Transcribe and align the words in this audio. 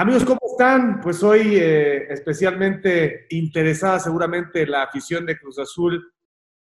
Amigos, 0.00 0.24
¿cómo 0.24 0.38
están? 0.48 1.00
Pues 1.00 1.24
hoy 1.24 1.56
eh, 1.56 2.06
especialmente 2.12 3.26
interesada 3.30 3.98
seguramente 3.98 4.64
la 4.64 4.84
afición 4.84 5.26
de 5.26 5.36
Cruz 5.36 5.58
Azul 5.58 6.12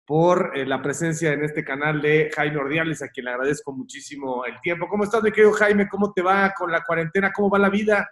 por 0.07 0.57
eh, 0.57 0.65
la 0.65 0.81
presencia 0.81 1.33
en 1.33 1.43
este 1.43 1.63
canal 1.63 2.01
de 2.01 2.31
Jaime 2.35 2.57
Ordiales, 2.57 3.03
a 3.03 3.09
quien 3.09 3.25
le 3.25 3.33
agradezco 3.33 3.71
muchísimo 3.73 4.43
el 4.43 4.59
tiempo. 4.61 4.87
¿Cómo 4.89 5.03
estás, 5.03 5.21
mi 5.21 5.31
querido 5.31 5.51
Jaime? 5.51 5.87
¿Cómo 5.87 6.13
te 6.13 6.23
va 6.23 6.51
con 6.57 6.71
la 6.71 6.83
cuarentena? 6.83 7.31
¿Cómo 7.31 7.51
va 7.51 7.59
la 7.59 7.69
vida? 7.69 8.09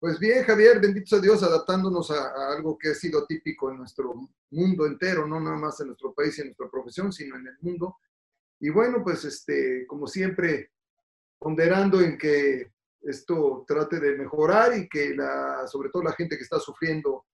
Pues 0.00 0.18
bien, 0.18 0.42
Javier, 0.42 0.80
bendito 0.80 1.06
sea 1.06 1.20
Dios, 1.20 1.40
adaptándonos 1.44 2.10
a, 2.10 2.16
a, 2.16 2.56
algo 2.56 2.76
que 2.76 2.88
ha 2.88 2.94
sido 2.94 3.26
típico 3.26 3.70
en 3.70 3.76
nuestro 3.76 4.12
mundo 4.50 4.86
entero, 4.86 5.24
no 5.24 5.38
nada 5.38 5.56
más 5.56 5.78
en 5.78 5.86
nuestro 5.86 6.12
país 6.12 6.36
y 6.36 6.40
en 6.40 6.48
nuestra 6.48 6.68
profesión, 6.68 7.12
sino 7.12 7.36
en 7.36 7.46
el 7.46 7.56
mundo. 7.60 7.98
Y 8.58 8.70
bueno, 8.70 9.04
pues 9.04 9.24
este, 9.24 9.86
como 9.86 10.08
siempre, 10.08 10.72
ponderando 11.38 12.00
en 12.00 12.18
que 12.18 12.72
esto 13.02 13.64
trate 13.66 14.00
de 14.00 14.16
mejorar 14.16 14.76
y 14.76 14.88
que 14.88 15.14
la, 15.14 15.66
sobre 15.66 15.90
todo 15.90 16.02
la 16.02 16.12
gente 16.12 16.36
que 16.36 16.42
está 16.42 16.58
sufriendo 16.58 17.24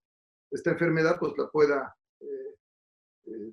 esta 0.50 0.70
enfermedad, 0.70 1.16
pues 1.18 1.32
la 1.36 1.48
pueda 1.48 1.96
eh, 2.20 2.54
eh, 3.26 3.52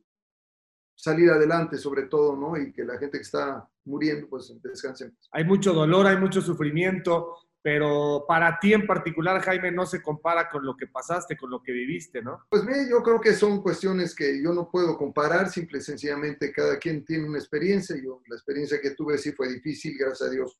salir 0.95 1.29
adelante 1.31 1.77
sobre 1.77 2.03
todo, 2.03 2.35
¿no? 2.35 2.57
Y 2.57 2.71
que 2.71 2.83
la 2.83 2.97
gente 2.97 3.17
que 3.17 3.23
está 3.23 3.67
muriendo, 3.85 4.27
pues 4.29 4.53
descanse. 4.61 5.11
Hay 5.31 5.43
mucho 5.43 5.73
dolor, 5.73 6.05
hay 6.05 6.17
mucho 6.17 6.41
sufrimiento, 6.41 7.37
pero 7.63 8.25
para 8.27 8.59
ti 8.59 8.73
en 8.73 8.85
particular, 8.85 9.41
Jaime, 9.41 9.71
no 9.71 9.85
se 9.87 10.01
compara 10.01 10.49
con 10.49 10.63
lo 10.63 10.77
que 10.77 10.87
pasaste, 10.87 11.37
con 11.37 11.49
lo 11.49 11.63
que 11.63 11.71
viviste, 11.71 12.21
¿no? 12.21 12.45
Pues 12.49 12.63
mire, 12.63 12.87
yo 12.89 13.01
creo 13.01 13.19
que 13.19 13.33
son 13.33 13.63
cuestiones 13.63 14.13
que 14.13 14.41
yo 14.43 14.53
no 14.53 14.69
puedo 14.69 14.95
comparar, 14.97 15.49
simple 15.49 15.79
y 15.79 15.81
sencillamente 15.81 16.51
cada 16.51 16.77
quien 16.77 17.03
tiene 17.03 17.27
una 17.27 17.39
experiencia. 17.39 17.95
Yo, 17.95 18.21
la 18.27 18.35
experiencia 18.35 18.79
que 18.79 18.91
tuve 18.91 19.17
sí 19.17 19.31
fue 19.31 19.51
difícil, 19.51 19.97
gracias 19.97 20.29
a 20.29 20.31
Dios 20.31 20.59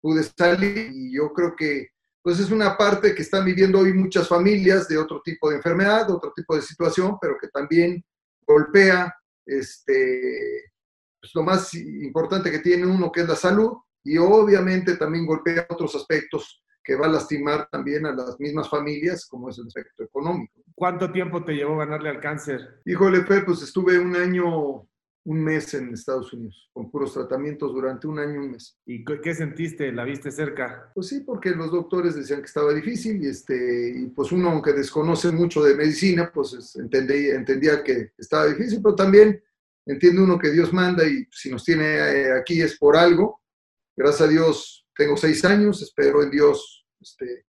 pude 0.00 0.22
salir 0.22 0.90
y 0.92 1.14
yo 1.14 1.32
creo 1.32 1.54
que 1.56 1.88
pues 2.22 2.40
es 2.40 2.50
una 2.50 2.76
parte 2.76 3.14
que 3.14 3.22
están 3.22 3.44
viviendo 3.44 3.78
hoy 3.78 3.94
muchas 3.94 4.28
familias 4.28 4.86
de 4.88 4.98
otro 4.98 5.22
tipo 5.22 5.48
de 5.48 5.56
enfermedad, 5.56 6.06
de 6.06 6.12
otro 6.12 6.32
tipo 6.34 6.54
de 6.56 6.62
situación, 6.62 7.16
pero 7.20 7.38
que 7.40 7.48
también 7.48 8.04
golpea 8.46 9.14
este, 9.46 10.72
pues 11.20 11.34
lo 11.34 11.42
más 11.42 11.72
importante 11.74 12.50
que 12.50 12.58
tiene 12.58 12.86
uno, 12.86 13.10
que 13.10 13.22
es 13.22 13.28
la 13.28 13.36
salud, 13.36 13.78
y 14.04 14.18
obviamente 14.18 14.96
también 14.96 15.26
golpea 15.26 15.66
otros 15.68 15.94
aspectos 15.94 16.62
que 16.82 16.96
va 16.96 17.06
a 17.06 17.10
lastimar 17.10 17.68
también 17.70 18.06
a 18.06 18.12
las 18.12 18.40
mismas 18.40 18.68
familias, 18.68 19.26
como 19.26 19.50
es 19.50 19.58
el 19.58 19.66
aspecto 19.66 20.04
económico. 20.04 20.54
¿Cuánto 20.74 21.12
tiempo 21.12 21.44
te 21.44 21.52
llevó 21.52 21.76
ganarle 21.76 22.08
al 22.08 22.20
cáncer? 22.20 22.80
Híjole, 22.86 23.20
pues 23.22 23.62
estuve 23.62 23.98
un 23.98 24.16
año 24.16 24.87
un 25.28 25.44
mes 25.44 25.74
en 25.74 25.92
Estados 25.92 26.32
Unidos, 26.32 26.70
con 26.72 26.90
puros 26.90 27.12
tratamientos 27.12 27.74
durante 27.74 28.06
un 28.06 28.18
año, 28.18 28.40
un 28.40 28.52
mes. 28.52 28.78
¿Y 28.86 29.04
qué 29.04 29.34
sentiste? 29.34 29.92
¿La 29.92 30.04
viste 30.04 30.30
cerca? 30.30 30.90
Pues 30.94 31.08
sí, 31.08 31.20
porque 31.20 31.50
los 31.50 31.70
doctores 31.70 32.14
decían 32.14 32.40
que 32.40 32.46
estaba 32.46 32.72
difícil 32.72 33.22
y, 33.22 33.26
este, 33.28 33.92
y 33.94 34.06
pues 34.06 34.32
uno, 34.32 34.48
aunque 34.48 34.72
desconoce 34.72 35.30
mucho 35.30 35.62
de 35.62 35.74
medicina, 35.74 36.30
pues 36.32 36.74
entendía, 36.76 37.34
entendía 37.34 37.84
que 37.84 38.12
estaba 38.16 38.46
difícil, 38.46 38.80
pero 38.82 38.94
también 38.94 39.44
entiende 39.84 40.22
uno 40.22 40.38
que 40.38 40.50
Dios 40.50 40.72
manda 40.72 41.06
y 41.06 41.28
si 41.30 41.50
nos 41.50 41.62
tiene 41.62 41.84
eh, 41.84 42.32
aquí 42.32 42.62
es 42.62 42.78
por 42.78 42.96
algo. 42.96 43.42
Gracias 43.94 44.22
a 44.22 44.30
Dios 44.30 44.86
tengo 44.96 45.14
seis 45.18 45.44
años, 45.44 45.82
espero 45.82 46.22
en 46.22 46.30
Dios 46.30 46.86
este, 47.02 47.44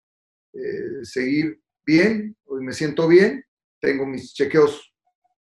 eh, 0.53 1.03
seguir 1.03 1.61
bien, 1.85 2.35
hoy 2.45 2.63
me 2.63 2.73
siento 2.73 3.07
bien, 3.07 3.45
tengo 3.79 4.07
mis 4.07 4.33
chequeos 4.33 4.91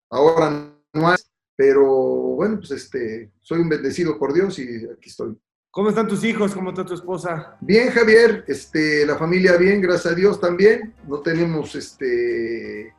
ahora 0.10 0.76
hay 0.94 1.16
pero 1.56 1.84
bueno, 1.84 2.58
pues 2.58 2.72
este, 2.72 3.32
soy 3.42 3.60
un 3.60 3.70
bendecido 3.70 4.18
por 4.18 4.34
Dios 4.34 4.60
y 4.60 4.86
aquí 4.86 5.10
estoy. 5.10 5.38
¿Cómo 5.72 5.90
están 5.90 6.08
tus 6.08 6.24
hijos? 6.24 6.54
¿Cómo 6.54 6.70
está 6.70 6.86
tu 6.86 6.94
esposa? 6.94 7.58
Bien, 7.60 7.90
Javier, 7.90 8.46
este, 8.48 9.06
la 9.06 9.18
familia 9.18 9.58
bien, 9.58 9.82
gracias 9.82 10.14
a 10.14 10.16
Dios 10.16 10.40
también. 10.40 10.94
No 11.08 11.20
tenemos 11.20 11.76
este, 11.76 12.94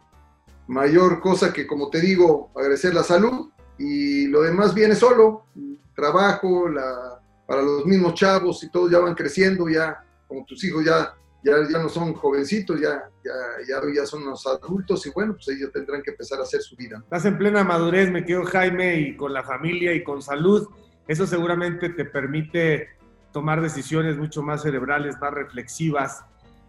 mayor 0.66 1.21
cosa 1.21 1.53
que, 1.53 1.66
como 1.66 1.89
te 1.89 2.00
digo, 2.00 2.50
agradecer 2.55 2.93
la 2.95 3.03
salud 3.03 3.49
y 3.78 4.27
lo 4.27 4.43
demás 4.43 4.75
viene 4.75 4.95
solo. 4.95 5.47
Trabajo, 5.95 6.69
la, 6.69 7.19
para 7.47 7.62
los 7.62 7.87
mismos 7.87 8.15
chavos 8.15 8.62
y 8.62 8.71
todos 8.71 8.91
ya 8.91 8.99
van 8.99 9.15
creciendo, 9.15 9.69
ya 9.69 10.05
como 10.28 10.45
tus 10.45 10.62
hijos 10.65 10.84
ya 10.84 11.15
ya, 11.47 11.79
no 11.79 11.89
son 11.89 12.15
jovencitos, 12.15 12.81
ya, 12.81 13.09
ya, 13.25 13.33
ya, 13.69 13.81
ya 13.95 14.07
son 14.07 14.25
los 14.25 14.47
adultos 14.47 15.07
y 15.07 15.11
bueno, 15.11 15.34
pues 15.34 15.49
ellos 15.49 15.71
tendrán 15.73 16.03
que 16.03 16.11
empezar 16.11 16.41
a 16.41 16.43
hacer 16.43 16.61
su 16.61 16.77
vida. 16.77 16.99
Estás 17.05 17.25
en 17.25 17.39
plena 17.39 17.62
madurez, 17.62 18.11
me 18.11 18.25
quedo 18.25 18.45
Jaime, 18.45 18.97
y 18.97 19.17
con 19.17 19.33
la 19.33 19.43
familia 19.43 19.95
y 19.95 20.03
con 20.03 20.23
salud, 20.23 20.69
eso 21.07 21.27
seguramente 21.27 21.91
te 21.91 22.05
permite 22.05 22.89
tomar 23.33 23.61
decisiones 23.61 24.17
mucho 24.17 24.43
más 24.43 24.62
cerebrales, 24.62 25.17
más 25.21 25.33
reflexivas. 25.33 26.25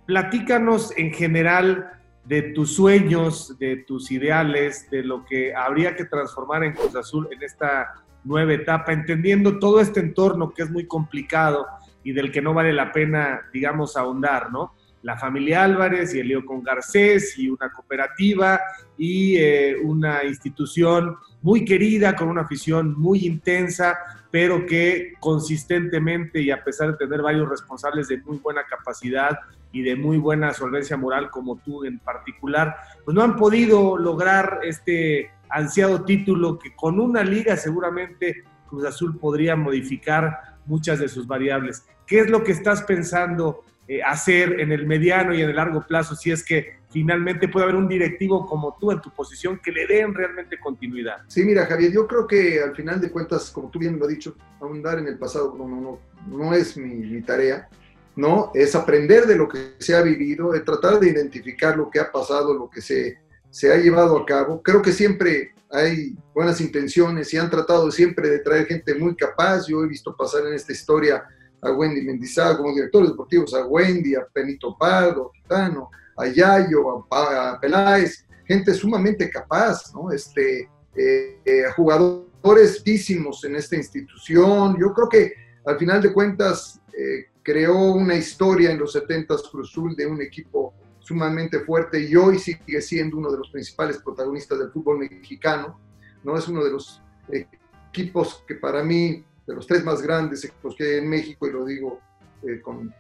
Platícanos 0.05 0.94
en 0.97 1.13
general 1.13 1.91
de 2.25 2.41
tus 2.53 2.75
sueños, 2.75 3.57
de 3.57 3.77
tus 3.77 4.11
ideales, 4.11 4.89
de 4.91 5.03
lo 5.03 5.25
que 5.25 5.55
habría 5.55 5.95
que 5.95 6.05
transformar 6.05 6.63
en 6.63 6.73
Cruz 6.73 6.95
Azul 6.95 7.27
en 7.31 7.41
esta 7.41 7.94
nueva 8.23 8.53
etapa, 8.53 8.91
entendiendo 8.91 9.59
todo 9.59 9.79
este 9.79 10.01
entorno 10.01 10.53
que 10.53 10.63
es 10.63 10.69
muy 10.69 10.85
complicado 10.85 11.65
y 12.07 12.13
del 12.13 12.31
que 12.31 12.41
no 12.41 12.53
vale 12.53 12.72
la 12.72 12.94
pena, 12.94 13.41
digamos, 13.51 13.97
ahondar, 13.97 14.50
¿no? 14.50 14.72
La 15.01 15.18
familia 15.18 15.66
Álvarez 15.66 16.16
y 16.16 16.22
el 16.22 16.29
lío 16.29 16.45
con 16.45 16.63
Garcés 16.63 17.38
y 17.38 17.50
una 17.50 17.69
cooperativa 17.69 18.62
y 18.97 19.35
eh, 19.35 19.75
una 19.84 20.23
institución 20.23 21.18
muy 21.41 21.66
querida, 21.66 22.16
con 22.16 22.29
una 22.29 22.44
afición 22.44 22.97
muy 22.97 23.25
intensa, 23.25 23.97
pero 24.31 24.66
que 24.66 25.16
consistentemente 25.19 26.40
y 26.40 26.50
a 26.50 26.63
pesar 26.63 26.91
de 26.91 26.97
tener 26.97 27.22
varios 27.22 27.50
responsables 27.50 28.07
de 28.07 28.22
muy 28.22 28.38
buena 28.38 28.63
capacidad 28.63 29.38
y 29.74 29.81
de 29.81 29.97
muy 29.97 30.18
buena 30.18 30.53
solvencia 30.53 30.95
moral 30.95 31.29
como 31.29 31.57
tú 31.57 31.84
en 31.84 32.00
particular, 32.00 32.74
pues 33.03 33.13
no 33.13 33.22
han 33.22 33.35
podido 33.35 33.97
lograr 33.97 34.62
este 34.63 35.29
ansiado 35.50 36.06
título 36.06 36.57
que 36.57 36.74
con 36.74 37.01
una 37.01 37.22
liga 37.22 37.57
seguramente 37.57 38.45
Cruz 38.69 38.85
Azul 38.85 39.19
podría 39.19 39.57
modificar 39.57 40.56
muchas 40.68 41.00
de 41.00 41.09
sus 41.09 41.28
variables. 41.28 41.85
¿Qué 42.07 42.22
es 42.22 42.29
lo 42.29 42.44
que 42.44 42.53
estás 42.53 42.84
pensando 42.84 43.66
eh, 43.88 44.01
hacer 44.01 44.59
en 44.59 44.72
el 44.72 44.88
mediano 44.88 45.34
y 45.34 45.41
en 45.41 45.50
el 45.50 45.56
largo 45.57 45.85
plazo 45.85 46.16
si 46.16 46.31
es 46.31 46.44
que 46.44 46.78
finalmente 46.90 47.50
puede 47.50 47.66
haber 47.66 47.75
un 47.75 47.88
directivo 47.88 48.45
como 48.45 48.78
tú 48.79 48.91
en 48.91 49.01
tu 49.01 49.12
posición 49.12 49.59
que 49.62 49.72
le 49.72 49.85
den 49.85 50.13
realmente 50.13 50.57
continuidad? 50.57 51.18
Sí, 51.28 51.44
mira, 51.44 51.66
Javier, 51.66 51.91
yo 51.91 52.07
creo 52.07 52.25
que 52.25 52.62
al 52.62 52.73
final 52.75 53.01
de 53.01 53.12
cuentas, 53.12 53.51
como 53.51 53.69
tú 53.69 53.78
bien 53.78 54.00
lo 54.00 54.06
has 54.06 54.12
dicho, 54.12 54.35
ahondar 54.62 55.00
en 55.00 55.07
el 55.07 55.18
pasado 55.18 55.53
no, 55.57 55.68
no, 55.68 55.81
no, 55.81 56.00
no 56.28 56.53
es 56.53 56.78
mi, 56.78 56.95
mi 56.95 57.22
tarea. 57.22 57.68
¿no? 58.16 58.51
Es 58.56 58.74
aprender 58.74 59.28
de 59.28 59.35
lo 59.35 59.47
que 59.47 59.75
se 59.78 59.95
ha 59.95 60.01
vivido, 60.01 60.56
es 60.56 60.66
tratar 60.66 61.00
de 61.00 61.09
identificar 61.09 61.78
lo 61.78 61.89
que 61.89 62.00
ha 62.00 62.12
pasado, 62.12 62.51
lo 62.51 62.68
que 62.68 62.81
se, 62.81 63.19
se 63.51 63.72
ha 63.72 63.78
llevado 63.78 64.18
a 64.18 64.25
cabo. 64.25 64.62
Creo 64.63 64.81
que 64.81 64.91
siempre 64.91 65.53
hay 65.69 66.16
buenas 66.34 66.59
intenciones 66.59 67.31
y 67.34 67.38
han 67.38 67.50
tratado 67.50 67.91
siempre 67.91 68.28
de 68.29 68.39
traer 68.39 68.66
gente 68.66 68.95
muy 68.95 69.16
capaz. 69.16 69.68
Yo 69.68 69.84
he 69.84 69.88
visto 69.88 70.16
pasar 70.16 70.47
en 70.47 70.53
esta 70.53 70.72
historia 70.72 71.24
a 71.62 71.72
Wendy 71.72 72.01
Mendizábal 72.01 72.57
como 72.57 72.73
directores 72.73 73.09
deportivos, 73.09 73.53
a 73.53 73.66
Wendy, 73.66 74.16
a 74.16 74.28
Benito 74.34 74.75
Pardo, 74.78 75.28
a 75.28 75.31
Quitano, 75.34 75.90
a 76.18 76.28
Yayo, 76.28 77.06
a, 77.12 77.59
Peláez, 77.59 78.25
gente 78.45 78.73
sumamente 78.73 79.29
capaz, 79.29 79.94
¿no? 79.94 80.12
Este, 80.12 80.69
eh, 80.95 81.40
eh, 81.45 81.63
jugadores 81.75 82.81
físimos 82.84 83.44
en 83.44 83.56
esta 83.56 83.75
institución. 83.75 84.78
Yo 84.79 84.94
creo 84.94 85.09
que 85.09 85.34
al 85.66 85.78
final 85.78 86.01
de 86.01 86.13
cuentas 86.13 86.79
eh, 86.97 87.25
creó 87.44 87.91
una 87.94 88.16
historia 88.16 88.72
en 88.72 88.79
los 88.79 88.95
70s 88.95 89.50
Cruzul 89.51 89.95
de 89.95 90.06
un 90.06 90.22
equipo 90.22 90.74
sumamente 91.00 91.59
fuerte 91.62 92.01
y 92.01 92.16
hoy 92.16 92.39
sigue 92.39 92.81
siendo 92.81 93.18
uno 93.18 93.31
de 93.31 93.38
los 93.38 93.50
principales 93.50 93.97
protagonistas 94.00 94.59
del 94.59 94.72
fútbol 94.72 95.00
mexicano. 95.00 95.79
¿no? 96.24 96.38
Es 96.38 96.47
uno 96.47 96.63
de 96.63 96.72
los 96.72 97.01
equipos 97.29 98.44
que 98.47 98.56
para 98.56 98.84
mí 98.84 99.24
de 99.47 99.55
los 99.55 99.65
tres 99.65 99.83
más 99.83 100.01
grandes 100.01 100.43
equipos 100.43 100.75
que 100.75 100.83
hay 100.83 100.97
en 100.97 101.09
México, 101.09 101.47
y 101.47 101.51
lo 101.51 101.65
digo 101.65 101.99
eh, 102.44 102.61
con, 102.61 102.94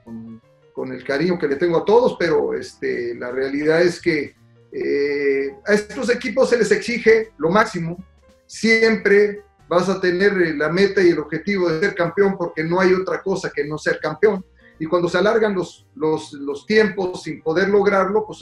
con, 0.73 0.91
el 0.91 1.03
cariño 1.03 1.37
que 1.37 1.47
le 1.47 1.55
tengo 1.55 1.77
a 1.77 1.85
todos, 1.85 2.15
pero 2.19 2.53
este, 2.53 3.15
la 3.15 3.31
realidad 3.31 3.81
es 3.81 3.99
que 3.99 4.35
eh, 4.71 5.55
a 5.65 5.73
estos 5.73 6.09
equipos 6.09 6.49
se 6.49 6.57
les 6.57 6.71
exige 6.71 7.31
lo 7.39 7.49
máximo. 7.49 7.97
Siempre 8.45 9.41
vas 9.67 9.89
a 9.89 9.99
tener 9.99 10.33
la 10.55 10.69
meta 10.69 11.01
y 11.01 11.09
el 11.09 11.19
objetivo 11.19 11.67
de 11.67 11.79
ser 11.79 11.95
campeón 11.95 12.37
porque 12.37 12.63
no 12.63 12.79
hay 12.79 12.93
otra 12.93 13.23
cosa 13.23 13.51
que 13.53 13.65
no 13.65 13.79
ser 13.79 13.99
campeón. 13.99 14.45
Y 14.79 14.85
cuando 14.85 15.09
se 15.09 15.17
alargan 15.17 15.55
los, 15.55 15.87
los, 15.95 16.31
los 16.33 16.67
tiempos 16.67 17.23
sin 17.23 17.41
poder 17.41 17.69
lograrlo, 17.69 18.25
pues 18.27 18.39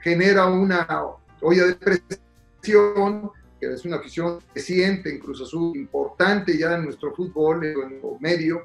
genera 0.00 0.46
una 0.46 0.86
olla 1.40 1.66
de 1.66 1.74
presión 1.76 3.30
que 3.62 3.72
es 3.72 3.84
una 3.84 3.98
afición 3.98 4.40
siente 4.56 5.08
en 5.08 5.20
Cruz 5.20 5.40
Azul, 5.40 5.76
importante 5.76 6.58
ya 6.58 6.74
en 6.74 6.84
nuestro 6.84 7.14
fútbol, 7.14 7.64
en 7.64 7.74
nuestro 7.74 8.18
medio, 8.18 8.64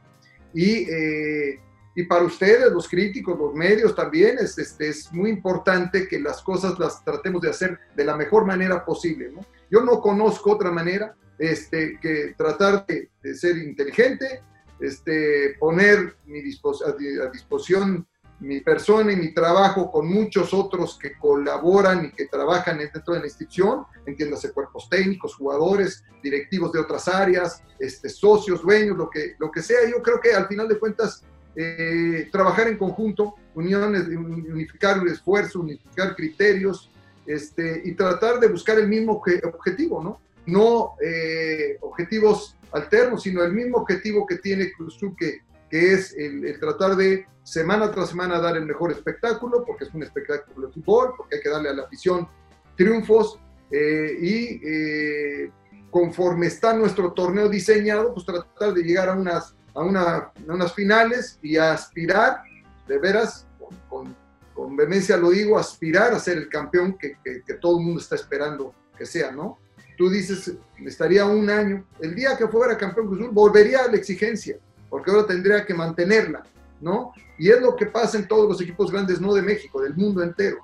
y, 0.56 0.90
eh, 0.90 1.60
y 1.96 2.04
para 2.06 2.24
ustedes, 2.24 2.72
los 2.72 2.88
críticos, 2.88 3.38
los 3.38 3.54
medios 3.54 3.96
también, 3.96 4.40
es, 4.40 4.58
este, 4.58 4.90
es 4.90 5.14
muy 5.14 5.30
importante 5.30 6.08
que 6.08 6.20
las 6.20 6.42
cosas 6.42 6.80
las 6.80 7.04
tratemos 7.04 7.44
de 7.44 7.52
hacer 7.52 7.80
de 7.96 8.06
la 8.06 8.18
mejor 8.18 8.46
manera 8.46 8.84
posible. 8.84 9.30
¿no? 9.32 9.42
Yo 9.70 9.82
no 9.82 10.02
conozco 10.02 10.54
otra 10.54 10.72
manera 10.72 11.16
este, 11.38 12.00
que 12.02 12.34
tratar 12.36 12.84
de, 12.88 13.12
de 13.22 13.36
ser 13.36 13.56
inteligente, 13.60 14.42
este, 14.80 15.56
poner 15.60 16.16
mi 16.26 16.40
a 16.40 17.30
disposición 17.32 18.08
mi 18.40 18.62
persona 18.62 19.12
y 19.12 19.16
mi 19.16 19.34
trabajo 19.34 19.92
con 19.92 20.08
muchos 20.08 20.54
otros 20.54 20.98
que 21.02 21.18
colaboran 21.18 22.06
y 22.06 22.12
que 22.12 22.28
trabajan 22.28 22.78
dentro 22.78 23.14
de 23.14 23.22
la 23.22 23.26
institución, 23.26 23.86
entiéndase 24.06 24.52
cuerpos 24.52 24.88
técnicos, 24.90 25.36
jugadores, 25.36 26.04
directivos 26.22 26.72
de 26.72 26.80
otras 26.80 27.08
áreas, 27.08 27.64
este, 27.80 28.10
socios, 28.10 28.62
dueños, 28.62 28.98
lo 28.98 29.10
que, 29.10 29.36
lo 29.40 29.52
que 29.52 29.62
sea. 29.62 29.90
Yo 29.90 30.02
creo 30.02 30.20
que 30.22 30.34
al 30.34 30.48
final 30.48 30.68
de 30.68 30.78
cuentas, 30.78 31.24
eh, 31.56 32.30
trabajar 32.32 32.68
en 32.68 32.78
conjunto, 32.78 33.36
uniones, 33.56 34.08
unificar 34.08 35.00
el 35.00 35.08
esfuerzo, 35.08 35.62
unificar 35.62 36.16
criterios 36.16 36.92
este, 37.26 37.82
y 37.84 37.94
tratar 37.94 38.40
de 38.40 38.48
buscar 38.48 38.78
el 38.78 38.88
mismo 38.88 39.14
objetivo, 39.14 40.04
¿no? 40.04 40.22
No 40.46 40.94
eh, 41.02 41.78
objetivos 41.82 42.56
alternos, 42.72 43.24
sino 43.24 43.44
el 43.44 43.54
mismo 43.54 43.80
objetivo 43.80 44.26
que 44.26 44.38
tiene 44.38 44.72
Cruz 44.72 45.00
que, 45.18 45.42
que 45.70 45.94
es 45.94 46.16
el 46.18 46.60
tratar 46.60 46.96
de 46.96 47.26
semana 47.48 47.90
tras 47.92 48.10
semana 48.10 48.40
dar 48.40 48.58
el 48.58 48.66
mejor 48.66 48.92
espectáculo, 48.92 49.64
porque 49.66 49.86
es 49.86 49.94
un 49.94 50.04
espectáculo 50.04 50.68
de 50.68 50.74
fútbol, 50.74 51.14
porque 51.16 51.38
hay 51.38 51.42
que 51.42 51.50
darle 51.50 51.70
a 51.70 51.74
la 51.74 51.84
afición 51.84 52.28
triunfos 52.76 53.40
eh, 53.72 54.18
y 54.20 54.62
eh, 54.68 55.52
conforme 55.90 56.48
está 56.48 56.74
nuestro 56.74 57.14
torneo 57.14 57.48
diseñado, 57.48 58.14
pues 58.14 58.26
tratar 58.26 58.74
de 58.74 58.84
llegar 58.84 59.08
a 59.08 59.14
unas, 59.14 59.56
a, 59.74 59.82
una, 59.82 60.32
unas 60.46 60.74
finales 60.74 61.40
y 61.42 61.56
aspirar, 61.56 62.42
de 62.86 62.98
veras, 63.00 63.48
con, 63.90 64.14
con, 64.54 64.76
vehemencia 64.76 65.16
lo 65.16 65.30
digo, 65.30 65.58
aspirar 65.58 66.14
a 66.14 66.20
ser 66.20 66.38
el 66.38 66.50
campeón 66.50 66.98
que, 66.98 67.16
que, 67.24 67.54
todo 67.56 67.80
el 67.80 67.86
mundo 67.86 68.02
está 68.02 68.16
esperando 68.16 68.74
que 68.98 69.06
sea, 69.06 69.32
¿no? 69.32 69.58
Tú 69.98 70.10
dices, 70.10 70.54
estaría 70.86 71.26
un 71.26 71.50
año, 71.50 71.86
el 72.02 72.14
día 72.14 72.38
que 72.38 72.48
fuera 72.50 72.78
campeón 72.78 73.08
Cruz 73.08 73.32
volvería 73.32 73.86
a 73.86 73.88
la 73.88 73.96
exigencia, 73.96 74.58
porque 74.90 75.12
ahora 75.12 75.26
tendría 75.26 75.66
que 75.66 75.74
mantenerla, 75.74 76.44
¿no? 76.82 77.14
Y 77.38 77.50
es 77.50 77.62
lo 77.62 77.76
que 77.76 77.86
pasa 77.88 78.18
en 78.18 78.28
todos 78.28 78.48
los 78.48 78.62
equipos 78.62 78.92
grandes, 78.92 79.22
no 79.22 79.34
de 79.34 79.42
México, 79.42 79.82
del 79.82 79.96
mundo 79.96 80.24
entero. 80.24 80.60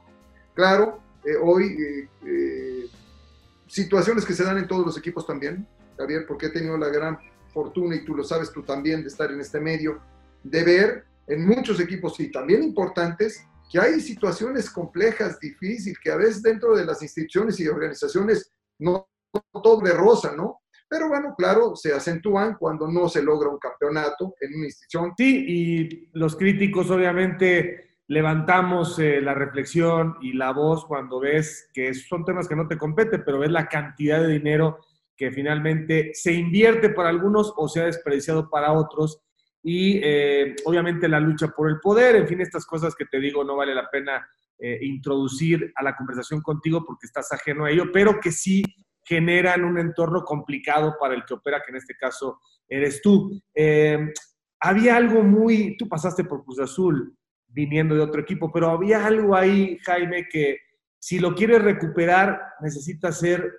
Claro, 0.53 0.99
eh, 1.23 1.35
hoy 1.41 1.77
eh, 1.79 2.09
eh, 2.25 2.87
situaciones 3.67 4.25
que 4.25 4.33
se 4.33 4.43
dan 4.43 4.57
en 4.57 4.67
todos 4.67 4.85
los 4.85 4.97
equipos 4.97 5.25
también, 5.25 5.67
Javier, 5.97 6.25
porque 6.27 6.47
he 6.47 6.49
tenido 6.49 6.77
la 6.77 6.89
gran 6.89 7.17
fortuna, 7.53 7.95
y 7.95 8.03
tú 8.03 8.15
lo 8.15 8.23
sabes 8.23 8.51
tú 8.51 8.63
también, 8.63 9.01
de 9.01 9.07
estar 9.07 9.31
en 9.31 9.39
este 9.39 9.59
medio, 9.59 10.01
de 10.43 10.63
ver 10.63 11.05
en 11.27 11.45
muchos 11.45 11.79
equipos, 11.79 12.19
y 12.19 12.31
también 12.31 12.63
importantes, 12.63 13.45
que 13.71 13.79
hay 13.79 13.99
situaciones 14.01 14.69
complejas, 14.69 15.39
difíciles, 15.39 15.97
que 15.99 16.11
a 16.11 16.17
veces 16.17 16.41
dentro 16.41 16.75
de 16.75 16.85
las 16.85 17.01
instituciones 17.01 17.59
y 17.59 17.67
organizaciones 17.67 18.51
no 18.79 19.07
todo 19.51 19.81
de 19.81 19.91
rosa, 19.93 20.35
¿no? 20.35 20.61
Pero 20.93 21.09
bueno, 21.09 21.33
claro, 21.35 21.75
se 21.75 21.91
acentúan 21.91 22.55
cuando 22.59 22.87
no 22.87 23.09
se 23.09 23.23
logra 23.23 23.49
un 23.49 23.57
campeonato 23.57 24.35
en 24.39 24.53
una 24.53 24.65
institución. 24.65 25.11
Sí, 25.17 25.43
y 25.47 26.09
los 26.13 26.35
críticos 26.35 26.91
obviamente 26.91 27.97
levantamos 28.07 28.99
eh, 28.99 29.19
la 29.19 29.33
reflexión 29.33 30.17
y 30.21 30.33
la 30.33 30.51
voz 30.51 30.85
cuando 30.85 31.19
ves 31.19 31.67
que 31.73 31.95
son 31.95 32.23
temas 32.23 32.47
que 32.47 32.55
no 32.55 32.67
te 32.67 32.77
competen, 32.77 33.23
pero 33.25 33.39
ves 33.39 33.49
la 33.49 33.67
cantidad 33.67 34.21
de 34.21 34.33
dinero 34.33 34.81
que 35.17 35.31
finalmente 35.31 36.11
se 36.13 36.31
invierte 36.31 36.89
para 36.89 37.09
algunos 37.09 37.51
o 37.57 37.67
se 37.67 37.81
ha 37.81 37.85
desperdiciado 37.85 38.47
para 38.47 38.71
otros. 38.71 39.19
Y 39.63 39.99
eh, 40.03 40.55
obviamente 40.63 41.07
la 41.07 41.19
lucha 41.19 41.47
por 41.47 41.71
el 41.71 41.79
poder, 41.79 42.17
en 42.17 42.27
fin, 42.27 42.39
estas 42.39 42.67
cosas 42.67 42.93
que 42.93 43.05
te 43.05 43.19
digo 43.19 43.43
no 43.43 43.55
vale 43.55 43.73
la 43.73 43.89
pena 43.89 44.29
eh, 44.59 44.77
introducir 44.83 45.73
a 45.75 45.83
la 45.83 45.95
conversación 45.95 46.43
contigo 46.43 46.85
porque 46.85 47.07
estás 47.07 47.31
ajeno 47.31 47.65
a 47.65 47.71
ello, 47.71 47.85
pero 47.91 48.19
que 48.19 48.31
sí 48.31 48.63
generan 49.05 49.63
un 49.63 49.77
entorno 49.77 50.23
complicado 50.23 50.95
para 50.99 51.13
el 51.13 51.23
que 51.25 51.33
opera, 51.33 51.61
que 51.63 51.71
en 51.71 51.77
este 51.77 51.95
caso 51.95 52.39
eres 52.67 53.01
tú. 53.01 53.41
Eh, 53.53 53.99
había 54.59 54.95
algo 54.95 55.23
muy, 55.23 55.75
tú 55.77 55.87
pasaste 55.87 56.23
por 56.23 56.43
Cruz 56.43 56.59
Azul 56.59 57.15
viniendo 57.47 57.95
de 57.95 58.01
otro 58.01 58.21
equipo, 58.21 58.51
pero 58.51 58.69
había 58.69 59.05
algo 59.05 59.35
ahí, 59.35 59.77
Jaime, 59.83 60.27
que 60.29 60.57
si 60.99 61.19
lo 61.19 61.35
quieres 61.35 61.61
recuperar 61.61 62.41
necesita 62.61 63.11
ser 63.11 63.51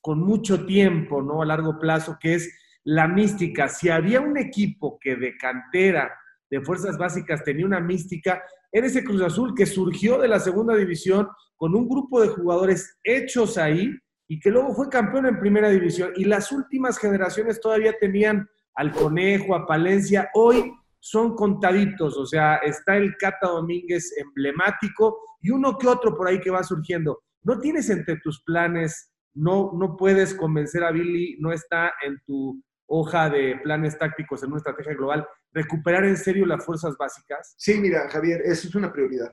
con 0.00 0.20
mucho 0.20 0.64
tiempo, 0.66 1.22
¿no? 1.22 1.42
A 1.42 1.46
largo 1.46 1.78
plazo, 1.78 2.16
que 2.20 2.34
es 2.34 2.58
la 2.84 3.06
mística. 3.08 3.68
Si 3.68 3.88
había 3.88 4.20
un 4.20 4.38
equipo 4.38 4.98
que 5.00 5.16
de 5.16 5.36
cantera, 5.36 6.12
de 6.50 6.60
fuerzas 6.60 6.98
básicas, 6.98 7.44
tenía 7.44 7.66
una 7.66 7.80
mística, 7.80 8.42
era 8.70 8.86
ese 8.86 9.04
Cruz 9.04 9.22
Azul 9.22 9.54
que 9.54 9.66
surgió 9.66 10.18
de 10.18 10.28
la 10.28 10.40
segunda 10.40 10.74
división 10.74 11.28
con 11.56 11.74
un 11.74 11.88
grupo 11.88 12.20
de 12.20 12.28
jugadores 12.28 12.98
hechos 13.04 13.58
ahí, 13.58 13.90
y 14.32 14.40
que 14.40 14.50
luego 14.50 14.74
fue 14.74 14.88
campeón 14.88 15.26
en 15.26 15.38
primera 15.38 15.68
división. 15.68 16.10
Y 16.16 16.24
las 16.24 16.52
últimas 16.52 16.96
generaciones 16.96 17.60
todavía 17.60 17.92
tenían 18.00 18.48
al 18.74 18.90
Conejo, 18.90 19.54
a 19.54 19.66
Palencia. 19.66 20.30
Hoy 20.32 20.72
son 20.98 21.36
contaditos, 21.36 22.16
o 22.16 22.24
sea, 22.24 22.56
está 22.56 22.96
el 22.96 23.14
Cata 23.18 23.48
Domínguez 23.48 24.10
emblemático 24.16 25.18
y 25.42 25.50
uno 25.50 25.76
que 25.76 25.86
otro 25.86 26.16
por 26.16 26.28
ahí 26.28 26.40
que 26.40 26.50
va 26.50 26.62
surgiendo. 26.62 27.22
¿No 27.42 27.60
tienes 27.60 27.90
entre 27.90 28.16
tus 28.20 28.42
planes, 28.42 29.12
no, 29.34 29.72
no 29.74 29.98
puedes 29.98 30.32
convencer 30.32 30.82
a 30.82 30.92
Billy, 30.92 31.36
no 31.38 31.52
está 31.52 31.92
en 32.02 32.18
tu 32.24 32.58
hoja 32.86 33.28
de 33.28 33.60
planes 33.62 33.98
tácticos 33.98 34.42
en 34.42 34.48
una 34.48 34.60
estrategia 34.60 34.94
global, 34.94 35.28
recuperar 35.52 36.06
en 36.06 36.16
serio 36.16 36.46
las 36.46 36.64
fuerzas 36.64 36.96
básicas? 36.98 37.54
Sí, 37.58 37.78
mira, 37.78 38.08
Javier, 38.08 38.40
eso 38.46 38.66
es 38.66 38.74
una 38.74 38.90
prioridad. 38.90 39.30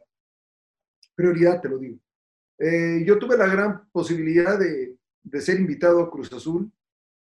Prioridad, 1.16 1.62
te 1.62 1.70
lo 1.70 1.78
digo. 1.78 2.00
Eh, 2.60 3.04
yo 3.06 3.18
tuve 3.18 3.38
la 3.38 3.48
gran 3.48 3.90
posibilidad 3.90 4.60
de, 4.60 4.98
ser 5.40 5.60
invitado 5.60 6.02
a 6.02 6.12
Cruz 6.12 6.32
Azul, 6.34 6.70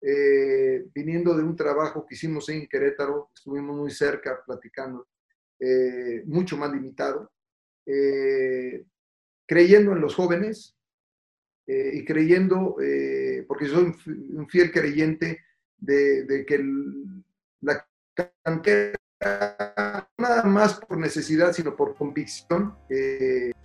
eh, 0.01 0.85
viniendo 0.93 1.33
de 1.35 1.43
un 1.43 1.55
trabajo 1.55 2.05
que 2.05 2.15
hicimos 2.15 2.49
en 2.49 2.67
Querétaro, 2.67 3.31
estuvimos 3.33 3.77
muy 3.77 3.91
cerca 3.91 4.43
platicando, 4.45 5.07
eh, 5.59 6.23
mucho 6.25 6.57
más 6.57 6.73
limitado, 6.73 7.31
creyendo 9.45 9.93
en 9.93 10.01
los 10.01 10.15
jóvenes 10.15 10.75
y 11.67 12.03
creyendo, 12.05 12.77
porque 13.47 13.67
soy 13.67 13.93
un 14.05 14.47
fiel 14.49 14.71
creyente 14.71 15.41
de, 15.77 16.45
que 16.47 16.63
la 17.61 17.85
cantera, 18.41 18.97
nada 20.17 20.43
más 20.43 20.79
por 20.79 20.97
necesidad, 20.97 21.51
sino 21.51 21.75
por 21.75 21.95
convicción, 21.95 22.77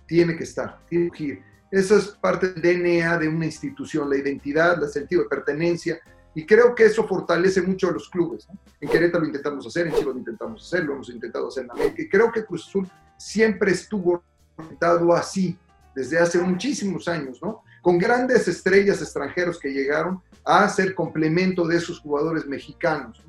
tiene 0.09 0.35
que 0.35 0.43
estar, 0.43 0.79
tiene 0.89 1.11
que 1.11 1.23
ir. 1.23 1.43
Eso 1.69 1.95
es 1.95 2.07
parte 2.07 2.51
del 2.51 2.61
DNA 2.63 3.19
de 3.19 3.29
una 3.29 3.45
institución, 3.45 4.09
la 4.09 4.17
identidad, 4.17 4.83
el 4.83 4.89
sentido 4.89 5.21
de 5.21 5.29
pertenencia, 5.29 5.99
y 6.33 6.45
creo 6.47 6.73
que 6.73 6.85
eso 6.85 7.07
fortalece 7.07 7.61
mucho 7.61 7.89
a 7.89 7.91
los 7.91 8.09
clubes. 8.09 8.47
En 8.81 8.89
Querétaro 8.89 9.21
lo 9.21 9.27
intentamos 9.27 9.67
hacer, 9.67 9.85
en 9.85 9.93
Chile 9.93 10.05
lo 10.05 10.17
intentamos 10.17 10.65
hacer, 10.65 10.83
lo 10.83 10.93
hemos 10.93 11.09
intentado 11.09 11.47
hacer 11.47 11.65
en 11.65 11.71
América, 11.71 12.01
y 12.01 12.09
creo 12.09 12.31
que 12.31 12.43
Cruz 12.43 12.67
Azul 12.67 12.89
siempre 13.17 13.71
estuvo 13.71 14.23
orientado 14.57 15.13
así, 15.13 15.55
desde 15.95 16.17
hace 16.17 16.39
muchísimos 16.39 17.07
años, 17.07 17.39
¿no? 17.41 17.63
Con 17.83 17.99
grandes 17.99 18.47
estrellas 18.47 19.01
extranjeros 19.01 19.59
que 19.59 19.71
llegaron 19.71 20.21
a 20.43 20.67
ser 20.69 20.95
complemento 20.95 21.67
de 21.67 21.77
esos 21.77 21.99
jugadores 21.99 22.47
mexicanos. 22.47 23.23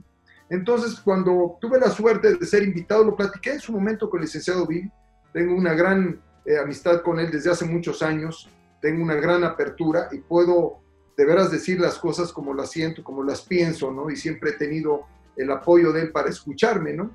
Entonces, 0.48 0.98
cuando 0.98 1.58
tuve 1.60 1.78
la 1.78 1.90
suerte 1.90 2.36
de 2.36 2.46
ser 2.46 2.62
invitado, 2.62 3.04
lo 3.04 3.16
platiqué 3.16 3.52
en 3.52 3.60
su 3.60 3.72
momento 3.72 4.08
con 4.08 4.20
el 4.20 4.24
licenciado 4.24 4.66
Bill, 4.66 4.90
tengo 5.32 5.54
una 5.54 5.74
gran 5.74 6.20
eh, 6.50 6.58
amistad 6.58 7.02
con 7.02 7.20
él 7.20 7.30
desde 7.30 7.50
hace 7.50 7.64
muchos 7.64 8.02
años, 8.02 8.50
tengo 8.80 9.02
una 9.02 9.14
gran 9.14 9.44
apertura 9.44 10.08
y 10.10 10.18
puedo 10.18 10.80
de 11.16 11.24
veras 11.24 11.50
decir 11.50 11.78
las 11.78 11.98
cosas 11.98 12.32
como 12.32 12.54
las 12.54 12.70
siento, 12.70 13.04
como 13.04 13.22
las 13.22 13.42
pienso, 13.42 13.92
¿no? 13.92 14.10
Y 14.10 14.16
siempre 14.16 14.50
he 14.50 14.52
tenido 14.54 15.02
el 15.36 15.50
apoyo 15.52 15.92
de 15.92 16.02
él 16.02 16.12
para 16.12 16.28
escucharme, 16.28 16.94
¿no? 16.94 17.10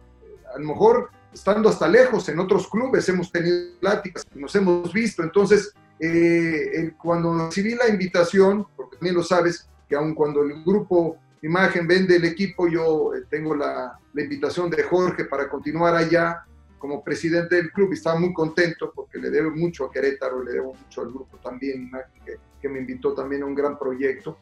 A 0.53 0.59
lo 0.59 0.67
mejor 0.67 1.09
estando 1.33 1.67
hasta 1.67 1.87
lejos 1.87 2.29
en 2.29 2.39
otros 2.39 2.69
clubes 2.69 3.09
hemos 3.09 3.29
tenido 3.29 3.77
pláticas, 3.81 4.25
nos 4.33 4.55
hemos 4.55 4.93
visto, 4.93 5.21
entonces 5.21 5.73
eh, 5.99 6.93
cuando 6.97 7.47
recibí 7.47 7.75
la 7.75 7.89
invitación, 7.89 8.65
porque 8.75 8.97
también 8.97 9.15
lo 9.15 9.23
sabes, 9.23 9.67
que 9.89 9.95
aun 9.95 10.15
cuando 10.15 10.43
el 10.43 10.63
grupo 10.63 11.17
Imagen 11.41 11.85
vende 11.87 12.15
el 12.15 12.25
equipo, 12.25 12.67
yo 12.67 13.13
eh, 13.13 13.23
tengo 13.29 13.53
la, 13.53 13.99
la 14.13 14.21
invitación 14.21 14.69
de 14.69 14.81
Jorge 14.83 15.25
para 15.25 15.49
continuar 15.49 15.93
allá, 15.93 16.45
como 16.77 17.03
presidente 17.03 17.55
del 17.55 17.71
club 17.71 17.91
y 17.91 17.95
estaba 17.95 18.19
muy 18.19 18.33
contento 18.33 18.91
porque 18.93 19.17
le 19.17 19.29
debo 19.29 19.51
mucho 19.51 19.85
a 19.85 19.91
Querétaro, 19.91 20.43
le 20.43 20.51
debo 20.51 20.73
mucho 20.73 21.01
al 21.01 21.07
grupo 21.07 21.37
también, 21.37 21.89
que, 22.25 22.37
que 22.61 22.69
me 22.69 22.79
invitó 22.79 23.13
también 23.13 23.43
a 23.43 23.45
un 23.45 23.55
gran 23.55 23.77
proyecto. 23.77 24.37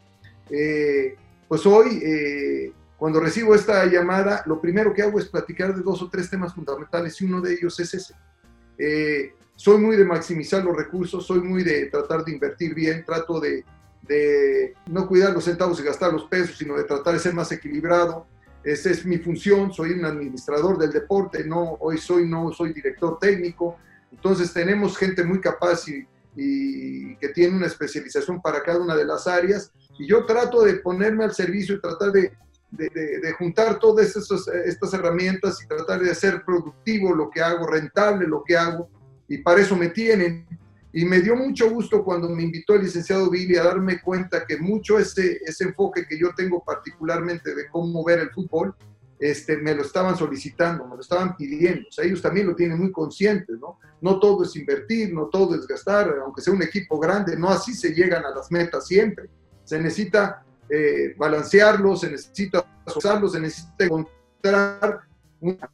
Eh, 0.49 1.15
pues 1.47 1.65
hoy, 1.65 2.01
eh, 2.03 2.73
cuando 2.97 3.19
recibo 3.19 3.53
esta 3.53 3.85
llamada, 3.85 4.43
lo 4.45 4.59
primero 4.59 4.93
que 4.93 5.01
hago 5.01 5.19
es 5.19 5.27
platicar 5.27 5.75
de 5.75 5.81
dos 5.81 6.01
o 6.01 6.09
tres 6.09 6.29
temas 6.29 6.53
fundamentales 6.53 7.19
y 7.21 7.25
uno 7.25 7.41
de 7.41 7.53
ellos 7.53 7.79
es 7.79 7.93
ese. 7.93 8.13
Eh, 8.77 9.33
soy 9.55 9.77
muy 9.77 9.95
de 9.95 10.05
maximizar 10.05 10.63
los 10.63 10.75
recursos, 10.75 11.25
soy 11.25 11.41
muy 11.41 11.63
de 11.63 11.85
tratar 11.85 12.25
de 12.25 12.31
invertir 12.31 12.73
bien, 12.73 13.05
trato 13.05 13.39
de, 13.39 13.63
de 14.01 14.73
no 14.87 15.07
cuidar 15.07 15.33
los 15.33 15.43
centavos 15.43 15.79
y 15.79 15.83
gastar 15.83 16.11
los 16.11 16.25
pesos, 16.25 16.57
sino 16.57 16.75
de 16.75 16.83
tratar 16.83 17.13
de 17.13 17.19
ser 17.19 17.33
más 17.33 17.51
equilibrado, 17.51 18.25
esa 18.63 18.89
es 18.89 19.05
mi 19.05 19.17
función, 19.17 19.73
soy 19.73 19.91
un 19.91 20.05
administrador 20.05 20.77
del 20.77 20.91
deporte, 20.91 21.43
no, 21.43 21.77
hoy 21.79 21.97
soy, 21.97 22.27
no 22.27 22.51
soy 22.53 22.73
director 22.73 23.19
técnico. 23.19 23.77
Entonces 24.11 24.53
tenemos 24.53 24.97
gente 24.97 25.23
muy 25.23 25.41
capaz 25.41 25.85
y, 25.87 26.05
que 27.17 27.29
tiene 27.29 27.55
una 27.55 27.67
especialización 27.67 28.41
para 28.41 28.63
cada 28.63 28.79
una 28.79 28.95
de 28.95 29.05
las 29.05 29.27
áreas. 29.27 29.71
Y 29.99 30.07
yo 30.07 30.25
trato 30.25 30.63
de 30.63 30.75
ponerme 30.75 31.25
al 31.25 31.33
servicio 31.33 31.75
y 31.75 31.81
tratar 31.81 32.11
de, 32.11 32.31
juntar 33.37 33.77
todas 33.79 34.15
estas 34.15 34.93
herramientas 34.93 35.61
y 35.61 35.67
tratar 35.67 36.01
de 36.01 36.09
hacer 36.09 36.43
productivo 36.43 37.13
lo 37.13 37.29
que 37.29 37.41
hago, 37.41 37.67
rentable 37.67 38.27
lo 38.27 38.43
que 38.43 38.57
hago, 38.57 38.89
y 39.27 39.39
para 39.39 39.61
eso 39.61 39.75
me 39.75 39.89
tienen. 39.89 40.47
Y 40.95 41.05
me 41.05 41.21
dio 41.21 41.35
mucho 41.35 41.71
gusto 41.71 42.03
cuando 42.03 42.29
me 42.29 42.43
invitó 42.43 42.75
el 42.75 42.83
licenciado 42.83 43.29
Billy 43.29 43.55
a 43.55 43.63
darme 43.63 43.99
cuenta 43.99 44.45
que 44.45 44.57
mucho 44.57 44.99
ese, 44.99 45.41
ese 45.43 45.65
enfoque 45.65 46.05
que 46.07 46.19
yo 46.19 46.29
tengo 46.35 46.63
particularmente 46.63 47.55
de 47.55 47.67
cómo 47.67 48.03
ver 48.03 48.19
el 48.19 48.29
fútbol, 48.29 48.75
este, 49.19 49.57
me 49.57 49.73
lo 49.73 49.81
estaban 49.81 50.15
solicitando, 50.15 50.85
me 50.85 50.95
lo 50.95 51.01
estaban 51.01 51.35
pidiendo. 51.35 51.87
O 51.87 51.91
sea, 51.91 52.05
ellos 52.05 52.21
también 52.21 52.45
lo 52.45 52.55
tienen 52.55 52.77
muy 52.77 52.91
conscientes, 52.91 53.57
¿no? 53.59 53.79
No 54.01 54.19
todo 54.19 54.43
es 54.43 54.55
invertir, 54.55 55.13
no 55.13 55.27
todo 55.27 55.55
es 55.55 55.65
gastar, 55.65 56.13
aunque 56.23 56.41
sea 56.41 56.53
un 56.53 56.61
equipo 56.61 56.99
grande, 56.99 57.37
no 57.37 57.49
así 57.49 57.73
se 57.73 57.93
llegan 57.93 58.23
a 58.25 58.29
las 58.29 58.51
metas 58.51 58.85
siempre. 58.85 59.29
Se 59.63 59.79
necesita 59.79 60.45
eh, 60.69 61.15
balancearlo, 61.17 61.95
se 61.95 62.11
necesita 62.11 62.65
usarlo, 62.85 63.29
se 63.29 63.39
necesita 63.39 63.85
encontrar 63.85 65.01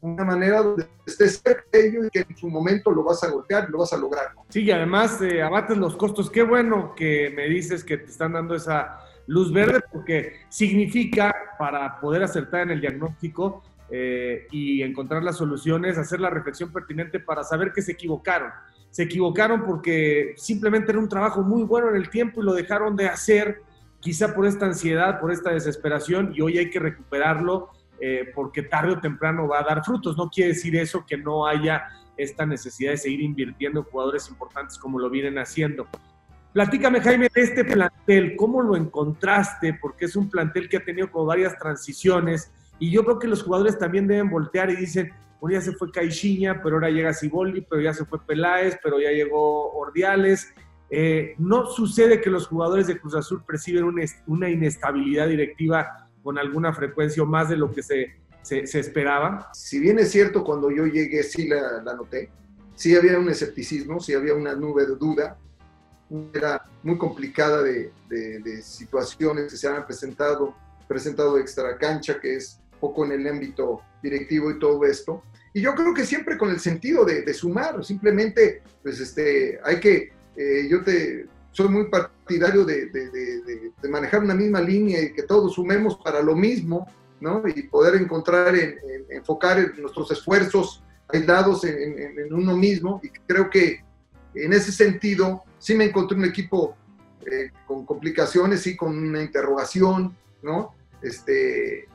una, 0.02 0.24
manera 0.24 0.64
donde 0.64 0.88
estés 1.06 1.42
cerca 1.44 1.64
de 1.72 1.88
y 1.88 2.10
que 2.10 2.26
en 2.28 2.38
su 2.38 2.50
momento 2.50 2.92
lo 2.92 3.04
vas 3.04 3.24
a 3.24 3.30
golpear, 3.30 3.70
lo 3.70 3.80
vas 3.80 3.94
a 3.94 3.98
lograr. 3.98 4.30
Sí, 4.50 4.64
y 4.64 4.72
además 4.72 5.22
eh, 5.22 5.42
abates 5.42 5.78
los 5.78 5.96
costos. 5.96 6.30
Qué 6.30 6.42
bueno 6.42 6.94
que 6.96 7.32
me 7.36 7.48
dices 7.48 7.84
que 7.84 7.98
te 7.98 8.10
están 8.10 8.34
dando 8.34 8.56
esa 8.56 9.00
luz 9.28 9.54
verde 9.54 9.82
porque 9.92 10.34
significa 10.50 11.34
para 11.60 12.00
poder 12.00 12.24
acertar 12.24 12.62
en 12.62 12.72
el 12.72 12.82
diagnóstico 12.82 13.64
eh, 13.92 14.48
y 14.52 14.82
encontrar 14.82 15.24
las 15.24 15.38
soluciones, 15.38 15.98
hacer 15.98 16.20
la 16.20 16.30
reflexión 16.30 16.72
pertinente 16.72 17.20
para 17.20 17.44
saber 17.44 17.72
que 17.72 17.82
se 17.82 17.92
equivocaron. 17.92 18.52
Se 18.90 19.04
equivocaron 19.04 19.66
porque 19.66 20.34
simplemente 20.36 20.92
era 20.92 21.00
un 21.00 21.10
trabajo 21.10 21.44
muy 21.44 21.64
bueno 21.64 21.90
en 21.90 21.96
el 21.96 22.10
tiempo 22.10 22.42
y 22.42 22.46
lo 22.46 22.54
dejaron 22.54 22.96
de 22.96 23.08
hacer, 23.08 23.62
quizá 24.00 24.34
por 24.34 24.48
esta 24.48 24.66
ansiedad, 24.66 25.20
por 25.20 25.32
esta 25.32 25.52
desesperación, 25.52 26.32
y 26.34 26.42
hoy 26.42 26.58
hay 26.58 26.72
que 26.72 26.80
recuperarlo 26.80 27.70
eh, 28.02 28.32
porque 28.34 28.64
tarde 28.64 28.94
o 28.94 29.00
temprano 29.00 29.48
va 29.48 29.60
a 29.60 29.64
dar 29.64 29.84
frutos. 29.84 30.18
No 30.18 30.30
quiere 30.30 30.54
decir 30.54 30.76
eso 30.76 31.06
que 31.06 31.18
no 31.18 31.46
haya 31.46 31.88
esta 32.18 32.46
necesidad 32.46 32.92
de 32.92 32.98
seguir 32.98 33.22
invirtiendo 33.22 33.80
en 33.80 33.86
jugadores 33.86 34.30
importantes 34.30 34.78
como 34.78 35.00
lo 35.00 35.10
vienen 35.10 35.38
haciendo. 35.38 35.88
Platícame, 36.54 37.00
Jaime, 37.00 37.30
de 37.34 37.42
este 37.42 37.64
plantel, 37.64 38.36
¿cómo 38.36 38.62
lo 38.62 38.76
encontraste? 38.76 39.78
Porque 39.80 40.06
es 40.06 40.16
un 40.16 40.30
plantel 40.30 40.68
que 40.68 40.78
ha 40.78 40.84
tenido 40.84 41.12
como 41.12 41.26
varias 41.26 41.58
transiciones 41.58 42.52
y 42.80 42.92
yo 42.92 43.04
creo 43.04 43.20
que 43.20 43.28
los 43.28 43.44
jugadores 43.44 43.78
también 43.78 44.08
deben 44.08 44.30
voltear 44.30 44.72
y 44.72 44.78
dicen, 44.78 45.12
bueno, 45.40 45.60
ya 45.60 45.62
se 45.62 45.74
fue 45.74 45.92
Caixinha, 45.92 46.62
pero 46.64 46.76
ahora 46.76 46.90
llega 46.90 47.14
Siboldi, 47.14 47.62
pero 47.62 47.82
ya 47.82 47.94
se 47.94 48.06
fue 48.06 48.20
Peláez, 48.26 48.78
pero 48.82 49.00
ya 49.00 49.12
llegó 49.12 49.72
Ordiales. 49.74 50.54
Eh, 50.90 51.36
no 51.38 51.68
sucede 51.68 52.20
que 52.20 52.30
los 52.30 52.48
jugadores 52.48 52.88
de 52.88 53.00
Cruz 53.00 53.16
Azul 53.16 53.44
perciben 53.46 53.86
una 54.26 54.50
inestabilidad 54.50 55.28
directiva 55.28 56.09
con 56.24 56.38
alguna 56.38 56.74
frecuencia 56.74 57.24
o 57.24 57.26
más 57.26 57.50
de 57.50 57.58
lo 57.58 57.72
que 57.72 57.84
se, 57.84 58.16
se, 58.42 58.80
esperaba? 58.80 59.50
Si 59.54 59.80
bien 59.80 60.00
es 60.00 60.12
cierto, 60.12 60.44
cuando 60.44 60.72
yo 60.72 60.86
llegué 60.86 61.24
sí 61.24 61.48
la, 61.48 61.82
noté, 61.96 62.30
sí 62.76 62.96
había 62.96 63.20
un 63.20 63.30
escepticismo, 63.30 64.00
sí 64.00 64.14
había 64.14 64.34
una 64.34 64.54
nube 64.56 64.86
de 64.86 64.96
duda, 64.96 65.38
era 66.34 66.64
muy 66.84 66.98
complicada 66.98 67.62
de, 67.62 67.92
de, 68.10 68.62
situaciones 68.64 69.52
que 69.52 69.58
se 69.58 69.68
han 69.68 69.86
presentado, 69.86 70.56
presentado 70.88 71.38
extra 71.38 71.78
cancha, 71.78 72.20
que 72.20 72.36
es 72.36 72.60
poco 72.80 73.06
en 73.06 73.12
el 73.12 73.28
ámbito 73.28 73.82
directivo 74.02 74.50
y 74.50 74.60
todo 74.60 74.84
esto. 74.86 75.22
Y 75.54 75.62
yo 75.62 75.76
creo 75.76 75.94
que 75.94 76.06
siempre 76.06 76.38
con 76.38 76.50
el 76.50 76.60
sentido 76.60 77.06
de, 77.06 77.22
de 77.22 77.34
sumar, 77.34 77.84
simplemente, 77.84 78.62
pues 78.82 79.00
este, 79.00 79.60
hay 79.64 79.80
que, 79.80 80.12
eh, 80.36 80.68
yo 80.70 80.84
te, 80.84 81.28
soy 81.60 81.68
muy 81.68 81.90
partidario 81.90 82.64
de, 82.64 82.86
de, 82.86 83.90
manejar 83.90 84.24
una 84.24 84.34
misma 84.34 84.62
línea 84.62 85.02
y 85.02 85.12
que 85.12 85.24
todos 85.24 85.56
sumemos 85.56 85.98
para 85.98 86.22
lo 86.22 86.34
mismo, 86.34 86.88
¿no? 87.20 87.44
Y 87.54 87.64
poder 87.64 88.02
encontrar, 88.02 88.56
en, 88.56 88.80
enfocar 89.10 89.78
nuestros 89.78 90.10
esfuerzos 90.12 90.82
aislados 91.10 91.66
en, 91.66 92.34
uno 92.34 92.56
mismo. 92.56 93.02
Y 93.04 93.10
creo 93.28 93.50
que 93.50 93.84
en 94.36 94.54
ese 94.54 94.72
sentido 94.72 95.44
sí 95.58 95.76
me 95.76 95.84
encontré 95.84 96.18
un 96.18 96.24
equipo 96.24 96.78
eh, 97.30 97.52
con 97.68 97.86
complicaciones, 97.86 98.62
sí, 98.62 98.78
con 98.78 98.98
una 98.98 99.22
interrogación, 99.22 100.16
¿no? 100.42 100.74
Este, 101.02 101.90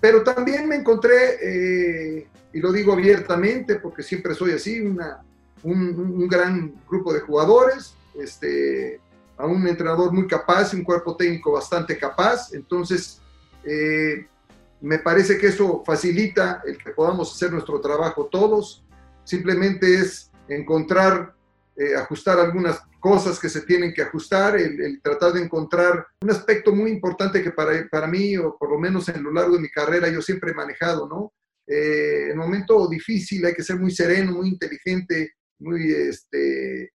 pero 0.00 0.22
también 0.22 0.66
me 0.66 0.76
encontré, 0.76 1.36
eh, 1.42 2.26
y 2.54 2.58
lo 2.58 2.72
digo 2.72 2.94
abiertamente 2.94 3.74
porque 3.74 4.02
siempre 4.02 4.34
soy 4.34 4.52
así, 4.52 4.80
una, 4.80 5.22
un, 5.62 5.78
un 5.98 6.26
gran 6.26 6.72
grupo 6.88 7.12
de 7.12 7.20
jugadores, 7.20 7.94
este, 8.18 8.98
a 9.40 9.46
un 9.46 9.66
entrenador 9.66 10.12
muy 10.12 10.26
capaz, 10.26 10.74
un 10.74 10.84
cuerpo 10.84 11.16
técnico 11.16 11.52
bastante 11.52 11.96
capaz. 11.96 12.52
Entonces, 12.52 13.20
eh, 13.64 14.26
me 14.80 14.98
parece 14.98 15.38
que 15.38 15.48
eso 15.48 15.82
facilita 15.84 16.62
el 16.66 16.78
que 16.78 16.90
podamos 16.90 17.34
hacer 17.34 17.52
nuestro 17.52 17.80
trabajo 17.80 18.26
todos. 18.26 18.84
Simplemente 19.24 19.94
es 19.94 20.30
encontrar, 20.48 21.34
eh, 21.76 21.96
ajustar 21.96 22.38
algunas 22.38 22.80
cosas 22.98 23.38
que 23.38 23.48
se 23.48 23.62
tienen 23.62 23.94
que 23.94 24.02
ajustar, 24.02 24.56
el, 24.56 25.00
tratar 25.02 25.32
de 25.32 25.42
encontrar 25.42 26.06
un 26.20 26.30
aspecto 26.30 26.74
muy 26.74 26.90
importante 26.90 27.42
que 27.42 27.50
para, 27.50 27.88
para 27.90 28.06
mí, 28.06 28.36
o 28.36 28.56
por 28.58 28.70
lo 28.70 28.78
menos 28.78 29.08
en 29.08 29.22
lo 29.22 29.32
largo 29.32 29.54
de 29.54 29.62
mi 29.62 29.70
carrera, 29.70 30.08
yo 30.08 30.20
siempre 30.20 30.50
he 30.50 30.54
manejado, 30.54 31.08
¿no? 31.08 31.32
Eh, 31.66 32.30
en 32.30 32.36
momento 32.36 32.88
difícil 32.88 33.44
hay 33.46 33.54
que 33.54 33.62
ser 33.62 33.78
muy 33.78 33.90
sereno, 33.92 34.32
muy 34.32 34.48
inteligente, 34.48 35.34
muy 35.60 35.92
este, 35.92 36.90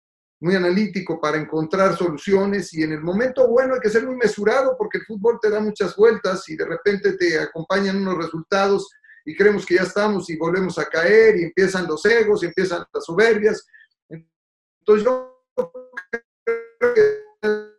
muy 0.46 0.56
analítico 0.56 1.20
para 1.20 1.38
encontrar 1.38 1.98
soluciones 1.98 2.72
y 2.76 2.84
en 2.84 2.92
el 2.92 3.02
momento 3.02 3.48
bueno 3.48 3.74
hay 3.74 3.80
que 3.80 3.90
ser 3.90 4.06
muy 4.06 4.16
mesurado 4.16 4.76
porque 4.78 5.00
el 5.00 5.06
fútbol 5.06 5.40
te 5.42 5.50
da 5.50 5.60
muchas 5.60 5.96
vueltas 5.96 6.48
y 6.50 6.56
de 6.56 6.66
repente 6.66 7.14
te 7.14 7.40
acompañan 7.40 7.98
unos 7.98 8.16
resultados 8.16 8.88
y 9.26 9.36
creemos 9.36 9.66
que 9.66 9.74
ya 9.74 9.82
estamos 9.82 10.30
y 10.30 10.38
volvemos 10.38 10.78
a 10.78 10.86
caer 10.86 11.40
y 11.40 11.46
empiezan 11.46 11.88
los 11.88 12.06
egos 12.06 12.44
y 12.44 12.46
empiezan 12.46 12.86
las 12.94 13.06
soberbias. 13.06 13.66
Entonces 14.08 15.04
yo 15.04 15.44
creo 16.80 16.94
que 16.94 17.02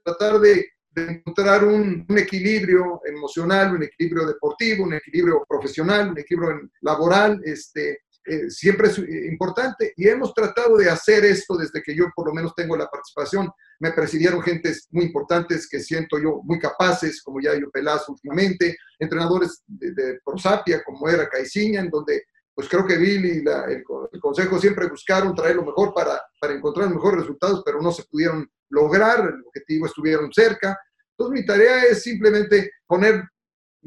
tratar 0.03 0.41
de, 0.41 0.67
encontrar 0.97 1.63
un, 1.63 2.05
un, 2.09 2.19
equilibrio 2.19 3.01
emocional, 3.05 3.77
un 3.77 3.85
equilibrio 3.85 4.27
deportivo, 4.27 4.85
un 4.85 4.95
equilibrio 4.95 5.45
profesional, 5.49 6.11
un 6.11 6.19
equilibrio 6.19 6.69
laboral, 6.81 7.41
este, 7.45 8.01
eh, 8.27 8.51
siempre 8.51 8.89
es 8.89 8.99
eh, 8.99 9.29
importante 9.31 9.93
y 9.97 10.09
hemos 10.09 10.35
tratado 10.35 10.77
de 10.77 10.91
hacer 10.91 11.25
esto 11.25 11.57
desde 11.57 11.83
que 11.83 11.95
yo 11.95 12.07
por 12.15 12.27
lo 12.27 12.35
menos 12.35 12.55
tengo 12.55 12.77
la 12.77 12.89
participación. 12.89 13.51
Me 13.79 13.93
presidieron 13.93 14.43
gentes 14.43 14.89
muy 14.91 15.05
importantes 15.05 15.69
que 15.69 15.81
siento 15.81 16.19
yo 16.19 16.41
muy 16.43 16.59
capaces, 16.59 17.23
como 17.23 17.41
ya 17.41 17.55
yo 17.55 17.71
Pelazo 17.71 18.13
últimamente, 18.13 18.77
entrenadores 18.99 19.63
de, 19.67 20.19
Prosapia, 20.25 20.83
como 20.83 21.09
era 21.09 21.29
Caiciña, 21.29 21.81
en 21.81 21.91
donde 21.91 22.25
pues 22.55 22.69
creo 22.69 22.87
que 22.87 22.97
Bill 22.97 23.27
y 23.27 23.45
el, 23.71 23.85
consejo 24.21 24.59
siempre 24.59 24.89
buscaron 24.89 25.35
traer 25.35 25.57
lo 25.57 25.65
mejor 25.65 25.93
para, 25.95 26.21
para 26.41 26.55
encontrar 26.55 26.89
mejores 26.89 27.21
resultados, 27.21 27.63
pero 27.65 27.81
no 27.81 27.93
se 27.93 28.05
pudieron 28.05 28.51
lograr, 28.71 29.21
el 29.21 29.45
objetivo 29.47 29.87
estuvieron 29.87 30.33
cerca. 30.33 30.79
Entonces 31.11 31.41
mi 31.41 31.47
tarea 31.47 31.85
es 31.85 32.03
simplemente 32.03 32.71
poner 32.87 33.23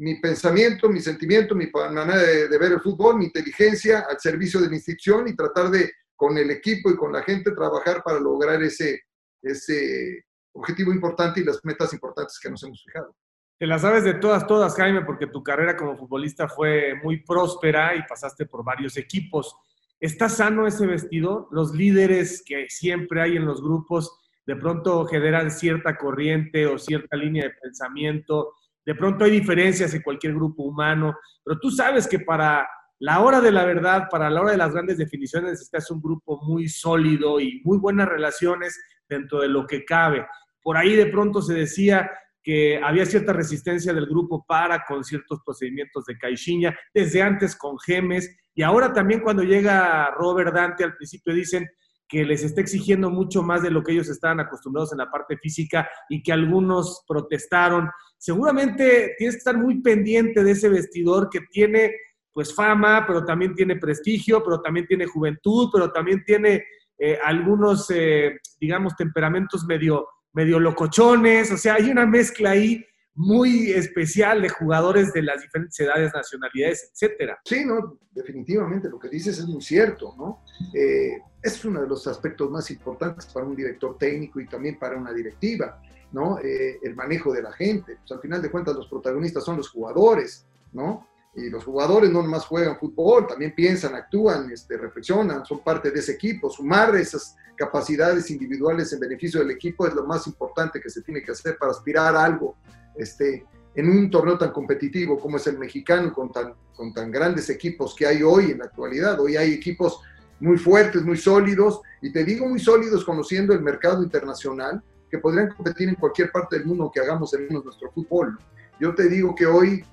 mi 0.00 0.14
pensamiento, 0.18 0.88
mi 0.88 1.00
sentimiento, 1.00 1.54
mi 1.54 1.66
manera 1.70 2.16
de, 2.16 2.58
ver 2.58 2.72
el 2.72 2.80
fútbol, 2.80 3.18
mi 3.18 3.26
inteligencia 3.26 4.06
al 4.08 4.18
servicio 4.18 4.58
de 4.58 4.68
la 4.68 4.76
institución 4.76 5.28
y 5.28 5.36
tratar 5.36 5.70
de, 5.70 5.92
con 6.16 6.38
el 6.38 6.50
equipo 6.50 6.90
y 6.90 6.96
con 6.96 7.12
la 7.12 7.22
gente, 7.22 7.50
trabajar 7.52 8.02
para 8.02 8.18
lograr 8.18 8.62
ese, 8.62 9.02
ese 9.42 10.24
objetivo 10.52 10.90
importante 10.90 11.40
y 11.40 11.44
las 11.44 11.62
metas 11.64 11.92
importantes 11.92 12.38
que 12.42 12.48
nos 12.48 12.62
hemos 12.62 12.82
fijado. 12.82 13.14
Te 13.58 13.66
las 13.66 13.82
sabes 13.82 14.02
de 14.04 14.14
todas, 14.14 14.46
todas, 14.46 14.74
Jaime, 14.74 15.02
porque 15.04 15.26
tu 15.26 15.42
carrera 15.42 15.76
como 15.76 15.98
futbolista 15.98 16.48
fue 16.48 16.94
muy 17.04 17.22
próspera 17.22 17.94
y 17.94 18.02
pasaste 18.04 18.46
por 18.46 18.64
varios 18.64 18.96
equipos. 18.96 19.54
¿Está 20.00 20.30
sano 20.30 20.66
ese 20.66 20.86
vestido? 20.86 21.46
Los 21.50 21.74
líderes 21.74 22.42
que 22.42 22.70
siempre 22.70 23.20
hay 23.20 23.36
en 23.36 23.44
los 23.44 23.62
grupos 23.62 24.18
de 24.46 24.56
pronto 24.56 25.04
generan 25.04 25.50
cierta 25.50 25.98
corriente 25.98 26.66
o 26.66 26.78
cierta 26.78 27.18
línea 27.18 27.44
de 27.44 27.50
pensamiento 27.50 28.54
de 28.90 28.96
pronto 28.96 29.24
hay 29.24 29.30
diferencias 29.30 29.94
en 29.94 30.02
cualquier 30.02 30.34
grupo 30.34 30.64
humano, 30.64 31.14
pero 31.44 31.60
tú 31.60 31.70
sabes 31.70 32.08
que 32.08 32.18
para 32.18 32.68
la 32.98 33.20
hora 33.20 33.40
de 33.40 33.52
la 33.52 33.64
verdad, 33.64 34.08
para 34.10 34.28
la 34.28 34.40
hora 34.40 34.50
de 34.50 34.56
las 34.56 34.72
grandes 34.72 34.98
definiciones, 34.98 35.52
necesitas 35.52 35.88
un 35.92 36.02
grupo 36.02 36.40
muy 36.42 36.68
sólido 36.68 37.38
y 37.38 37.62
muy 37.62 37.78
buenas 37.78 38.08
relaciones 38.08 38.76
dentro 39.08 39.42
de 39.42 39.48
lo 39.48 39.64
que 39.64 39.84
cabe. 39.84 40.26
Por 40.60 40.76
ahí 40.76 40.96
de 40.96 41.06
pronto 41.06 41.40
se 41.40 41.54
decía 41.54 42.10
que 42.42 42.80
había 42.82 43.06
cierta 43.06 43.32
resistencia 43.32 43.94
del 43.94 44.06
grupo 44.06 44.44
para 44.44 44.84
con 44.84 45.04
ciertos 45.04 45.38
procedimientos 45.44 46.04
de 46.06 46.18
Caixinha, 46.18 46.76
desde 46.92 47.22
antes 47.22 47.54
con 47.54 47.78
Gemes, 47.78 48.28
y 48.56 48.62
ahora 48.62 48.92
también 48.92 49.20
cuando 49.20 49.44
llega 49.44 50.10
Robert 50.16 50.52
Dante, 50.52 50.82
al 50.82 50.96
principio 50.96 51.32
dicen 51.32 51.70
que 52.08 52.24
les 52.24 52.42
está 52.42 52.60
exigiendo 52.60 53.08
mucho 53.08 53.44
más 53.44 53.62
de 53.62 53.70
lo 53.70 53.84
que 53.84 53.92
ellos 53.92 54.08
estaban 54.08 54.40
acostumbrados 54.40 54.90
en 54.90 54.98
la 54.98 55.08
parte 55.08 55.38
física 55.38 55.88
y 56.08 56.24
que 56.24 56.32
algunos 56.32 57.04
protestaron 57.06 57.88
seguramente 58.20 59.14
tienes 59.16 59.36
que 59.36 59.38
estar 59.38 59.56
muy 59.56 59.80
pendiente 59.80 60.44
de 60.44 60.50
ese 60.50 60.68
vestidor 60.68 61.30
que 61.30 61.40
tiene 61.50 61.94
pues 62.32 62.54
fama, 62.54 63.04
pero 63.06 63.24
también 63.24 63.54
tiene 63.54 63.76
prestigio, 63.76 64.44
pero 64.44 64.60
también 64.60 64.86
tiene 64.86 65.06
juventud, 65.06 65.70
pero 65.72 65.90
también 65.90 66.22
tiene 66.24 66.62
eh, 66.98 67.18
algunos, 67.24 67.90
eh, 67.90 68.38
digamos, 68.60 68.94
temperamentos 68.94 69.64
medio, 69.64 70.06
medio 70.34 70.60
locochones, 70.60 71.50
o 71.50 71.56
sea, 71.56 71.74
hay 71.74 71.90
una 71.90 72.06
mezcla 72.06 72.50
ahí. 72.50 72.84
muy 73.14 73.72
especial 73.72 74.40
de 74.40 74.48
jugadores 74.48 75.12
de 75.12 75.22
las 75.22 75.42
diferentes 75.42 75.78
edades, 75.80 76.12
nacionalidades, 76.14 76.90
etcétera. 76.92 77.40
Sí, 77.44 77.64
no, 77.64 77.98
definitivamente 78.12 78.88
lo 78.88 78.98
que 78.98 79.08
dices 79.08 79.38
es 79.38 79.46
muy 79.46 79.60
cierto, 79.60 80.14
¿no? 80.16 80.44
Eh, 80.72 81.18
es 81.42 81.64
uno 81.64 81.82
de 81.82 81.88
los 81.88 82.06
aspectos 82.06 82.50
más 82.50 82.70
importantes 82.70 83.26
para 83.26 83.44
un 83.44 83.56
director 83.56 83.98
técnico 83.98 84.40
y 84.40 84.46
también 84.46 84.78
para 84.78 84.96
una 84.96 85.12
directiva, 85.12 85.82
¿no? 86.12 86.38
Eh, 86.38 86.78
el 86.82 86.94
manejo 86.94 87.32
de 87.32 87.42
la 87.42 87.52
gente. 87.52 87.96
Pues, 87.96 88.12
al 88.12 88.20
final 88.20 88.42
de 88.42 88.50
cuentas 88.50 88.74
los 88.74 88.88
protagonistas 88.88 89.44
son 89.44 89.56
los 89.56 89.68
jugadores, 89.68 90.46
¿no? 90.72 91.06
Y 91.34 91.48
los 91.48 91.64
jugadores 91.64 92.10
no 92.10 92.22
nomás 92.22 92.44
juegan 92.44 92.78
fútbol, 92.78 93.26
también 93.26 93.54
piensan, 93.54 93.94
actúan, 93.94 94.50
este, 94.50 94.76
reflexionan, 94.76 95.46
son 95.46 95.60
parte 95.60 95.90
de 95.90 96.00
ese 96.00 96.12
equipo. 96.12 96.50
Sumar 96.50 96.94
esas 96.96 97.36
capacidades 97.56 98.30
individuales 98.30 98.92
en 98.92 99.00
beneficio 99.00 99.40
del 99.40 99.52
equipo 99.52 99.86
es 99.86 99.94
lo 99.94 100.04
más 100.04 100.26
importante 100.26 100.80
que 100.80 100.90
se 100.90 101.02
tiene 101.02 101.22
que 101.22 101.30
hacer 101.30 101.56
para 101.56 101.70
aspirar 101.70 102.16
a 102.16 102.24
algo 102.24 102.56
este, 102.96 103.46
en 103.74 103.88
un 103.88 104.10
torneo 104.10 104.36
tan 104.36 104.50
competitivo 104.50 105.18
como 105.20 105.36
es 105.36 105.46
el 105.46 105.58
mexicano, 105.58 106.12
con 106.12 106.32
tan, 106.32 106.54
con 106.74 106.92
tan 106.92 107.10
grandes 107.10 107.48
equipos 107.48 107.94
que 107.94 108.06
hay 108.06 108.22
hoy 108.22 108.50
en 108.50 108.58
la 108.58 108.64
actualidad. 108.64 109.20
Hoy 109.20 109.36
hay 109.36 109.52
equipos 109.52 110.00
muy 110.40 110.58
fuertes, 110.58 111.02
muy 111.02 111.16
sólidos, 111.16 111.80
y 112.00 112.12
te 112.12 112.24
digo 112.24 112.48
muy 112.48 112.58
sólidos 112.58 113.04
conociendo 113.04 113.52
el 113.52 113.60
mercado 113.60 114.02
internacional, 114.02 114.82
que 115.10 115.18
podrían 115.18 115.48
competir 115.48 115.88
en 115.88 115.96
cualquier 115.96 116.30
parte 116.30 116.56
del 116.56 116.66
mundo 116.66 116.90
que 116.92 117.00
hagamos 117.00 117.34
en 117.34 117.48
nuestro 117.48 117.90
fútbol. 117.90 118.38
Yo 118.78 118.94
te 118.94 119.08
digo 119.08 119.34
que 119.34 119.46
hoy 119.46 119.84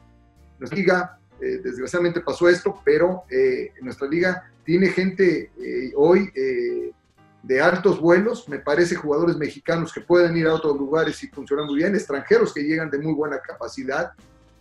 nuestra 0.59 0.77
liga, 0.77 1.19
eh, 1.41 1.59
desgraciadamente 1.63 2.21
pasó 2.21 2.47
esto, 2.47 2.79
pero 2.83 3.23
eh, 3.29 3.71
nuestra 3.81 4.07
liga 4.07 4.49
tiene 4.63 4.87
gente 4.87 5.51
eh, 5.57 5.91
hoy 5.95 6.31
de 7.47 7.61
altos 7.61 8.01
vuelos, 8.01 8.49
me 8.49 8.59
parece 8.59 8.95
jugadores 8.95 9.37
mexicanos 9.37 9.93
que 9.93 10.01
pueden 10.01 10.35
ir 10.35 10.47
a 10.47 10.53
otros 10.53 10.77
lugares 10.77 11.23
y 11.23 11.27
funcionan 11.27 11.65
muy 11.65 11.77
bien, 11.77 11.95
extranjeros 11.95 12.53
que 12.53 12.61
llegan 12.61 12.89
de 12.89 12.97
muy 12.97 13.13
buena 13.13 13.39
capacidad, 13.39 14.11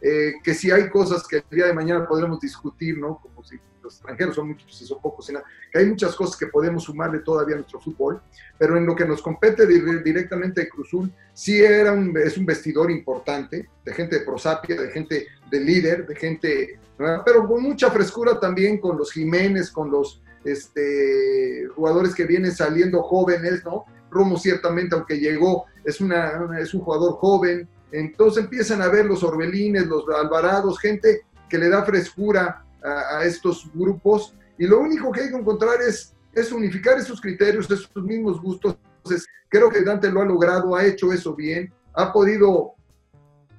eh, 0.00 0.34
que 0.42 0.54
si 0.54 0.70
hay 0.70 0.88
cosas 0.88 1.26
que 1.26 1.38
el 1.38 1.44
día 1.50 1.66
de 1.66 1.72
mañana 1.72 2.06
podremos 2.06 2.38
discutir, 2.38 2.98
¿no? 2.98 3.18
Como 3.18 3.42
si 3.42 3.58
los 3.86 3.94
extranjeros 3.94 4.34
son 4.34 4.48
muchos 4.48 4.82
y 4.82 4.84
son 4.84 5.00
pocos, 5.00 5.26
que 5.72 5.78
hay 5.78 5.86
muchas 5.86 6.14
cosas 6.14 6.36
que 6.36 6.46
podemos 6.48 6.84
sumarle 6.84 7.20
todavía 7.20 7.54
a 7.54 7.58
nuestro 7.58 7.80
fútbol, 7.80 8.20
pero 8.58 8.76
en 8.76 8.84
lo 8.84 8.94
que 8.94 9.06
nos 9.06 9.22
compete 9.22 9.66
directamente 9.66 10.62
de 10.62 10.68
Cruzul, 10.68 11.10
sí 11.32 11.62
era 11.62 11.92
un, 11.92 12.16
es 12.18 12.36
un 12.36 12.44
vestidor 12.44 12.90
importante, 12.90 13.68
de 13.84 13.94
gente 13.94 14.18
de 14.18 14.24
prosapia, 14.24 14.80
de 14.80 14.90
gente 14.90 15.26
de 15.50 15.60
líder, 15.60 16.06
de 16.06 16.16
gente, 16.16 16.78
pero 17.24 17.46
con 17.46 17.62
mucha 17.62 17.90
frescura 17.90 18.38
también 18.38 18.78
con 18.78 18.98
los 18.98 19.12
Jiménez, 19.12 19.70
con 19.70 19.90
los 19.90 20.22
este, 20.44 21.66
jugadores 21.74 22.14
que 22.14 22.24
vienen 22.24 22.52
saliendo 22.52 23.02
jóvenes, 23.02 23.64
¿no? 23.64 23.84
Romo 24.10 24.38
ciertamente, 24.38 24.94
aunque 24.94 25.18
llegó, 25.18 25.66
es, 25.84 26.00
una, 26.00 26.48
es 26.60 26.72
un 26.74 26.80
jugador 26.80 27.14
joven. 27.14 27.68
Entonces 27.92 28.44
empiezan 28.44 28.82
a 28.82 28.88
ver 28.88 29.06
los 29.06 29.22
Orbelines, 29.22 29.86
los 29.86 30.04
Alvarados, 30.08 30.78
gente 30.78 31.22
que 31.48 31.58
le 31.58 31.68
da 31.68 31.84
frescura 31.84 32.65
a, 32.86 33.24
estos 33.24 33.70
grupos. 33.74 34.34
Y 34.58 34.66
lo 34.66 34.80
único 34.80 35.10
que 35.10 35.22
hay 35.22 35.30
que 35.30 35.36
encontrar 35.36 35.80
es, 35.86 36.14
es 36.32 36.52
unificar 36.52 36.98
esos 36.98 37.20
criterios, 37.20 37.70
esos 37.70 37.90
mismos 37.96 38.40
gustos. 38.40 38.78
Entonces, 38.98 39.26
creo 39.48 39.70
que 39.70 39.82
Dante 39.82 40.10
lo 40.10 40.22
ha 40.22 40.24
logrado, 40.24 40.76
ha 40.76 40.84
hecho 40.84 41.12
eso 41.12 41.34
bien, 41.34 41.72
ha 41.94 42.12
podido 42.12 42.74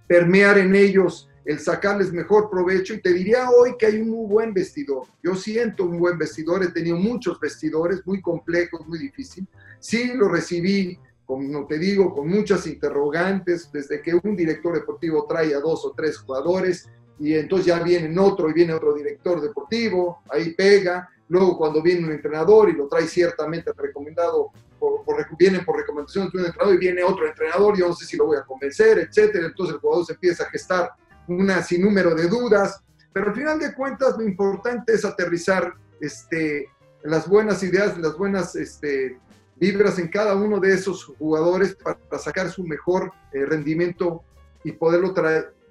permear 0.07 0.57
en 0.57 0.75
ellos 0.75 1.29
el 1.47 1.59
sacarles 1.59 2.11
mejor 2.11 2.49
provecho 2.49 2.93
y 2.93 3.01
te 3.01 3.13
diría 3.13 3.49
hoy 3.49 3.75
que 3.79 3.85
hay 3.85 4.01
un 4.01 4.09
muy 4.09 4.27
buen 4.27 4.53
vestidor. 4.53 5.07
Yo 5.23 5.33
siento 5.33 5.85
un 5.85 5.97
buen 5.97 6.17
vestidor, 6.17 6.61
he 6.63 6.71
tenido 6.71 6.97
muchos 6.97 7.39
vestidores 7.39 8.05
muy 8.05 8.21
complejos, 8.21 8.85
muy 8.85 8.99
difíciles. 8.99 9.49
Sí 9.79 10.11
lo 10.13 10.27
recibí, 10.27 10.99
como 11.25 11.65
te 11.65 11.79
digo, 11.79 12.13
con 12.13 12.27
muchas 12.27 12.67
interrogantes, 12.67 13.71
desde 13.71 14.01
que 14.01 14.19
un 14.21 14.35
director 14.35 14.73
deportivo 14.73 15.25
trae 15.25 15.55
a 15.55 15.61
dos 15.61 15.85
o 15.85 15.93
tres 15.95 16.17
jugadores 16.17 16.89
y 17.19 17.33
entonces 17.33 17.67
ya 17.67 17.79
viene 17.79 18.17
otro 18.19 18.49
y 18.49 18.53
viene 18.53 18.73
otro 18.73 18.93
director 18.93 19.41
deportivo, 19.41 20.21
ahí 20.29 20.53
pega. 20.53 21.09
Luego 21.29 21.57
cuando 21.57 21.81
viene 21.81 22.05
un 22.05 22.13
entrenador 22.13 22.69
y 22.69 22.73
lo 22.73 22.87
trae 22.87 23.07
ciertamente 23.07 23.71
recomendado, 23.75 24.51
por, 24.79 25.03
por, 25.03 25.25
viene 25.37 25.59
por 25.59 25.77
recomendación 25.77 26.29
de 26.31 26.39
un 26.39 26.45
entrenador 26.45 26.75
y 26.75 26.77
viene 26.77 27.03
otro 27.03 27.27
entrenador, 27.27 27.77
yo 27.77 27.87
no 27.87 27.93
sé 27.95 28.05
si 28.05 28.15
lo 28.15 28.27
voy 28.27 28.37
a 28.37 28.43
convencer, 28.43 28.99
etcétera. 28.99 29.47
Entonces 29.47 29.75
el 29.75 29.81
jugador 29.81 30.05
se 30.05 30.13
empieza 30.13 30.43
a 30.43 30.49
gestar 30.49 30.91
una 31.27 31.61
sin 31.61 31.81
número 31.81 32.15
de 32.15 32.27
dudas, 32.27 32.81
pero 33.11 33.27
al 33.27 33.35
final 33.35 33.59
de 33.59 33.73
cuentas 33.73 34.17
lo 34.17 34.23
importante 34.23 34.93
es 34.93 35.03
aterrizar 35.03 35.73
este, 35.99 36.69
las 37.03 37.27
buenas 37.27 37.63
ideas, 37.63 37.97
las 37.97 38.17
buenas 38.17 38.55
este, 38.55 39.17
vibras 39.55 39.99
en 39.99 40.07
cada 40.07 40.35
uno 40.35 40.59
de 40.59 40.73
esos 40.73 41.05
jugadores 41.05 41.75
para, 41.75 41.97
sacar 42.19 42.49
su 42.49 42.63
mejor 42.63 43.11
eh, 43.33 43.45
rendimiento 43.45 44.23
y 44.63 44.71
poderlo 44.73 45.13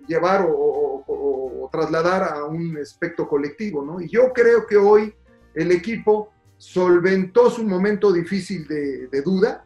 llevar 0.07 0.47
o, 0.49 1.05
trasladar 1.71 2.25
a 2.25 2.45
un 2.45 2.77
aspecto 2.79 3.29
colectivo. 3.29 3.85
¿no? 3.85 4.01
Y 4.01 4.09
yo 4.09 4.33
creo 4.33 4.67
que 4.67 4.77
hoy 4.77 5.15
el 5.55 5.73
equipo 5.73 6.33
solventó 6.59 7.51
su 7.51 7.65
momento 7.65 8.13
difícil 8.13 8.67
de, 8.67 9.09
de 9.09 9.23
duda 9.23 9.65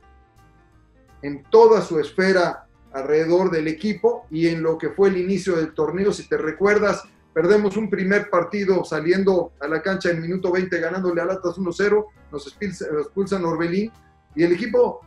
en 1.23 1.43
toda 1.45 1.83
su 1.83 1.99
esfera 1.99 2.67
alrededor 2.93 3.51
del 3.51 3.69
equipo 3.69 4.27
y 4.31 4.49
en 4.49 4.63
lo 4.63 4.77
que 4.77 4.91
fue 4.91 5.09
el 5.09 5.19
inicio 5.19 5.57
del 5.57 5.75
torneo. 5.75 6.13
Si 6.13 6.29
te 6.29 6.37
recuerdas, 6.37 7.05
perdemos 7.33 7.77
un 7.77 7.89
primer 7.89 8.29
partido 8.31 8.85
saliendo 8.85 9.53
a 9.61 9.69
la 9.69 9.83
cancha 9.83 10.11
en 10.11 10.21
minuto 10.21 10.51
20 10.51 10.81
ganándole 10.81 11.21
a 11.21 11.27
Latas 11.27 11.57
1-0, 11.57 12.07
nos 12.33 12.57
expulsan 12.61 13.45
Orbelín 13.45 13.93
y 14.35 14.43
el 14.43 14.53
equipo 14.53 15.01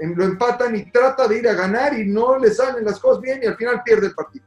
lo 0.00 0.24
empatan 0.24 0.74
y 0.76 0.90
trata 0.90 1.28
de 1.28 1.38
ir 1.38 1.48
a 1.48 1.54
ganar 1.54 1.98
y 1.98 2.06
no 2.06 2.38
le 2.38 2.50
salen 2.50 2.84
las 2.84 2.98
cosas 2.98 3.20
bien 3.20 3.40
y 3.42 3.46
al 3.46 3.56
final 3.56 3.82
pierde 3.84 4.08
el 4.08 4.14
partido. 4.14 4.46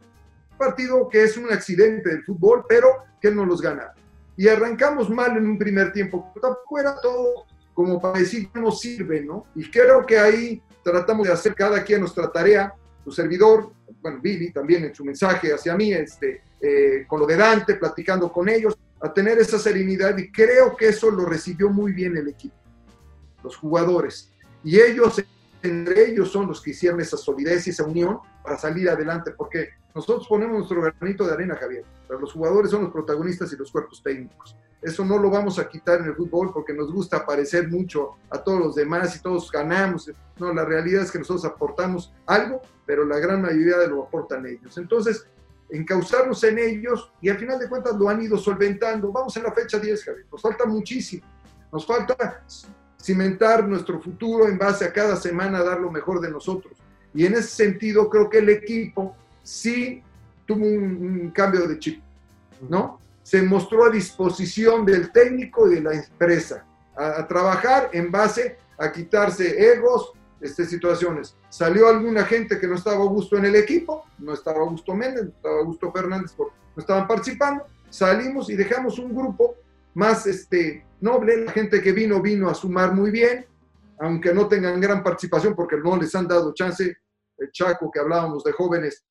Partido 0.58 1.08
que 1.10 1.24
es 1.24 1.38
un 1.38 1.52
accidente 1.52 2.10
del 2.10 2.24
fútbol, 2.24 2.66
pero 2.68 2.90
que 3.22 3.32
no 3.32 3.46
los 3.46 3.62
gana. 3.62 3.94
Y 4.36 4.48
arrancamos 4.48 5.10
mal 5.10 5.38
en 5.38 5.48
un 5.48 5.58
primer 5.58 5.92
tiempo, 5.94 6.32
tampoco 6.42 6.80
era 6.80 7.00
todo 7.02 7.46
como 7.74 8.02
para 8.02 8.18
decir 8.18 8.50
no 8.56 8.72
sirve, 8.72 9.22
¿no? 9.22 9.46
Y 9.54 9.70
creo 9.70 10.04
que 10.04 10.18
ahí 10.18 10.60
tratamos 10.84 11.28
de 11.28 11.34
hacer 11.34 11.54
cada 11.54 11.84
quien 11.84 12.00
nuestra 12.00 12.32
tarea, 12.32 12.74
su 13.04 13.12
servidor, 13.12 13.72
bueno, 14.02 14.20
Vivi 14.20 14.52
también 14.52 14.84
en 14.86 14.96
su 14.96 15.06
mensaje 15.06 15.54
hacia 15.54 15.76
mí, 15.76 15.94
este, 15.94 16.42
eh, 16.60 17.06
con 17.08 17.20
lo 17.20 17.28
de 17.28 17.36
Dante, 17.36 17.76
platicando 17.76 18.32
con 18.32 18.50
ellos, 18.50 18.76
a 19.00 19.14
tener 19.14 19.38
esa 19.38 19.60
serenidad 19.60 20.18
y 20.18 20.32
creo 20.32 20.76
que 20.76 20.88
eso 20.88 21.12
lo 21.12 21.26
recibió 21.26 21.70
muy 21.70 21.92
bien 21.92 22.18
el 22.18 22.28
equipo, 22.28 22.56
los 23.44 23.56
jugadores. 23.56 24.32
Y 24.64 24.80
ellos, 24.80 25.24
entre 25.62 26.10
ellos, 26.10 26.32
son 26.32 26.48
los 26.48 26.62
que 26.62 26.72
hicieron 26.72 27.00
esa 27.00 27.16
solidez 27.16 27.68
y 27.68 27.70
esa 27.70 27.84
unión 27.84 28.18
para 28.48 28.58
salir 28.58 28.90
adelante, 28.90 29.32
porque 29.32 29.72
nosotros 29.94 30.26
ponemos 30.26 30.56
nuestro 30.56 30.82
granito 30.82 31.28
de 31.28 31.34
arena, 31.34 31.58
Javier, 31.58 31.84
pero 32.08 32.18
los 32.18 32.32
jugadores 32.32 32.72
son 32.72 32.84
los 32.84 32.94
protagonistas 32.94 33.52
y 33.52 33.58
los 33.58 33.70
cuerpos 33.70 34.02
técnicos. 34.02 34.56
Eso 34.82 35.04
no 35.04 35.18
lo 35.18 35.30
vamos 35.30 35.60
a 35.60 35.68
quitar 35.68 36.00
en 36.00 36.06
el 36.06 36.16
fútbol 36.16 36.54
porque 36.54 36.72
nos 36.72 36.90
gusta 36.94 37.26
parecer 37.26 37.68
mucho 37.68 38.12
a 38.30 38.38
todos 38.38 38.60
los 38.60 38.76
demás 38.76 39.18
y 39.18 39.22
todos 39.22 39.52
ganamos. 39.52 40.10
No, 40.40 40.54
la 40.54 40.64
realidad 40.64 41.04
es 41.04 41.12
que 41.12 41.20
nosotros 41.20 41.44
aportamos 41.44 42.14
algo, 42.26 42.62
pero 42.86 43.04
la 43.04 43.20
gran 43.20 43.42
mayoría 43.42 43.80
de 43.80 43.90
lo 43.90 44.04
aportan 44.04 44.46
ellos. 44.46 44.78
Entonces, 44.78 45.28
encauzarnos 45.70 46.42
en 46.46 46.60
ellos 46.60 47.12
y 47.20 47.28
al 47.28 47.38
final 47.38 47.60
de 47.60 47.68
cuentas 47.68 47.98
lo 47.98 48.08
han 48.08 48.22
ido 48.22 48.38
solventando. 48.38 49.12
Vamos 49.12 49.36
en 49.36 49.44
la 49.44 49.52
fecha 49.52 49.78
10, 49.78 50.06
Javier. 50.06 50.26
Nos 50.32 50.42
falta 50.42 50.66
muchísimo. 50.66 51.28
Nos 51.70 51.86
falta 51.86 52.46
cimentar 52.98 53.68
nuestro 53.68 54.00
futuro 54.00 54.48
en 54.48 54.58
base 54.58 54.86
a 54.86 54.94
cada 54.94 55.18
semana 55.18 55.62
dar 55.62 55.82
lo 55.82 55.92
mejor 55.92 56.22
de 56.22 56.32
nosotros. 56.32 56.78
Y 57.14 57.26
en 57.26 57.34
ese 57.34 57.50
sentido 57.50 58.10
creo 58.10 58.30
que 58.30 58.40
el 58.40 58.50
equipo 58.50 59.16
sí 59.44 60.04
tuvo 60.46 60.66
un, 60.66 61.32
cambio 61.32 61.68
de 61.68 61.80
chip, 61.80 62.02
¿no? 62.70 63.00
Se 63.24 63.42
mostró 63.42 63.86
a 63.86 63.90
disposición 63.90 64.86
del 64.86 65.12
técnico 65.12 65.70
y 65.70 65.76
de 65.76 65.82
la 65.82 65.94
empresa 65.94 66.66
a, 66.96 67.28
trabajar 67.28 67.90
en 67.94 68.12
base 68.12 68.58
a 68.78 68.92
quitarse 68.92 69.74
egos, 69.74 70.14
este, 70.40 70.66
situaciones. 70.66 71.36
Salió 71.50 71.88
alguna 71.88 72.24
gente 72.24 72.60
que 72.60 72.68
no 72.68 72.76
estaba 72.76 73.04
a 73.04 73.08
gusto 73.08 73.38
en 73.38 73.46
el 73.46 73.56
equipo, 73.56 74.06
no 74.20 74.34
estaba 74.34 74.62
a 74.62 74.66
gusto 74.70 74.94
Méndez, 74.94 75.24
no 75.24 75.30
estaba 75.30 75.60
a 75.60 75.64
gusto 75.64 75.92
Fernández, 75.92 76.34
porque 76.36 76.56
no 76.76 76.82
estaban 76.82 77.08
participando. 77.08 77.66
Salimos 77.90 78.50
y 78.50 78.56
dejamos 78.56 79.00
un 79.00 79.16
grupo 79.16 79.56
más 79.94 80.28
este, 80.28 80.86
noble. 81.02 81.46
La 81.46 81.52
gente 81.52 81.82
que 81.82 81.92
vino, 81.92 82.22
vino 82.22 82.50
a 82.50 82.54
sumar 82.54 82.94
muy 82.94 83.12
bien, 83.12 83.46
aunque 84.00 84.34
no 84.34 84.48
tengan 84.48 84.80
gran 84.80 85.04
participación 85.04 85.56
porque 85.56 85.78
no 85.78 85.98
les 85.98 86.14
han 86.16 86.28
dado 86.28 86.54
chance. 86.54 86.98
El 87.38 87.52
Chaco, 87.52 87.92
que 87.92 88.00
hablábamos 88.00 88.44
de 88.44 88.52
jóvenes, 88.52 89.06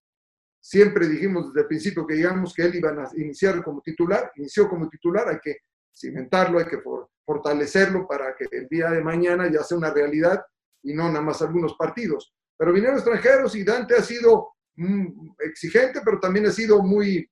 Siempre 0.67 1.07
dijimos 1.07 1.47
desde 1.47 1.61
el 1.61 1.67
principio 1.69 2.05
que 2.05 2.15
digamos 2.15 2.53
que 2.53 2.63
él 2.63 2.75
iba 2.75 2.91
a 2.91 3.09
iniciar 3.17 3.63
como 3.63 3.81
titular, 3.83 4.33
inició 4.35 4.69
como 4.69 4.89
titular, 4.89 5.29
hay 5.29 5.39
que 5.41 5.59
cimentarlo, 5.97 6.59
hay 6.59 6.65
que 6.65 6.81
fortalecerlo 7.25 8.05
para 8.09 8.35
que 8.35 8.49
el 8.51 8.67
día 8.67 8.91
de 8.91 9.01
mañana 9.01 9.49
ya 9.49 9.63
sea 9.63 9.79
una 9.79 9.95
realidad 9.95 10.45
y 10.83 10.93
no 10.93 11.07
nada 11.07 11.21
más 11.21 11.41
algunos 11.41 11.77
partidos. 11.77 12.35
Pero 12.59 12.73
vinieron 12.73 12.97
extranjeros 12.97 13.55
y 13.55 13.63
Dante 13.63 13.95
ha 13.95 14.03
sido 14.03 14.55
mm, 14.75 15.37
exigente, 15.39 16.01
pero 16.05 16.19
también 16.19 16.47
ha 16.47 16.51
sido 16.51 16.83
muy, 16.83 17.31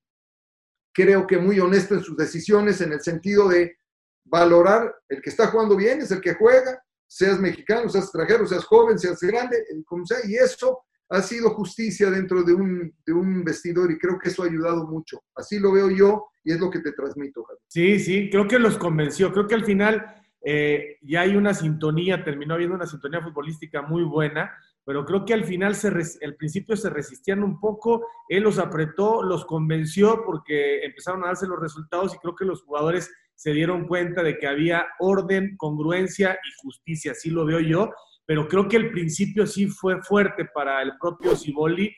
creo 0.93 1.27
que 1.27 1.37
muy 1.37 1.59
honesto 1.59 1.95
en 1.95 2.03
sus 2.03 2.15
decisiones 2.15 2.79
en 2.79 2.93
el 2.93 3.01
sentido 3.01 3.49
de 3.49 3.79
valorar 4.23 4.95
el 5.09 5.21
que 5.21 5.29
está 5.29 5.47
jugando 5.47 5.75
bien, 5.75 5.99
es 5.99 6.11
el 6.11 6.21
que 6.21 6.35
juega, 6.35 6.81
seas 7.07 7.39
mexicano, 7.39 7.89
seas 7.89 8.05
extranjero, 8.05 8.47
seas 8.47 8.65
joven, 8.65 8.97
seas 8.99 9.19
grande, 9.21 9.57
como 9.85 10.05
sea, 10.05 10.17
y 10.27 10.35
eso 10.35 10.79
ha 11.09 11.21
sido 11.21 11.51
justicia 11.51 12.09
dentro 12.09 12.43
de 12.43 12.53
un, 12.53 12.93
de 13.05 13.13
un 13.13 13.43
vestidor 13.43 13.91
y 13.91 13.97
creo 13.97 14.17
que 14.17 14.29
eso 14.29 14.43
ha 14.43 14.47
ayudado 14.47 14.87
mucho. 14.87 15.21
Así 15.35 15.59
lo 15.59 15.71
veo 15.71 15.89
yo 15.89 16.27
y 16.43 16.51
es 16.51 16.59
lo 16.59 16.69
que 16.69 16.79
te 16.79 16.93
transmito. 16.93 17.43
Javier. 17.43 17.61
Sí, 17.67 17.99
sí, 17.99 18.29
creo 18.29 18.47
que 18.47 18.59
los 18.59 18.77
convenció. 18.77 19.31
Creo 19.31 19.47
que 19.47 19.55
al 19.55 19.65
final 19.65 20.03
eh, 20.43 20.97
ya 21.01 21.21
hay 21.21 21.35
una 21.35 21.53
sintonía, 21.53 22.23
terminó 22.23 22.55
habiendo 22.55 22.75
una 22.75 22.85
sintonía 22.85 23.21
futbolística 23.21 23.81
muy 23.81 24.03
buena, 24.03 24.51
pero 24.83 25.03
creo 25.03 25.25
que 25.25 25.33
al 25.33 25.43
final, 25.43 25.75
se 25.75 25.87
al 25.87 26.35
principio 26.35 26.77
se 26.77 26.91
resistían 26.91 27.43
un 27.43 27.59
poco, 27.59 28.05
él 28.29 28.43
los 28.43 28.59
apretó, 28.59 29.23
los 29.23 29.45
convenció 29.45 30.23
porque 30.23 30.85
empezaron 30.85 31.23
a 31.23 31.27
darse 31.27 31.47
los 31.47 31.59
resultados 31.59 32.13
y 32.13 32.19
creo 32.19 32.35
que 32.35 32.45
los 32.45 32.61
jugadores 32.61 33.11
se 33.35 33.51
dieron 33.51 33.87
cuenta 33.87 34.23
de 34.23 34.37
que 34.37 34.47
había 34.47 34.87
orden, 34.99 35.55
congruencia 35.57 36.33
y 36.33 36.49
justicia, 36.61 37.11
así 37.11 37.29
lo 37.29 37.45
veo 37.45 37.59
yo, 37.59 37.91
pero 38.25 38.47
creo 38.47 38.67
que 38.67 38.77
el 38.77 38.91
principio 38.91 39.45
sí 39.45 39.67
fue 39.67 40.01
fuerte 40.01 40.45
para 40.53 40.81
el 40.81 40.93
propio 40.99 41.35
Ciboli 41.35 41.95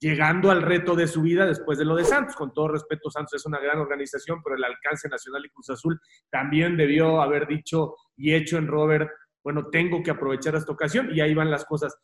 llegando 0.00 0.50
al 0.50 0.62
reto 0.62 0.94
de 0.94 1.06
su 1.06 1.22
vida 1.22 1.46
después 1.46 1.78
de 1.78 1.84
lo 1.84 1.96
de 1.96 2.04
Santos. 2.04 2.36
Con 2.36 2.52
todo 2.52 2.68
respeto, 2.68 3.10
Santos 3.10 3.34
es 3.34 3.46
una 3.46 3.60
gran 3.60 3.78
organización, 3.78 4.40
pero 4.42 4.56
el 4.56 4.64
alcance 4.64 5.08
nacional 5.08 5.44
y 5.44 5.50
Cruz 5.50 5.70
Azul 5.70 6.00
también 6.30 6.76
debió 6.76 7.20
haber 7.20 7.46
dicho 7.46 7.96
y 8.16 8.34
hecho 8.34 8.58
en 8.58 8.66
Robert, 8.66 9.10
bueno, 9.42 9.68
tengo 9.70 10.02
que 10.02 10.10
aprovechar 10.10 10.54
esta 10.54 10.72
ocasión 10.72 11.10
y 11.12 11.20
ahí 11.20 11.34
van 11.34 11.50
las 11.50 11.64
cosas. 11.64 11.96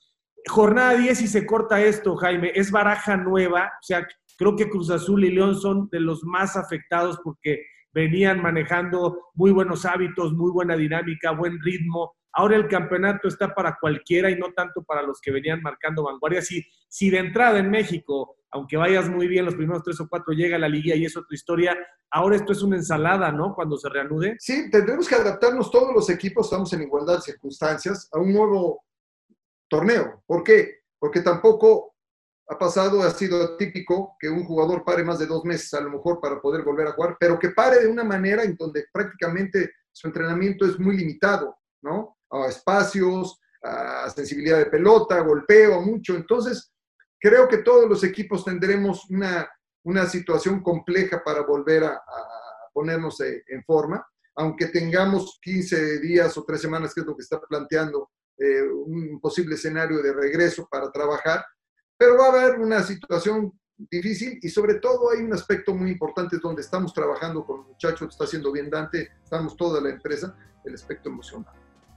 Jornada 0.47 0.95
10 0.95 1.23
y 1.23 1.29
se 1.29 1.47
corta 1.47 1.83
esto, 1.83 2.17
Jaime, 2.17 2.53
es 2.55 2.71
baraja 2.71 3.17
nueva, 3.17 3.73
o 3.81 3.83
sea, 3.83 4.07
creo 4.37 4.57
que 4.57 4.69
Cruz 4.69 4.91
Azul 4.91 5.25
y 5.25 5.31
León 5.31 5.57
son 5.57 5.89
de 5.91 6.01
los 6.01 6.23
más 6.25 6.57
afectados 6.57 7.19
porque 7.25 7.65
venían 7.95 8.43
manejando 8.43 9.31
muy 9.35 9.53
buenos 9.53 9.87
hábitos, 9.87 10.33
muy 10.35 10.51
buena 10.51 10.77
dinámica, 10.77 11.31
buen 11.31 11.61
ritmo, 11.63 12.15
Ahora 12.37 12.57
el 12.57 12.69
campeonato 12.69 13.29
está 13.29 13.55
para 13.55 13.79
cualquiera 13.81 14.29
y 14.29 14.37
no 14.37 14.53
tanto 14.53 14.83
para 14.83 15.03
los 15.03 15.21
que 15.21 15.31
venían 15.31 15.63
marcando 15.63 16.03
vanguardia. 16.03 16.43
Si, 16.43 16.65
si 16.89 17.09
de 17.09 17.19
entrada 17.19 17.61
en 17.61 17.71
México, 17.71 18.37
aunque 18.51 18.77
vayas 18.77 19.09
muy 19.09 19.29
bien 19.29 19.45
los 19.45 19.55
primeros 19.55 19.85
tres 19.85 20.01
o 20.01 20.09
cuatro, 20.09 20.35
llega 20.35 20.59
la 20.59 20.69
liga 20.69 20.97
y 20.97 21.05
es 21.05 21.17
otra 21.17 21.33
historia, 21.33 21.77
ahora 22.11 22.35
esto 22.35 22.53
es 22.53 22.63
una 22.63 22.77
ensalada, 22.77 23.31
¿no? 23.31 23.55
Cuando 23.55 23.77
se 23.77 23.89
reanude. 23.89 24.35
Sí, 24.41 24.69
tendremos 24.69 25.09
que 25.09 25.15
adaptarnos 25.15 25.71
todos 25.71 25.95
los 25.95 26.11
equipos, 26.11 26.47
estamos 26.47 26.73
en 26.73 26.83
igualdad 26.83 27.17
de 27.17 27.23
circunstancias, 27.23 28.09
a 28.13 28.19
un 28.19 28.33
nuevo 28.33 28.83
torneo. 29.69 30.25
¿Por 30.27 30.43
qué? 30.43 30.81
Porque 30.99 31.21
tampoco 31.21 31.94
ha 32.49 32.59
pasado, 32.59 33.03
ha 33.03 33.11
sido 33.11 33.57
típico 33.57 34.17
que 34.19 34.29
un 34.29 34.45
jugador 34.45 34.85
pare 34.85 35.03
más 35.03 35.19
de 35.19 35.27
dos 35.27 35.45
meses 35.45 35.73
a 35.75 35.81
lo 35.81 35.91
mejor 35.91 36.21
para 36.21 36.41
poder 36.41 36.63
volver 36.63 36.89
a 36.89 36.93
jugar, 36.93 37.17
pero 37.19 37.39
que 37.39 37.51
pare 37.51 37.81
de 37.81 37.89
una 37.89 38.05
manera 38.05 38.43
en 38.43 38.57
donde 38.57 38.87
prácticamente 38.93 39.73
su 39.91 40.09
entrenamiento 40.09 40.67
es 40.67 40.79
muy 40.79 40.97
limitado, 40.97 41.57
¿no? 41.83 42.19
a 42.31 42.49
espacios, 42.49 43.41
a 43.63 44.11
sensibilidad 44.11 44.59
de 44.59 44.67
pelota, 44.67 45.21
golpeo, 45.21 45.81
mucho. 45.81 46.15
Entonces, 46.15 46.73
creo 47.19 47.49
que 47.49 47.59
todos 47.59 47.89
los 47.89 48.05
equipos 48.05 48.45
tendremos 48.45 49.09
una, 49.09 49.49
una 49.85 50.07
situación 50.07 50.63
compleja 50.63 51.23
para 51.25 51.43
volver 51.43 51.85
a, 51.85 52.03
ponernos 52.73 53.21
eh, 53.21 53.45
en 53.47 53.63
forma, 53.63 54.05
aunque 54.35 54.67
tengamos 54.67 55.39
15 55.41 56.01
días 56.01 56.37
o 56.37 56.45
3 56.45 56.61
semanas, 56.61 56.93
que 56.93 57.03
es 57.03 57.07
lo 57.07 57.17
que 57.17 57.23
está 57.23 57.41
planteando 57.41 58.11
eh, 58.37 58.63
un 58.63 59.21
posible 59.21 59.55
escenario 59.55 60.03
de 60.03 60.13
regreso 60.13 60.67
para 60.69 60.91
trabajar, 60.91 61.45
pero 61.97 62.17
va 62.19 62.27
a 62.27 62.43
haber 62.43 62.61
una 62.61 62.83
situación 62.83 63.53
difícil 63.77 64.39
y 64.43 64.49
sobre 64.49 64.75
todo 64.75 65.11
hay 65.11 65.23
un 65.23 65.33
aspecto 65.33 65.75
muy 65.75 65.91
importante 65.91 66.39
donde 66.43 66.63
estamos 66.63 66.93
trabajando 66.93 67.45
con 67.45 67.67
muchachos, 67.67 68.09
está 68.11 68.25
haciendo 68.25 68.53
bien 68.53 68.71
Dante, 68.71 69.11
estamos 69.23 69.57
toda 69.57 69.81
la 69.81 69.91
empresa, 69.91 70.37
el 70.65 70.75
aspecto 70.75 71.09
emocional. 71.09 71.55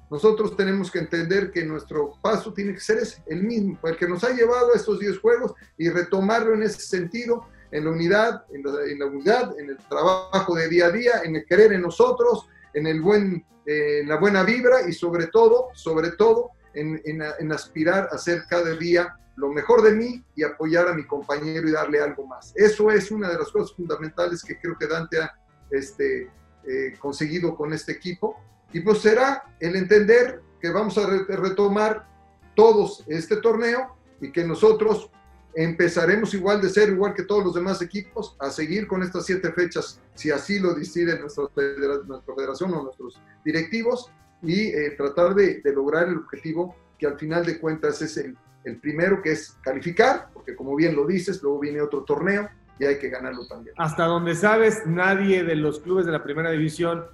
Nosotros 0.09 0.55
tenemos 0.55 0.89
que 0.89 0.99
entender 0.99 1.51
que 1.51 1.65
nuestro 1.65 2.13
paso 2.21 2.53
tiene 2.53 2.73
que 2.73 2.79
ser 2.79 2.99
ese, 2.99 3.21
el 3.27 3.43
mismo, 3.43 3.77
el 3.83 3.97
que 3.97 4.07
nos 4.07 4.23
ha 4.23 4.29
llevado 4.29 4.73
a 4.73 4.77
estos 4.77 4.99
10 4.99 5.19
juegos 5.19 5.53
y 5.77 5.89
retomarlo 5.89 6.53
en 6.53 6.63
ese 6.63 6.79
sentido, 6.79 7.47
en 7.71 7.83
la 7.83 7.91
unidad, 7.91 8.45
en 8.53 8.63
la, 8.99 9.05
unidad, 9.05 9.59
en 9.59 9.69
el 9.71 9.77
trabajo 9.89 10.55
de 10.55 10.69
día 10.69 10.85
a 10.85 10.91
día, 10.91 11.11
en 11.25 11.35
el 11.35 11.45
querer 11.45 11.73
en 11.73 11.81
nosotros, 11.81 12.47
en, 12.73 12.87
el 12.87 13.01
buen, 13.01 13.45
eh, 13.65 14.03
la 14.05 14.15
buena 14.15 14.43
vibra 14.43 14.87
y 14.87 14.93
sobre 14.93 15.27
todo, 15.27 15.67
sobre 15.73 16.11
todo, 16.11 16.51
en, 16.73 17.01
en, 17.05 17.51
aspirar 17.51 18.07
a 18.11 18.17
ser 18.17 18.43
cada 18.47 18.75
día 18.75 19.17
lo 19.37 19.49
mejor 19.49 19.81
de 19.83 19.91
mí 19.91 20.23
y 20.35 20.43
apoyar 20.43 20.87
a 20.87 20.93
mi 20.93 21.05
compañero 21.05 21.67
y 21.69 21.71
darle 21.71 22.01
algo 22.01 22.25
más. 22.27 22.53
Eso 22.55 22.91
es 22.91 23.11
una 23.11 23.29
de 23.29 23.37
las 23.37 23.49
cosas 23.51 23.75
fundamentales 23.75 24.43
que 24.43 24.59
creo 24.59 24.77
que 24.77 24.87
Dante 24.87 25.21
ha 25.21 25.31
este, 25.71 26.29
eh, 26.67 26.93
conseguido 26.99 27.55
con 27.55 27.71
este 27.71 27.93
equipo 27.93 28.41
y 28.73 28.81
pues 28.81 28.99
será 28.99 29.43
el 29.59 29.75
entender 29.75 30.41
que 30.59 30.69
vamos 30.71 30.97
a 30.97 31.07
retomar 31.07 32.07
todos 32.55 33.03
este 33.07 33.37
torneo 33.37 33.95
y 34.19 34.31
que 34.31 34.43
nosotros 34.43 35.11
empezaremos 35.53 36.33
igual 36.33 36.61
de 36.61 36.69
ser, 36.69 36.89
igual 36.89 37.13
que 37.13 37.23
todos 37.23 37.43
los 37.43 37.55
demás 37.55 37.81
equipos, 37.81 38.35
a 38.39 38.49
seguir 38.51 38.87
con 38.87 39.01
estas 39.01 39.25
siete 39.25 39.51
fechas, 39.51 39.99
si 40.13 40.29
así 40.29 40.59
lo 40.59 40.73
decide 40.73 41.19
nuestra, 41.19 41.45
federación 41.55 42.73
o 42.73 42.83
nuestros 42.83 43.19
directivos, 43.43 44.11
y 44.43 44.67
eh, 44.67 44.91
tratar 44.95 45.33
de, 45.33 45.61
lograr 45.73 46.09
el 46.09 46.17
objetivo 46.17 46.75
que 46.99 47.07
al 47.07 47.17
final 47.17 47.43
de 47.43 47.59
cuentas 47.59 48.01
es 48.03 48.17
el, 48.17 48.37
el 48.67 48.79
primero, 48.79 49.21
que 49.21 49.31
es 49.31 49.57
calificar, 49.61 50.27
porque 50.33 50.55
como 50.55 50.75
bien 50.75 50.95
lo 50.95 51.05
dices, 51.05 51.41
luego 51.41 51.59
viene 51.59 51.81
otro 51.81 52.03
torneo 52.03 52.49
y 52.79 52.85
hay 52.85 52.99
que 52.99 53.09
ganarlo 53.09 53.47
también. 53.47 53.75
Hasta 53.77 54.05
donde 54.05 54.35
sabes, 54.35 54.85
nadie 54.85 55.43
de 55.43 55.55
los 55.55 55.79
clubes 55.79 56.05
de 56.05 56.11
la 56.11 56.23
primera 56.23 56.51
división 56.51 57.05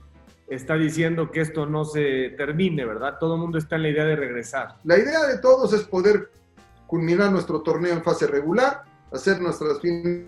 está 0.47 0.75
diciendo 0.75 1.31
que 1.31 1.41
esto 1.41 1.65
no 1.65 1.85
se 1.85 2.33
termine, 2.37 2.85
¿verdad? 2.85 3.17
Todo 3.19 3.35
el 3.35 3.41
mundo 3.41 3.57
está 3.57 3.75
en 3.77 3.83
la 3.83 3.89
idea 3.89 4.05
de 4.05 4.15
regresar. 4.15 4.75
La 4.83 4.97
idea 4.97 5.25
de 5.25 5.37
todos 5.39 5.73
es 5.73 5.83
poder 5.83 6.31
culminar 6.87 7.31
nuestro 7.31 7.61
torneo 7.61 7.93
en 7.93 8.03
fase 8.03 8.27
regular, 8.27 8.83
hacer 9.11 9.41
nuestras 9.41 9.79
finales 9.79 10.27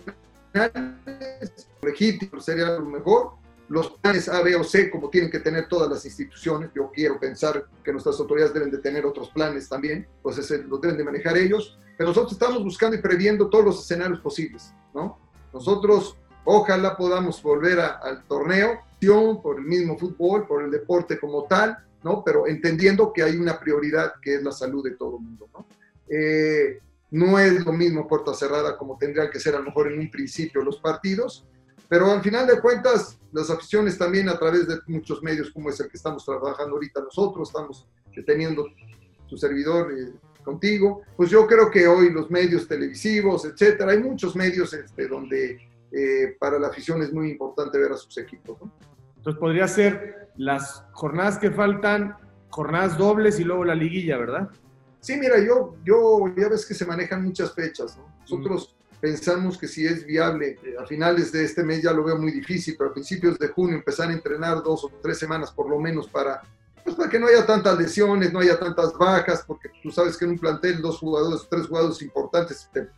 legítimo, 1.82 2.40
sería 2.40 2.66
lo 2.78 2.86
mejor. 2.86 3.32
Los 3.68 3.90
planes 3.98 4.28
A, 4.28 4.42
B 4.42 4.54
o 4.54 4.64
C, 4.64 4.90
como 4.90 5.10
tienen 5.10 5.30
que 5.30 5.40
tener 5.40 5.68
todas 5.68 5.90
las 5.90 6.04
instituciones, 6.04 6.70
yo 6.74 6.90
quiero 6.92 7.18
pensar 7.18 7.66
que 7.82 7.92
nuestras 7.92 8.18
autoridades 8.20 8.54
deben 8.54 8.70
de 8.70 8.78
tener 8.78 9.04
otros 9.04 9.30
planes 9.30 9.68
también, 9.68 10.06
pues 10.22 10.38
ese, 10.38 10.62
los 10.62 10.80
deben 10.80 10.96
de 10.96 11.04
manejar 11.04 11.36
ellos, 11.36 11.78
pero 11.96 12.10
nosotros 12.10 12.32
estamos 12.32 12.62
buscando 12.62 12.96
y 12.96 13.00
previendo 13.00 13.48
todos 13.48 13.64
los 13.64 13.82
escenarios 13.82 14.20
posibles, 14.20 14.72
¿no? 14.94 15.18
Nosotros 15.52 16.16
ojalá 16.44 16.96
podamos 16.96 17.42
volver 17.42 17.80
al 17.80 18.24
torneo 18.28 18.86
por 19.42 19.58
el 19.58 19.64
mismo 19.64 19.96
fútbol, 19.96 20.46
por 20.46 20.64
el 20.64 20.70
deporte 20.70 21.18
como 21.18 21.44
tal, 21.44 21.78
¿no? 22.02 22.22
Pero 22.24 22.46
entendiendo 22.46 23.12
que 23.12 23.22
hay 23.22 23.36
una 23.36 23.58
prioridad 23.58 24.14
que 24.20 24.36
es 24.36 24.42
la 24.42 24.52
salud 24.52 24.82
de 24.82 24.92
todo 24.92 25.18
el 25.18 25.22
mundo, 25.22 25.48
¿no? 25.52 25.66
Eh, 26.08 26.80
no 27.10 27.38
es 27.38 27.64
lo 27.64 27.72
mismo 27.72 28.06
puerta 28.06 28.34
cerrada 28.34 28.76
como 28.76 28.98
tendrían 28.98 29.30
que 29.30 29.40
ser 29.40 29.54
a 29.54 29.58
lo 29.58 29.66
mejor 29.66 29.92
en 29.92 29.98
un 29.98 30.10
principio 30.10 30.62
los 30.62 30.78
partidos, 30.78 31.46
pero 31.88 32.10
al 32.10 32.22
final 32.22 32.46
de 32.46 32.60
cuentas 32.60 33.18
las 33.32 33.50
aficiones 33.50 33.98
también 33.98 34.28
a 34.28 34.38
través 34.38 34.66
de 34.66 34.78
muchos 34.86 35.22
medios 35.22 35.50
como 35.50 35.70
es 35.70 35.78
el 35.80 35.88
que 35.88 35.96
estamos 35.96 36.24
trabajando 36.24 36.74
ahorita 36.74 37.00
nosotros, 37.00 37.48
estamos 37.48 37.86
teniendo 38.24 38.66
tu 39.28 39.36
servidor 39.36 39.92
eh, 39.92 40.12
contigo, 40.42 41.02
pues 41.16 41.28
yo 41.28 41.46
creo 41.46 41.70
que 41.70 41.86
hoy 41.86 42.10
los 42.10 42.30
medios 42.30 42.66
televisivos, 42.68 43.44
etcétera, 43.44 43.92
hay 43.92 43.98
muchos 43.98 44.36
medios 44.36 44.72
este, 44.72 45.08
donde 45.08 45.58
eh, 45.90 46.36
para 46.38 46.58
la 46.58 46.68
afición 46.68 47.02
es 47.02 47.12
muy 47.12 47.30
importante 47.30 47.78
ver 47.78 47.92
a 47.92 47.96
sus 47.96 48.16
equipos. 48.18 48.56
¿no? 48.60 48.72
Entonces 49.16 49.40
podría 49.40 49.66
ser 49.66 50.30
las 50.36 50.84
jornadas 50.92 51.38
que 51.38 51.50
faltan, 51.50 52.16
jornadas 52.48 52.96
dobles 52.96 53.40
y 53.40 53.44
luego 53.44 53.64
la 53.64 53.74
liguilla, 53.74 54.16
¿verdad? 54.16 54.48
Sí, 55.00 55.16
mira, 55.16 55.38
yo, 55.44 55.76
yo 55.84 56.32
ya 56.36 56.48
ves 56.48 56.64
que 56.64 56.74
se 56.74 56.86
manejan 56.86 57.24
muchas 57.24 57.52
fechas. 57.52 57.96
¿no? 57.96 58.08
Nosotros 58.20 58.75
pensamos 59.06 59.56
que 59.56 59.68
si 59.68 59.86
es 59.86 60.04
viable, 60.04 60.58
eh, 60.64 60.74
a 60.80 60.84
finales 60.84 61.30
de 61.30 61.44
este 61.44 61.62
mes 61.62 61.80
ya 61.80 61.92
lo 61.92 62.02
veo 62.02 62.18
muy 62.18 62.32
difícil, 62.32 62.74
pero 62.76 62.90
a 62.90 62.92
principios 62.92 63.38
de 63.38 63.46
junio 63.46 63.76
empezar 63.76 64.10
a 64.10 64.12
entrenar 64.12 64.64
dos 64.64 64.82
o 64.82 64.90
tres 65.00 65.16
semanas 65.16 65.52
por 65.52 65.70
lo 65.70 65.78
menos 65.78 66.08
para, 66.08 66.42
pues 66.82 66.96
para 66.96 67.08
que 67.08 67.20
no 67.20 67.28
haya 67.28 67.46
tantas 67.46 67.78
lesiones, 67.78 68.32
no 68.32 68.40
haya 68.40 68.58
tantas 68.58 68.94
bajas, 68.94 69.44
porque 69.46 69.70
tú 69.80 69.92
sabes 69.92 70.16
que 70.16 70.24
en 70.24 70.32
un 70.32 70.38
plantel 70.40 70.82
dos 70.82 70.98
jugadores, 70.98 71.46
tres 71.48 71.68
jugadores 71.68 72.02
importantes 72.02 72.68
te 72.72 72.88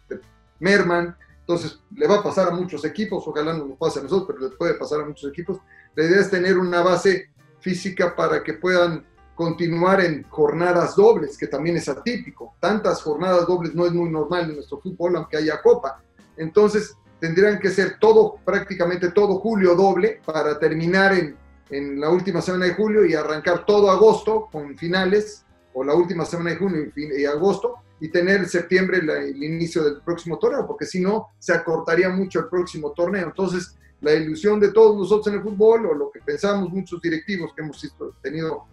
merman. 0.60 1.14
Entonces, 1.40 1.78
le 1.94 2.08
va 2.08 2.16
a 2.16 2.22
pasar 2.22 2.48
a 2.48 2.52
muchos 2.52 2.86
equipos, 2.86 3.22
ojalá 3.26 3.52
no 3.52 3.66
nos 3.66 3.76
pase 3.76 4.00
a 4.00 4.04
nosotros, 4.04 4.28
pero 4.28 4.48
le 4.48 4.56
puede 4.56 4.74
pasar 4.78 5.02
a 5.02 5.04
muchos 5.04 5.30
equipos. 5.30 5.58
La 5.94 6.04
idea 6.04 6.20
es 6.20 6.30
tener 6.30 6.56
una 6.56 6.80
base 6.80 7.32
física 7.60 8.16
para 8.16 8.42
que 8.42 8.54
puedan 8.54 9.04
continuar 9.38 10.00
en 10.00 10.24
jornadas 10.24 10.96
dobles, 10.96 11.38
que 11.38 11.46
también 11.46 11.76
es 11.76 11.88
atípico. 11.88 12.56
Tantas 12.58 13.00
jornadas 13.00 13.46
dobles 13.46 13.72
no 13.72 13.86
es 13.86 13.92
muy 13.92 14.10
normal 14.10 14.50
en 14.50 14.56
nuestro 14.56 14.80
fútbol, 14.80 15.14
aunque 15.14 15.36
haya 15.36 15.62
copa. 15.62 16.02
Entonces, 16.36 16.96
tendrían 17.20 17.60
que 17.60 17.70
ser 17.70 17.98
todo, 18.00 18.38
prácticamente 18.44 19.12
todo 19.12 19.38
julio 19.38 19.76
doble 19.76 20.20
para 20.24 20.58
terminar 20.58 21.12
en, 21.12 21.36
en 21.70 22.00
la 22.00 22.10
última 22.10 22.42
semana 22.42 22.64
de 22.64 22.74
julio 22.74 23.06
y 23.06 23.14
arrancar 23.14 23.64
todo 23.64 23.92
agosto 23.92 24.48
con 24.50 24.76
finales, 24.76 25.44
o 25.72 25.84
la 25.84 25.94
última 25.94 26.24
semana 26.24 26.50
de 26.50 26.56
junio 26.56 26.90
y, 26.96 27.24
agosto, 27.24 27.76
y 28.00 28.08
tener 28.08 28.48
septiembre 28.48 28.98
el 28.98 29.40
inicio 29.40 29.84
del 29.84 30.00
próximo 30.00 30.36
torneo, 30.40 30.66
porque 30.66 30.84
si 30.84 30.98
no, 31.00 31.28
se 31.38 31.52
acortaría 31.52 32.08
mucho 32.08 32.40
el 32.40 32.48
próximo 32.48 32.90
torneo. 32.90 33.28
Entonces, 33.28 33.76
la 34.00 34.14
ilusión 34.14 34.58
de 34.58 34.72
todos 34.72 34.96
nosotros 34.96 35.28
en 35.28 35.34
el 35.34 35.42
fútbol, 35.44 35.86
o 35.86 35.94
lo 35.94 36.10
que 36.10 36.18
pensamos 36.22 36.70
muchos 36.70 37.00
directivos 37.00 37.52
que 37.54 37.62
hemos 37.62 37.80
tenido, 38.20 38.66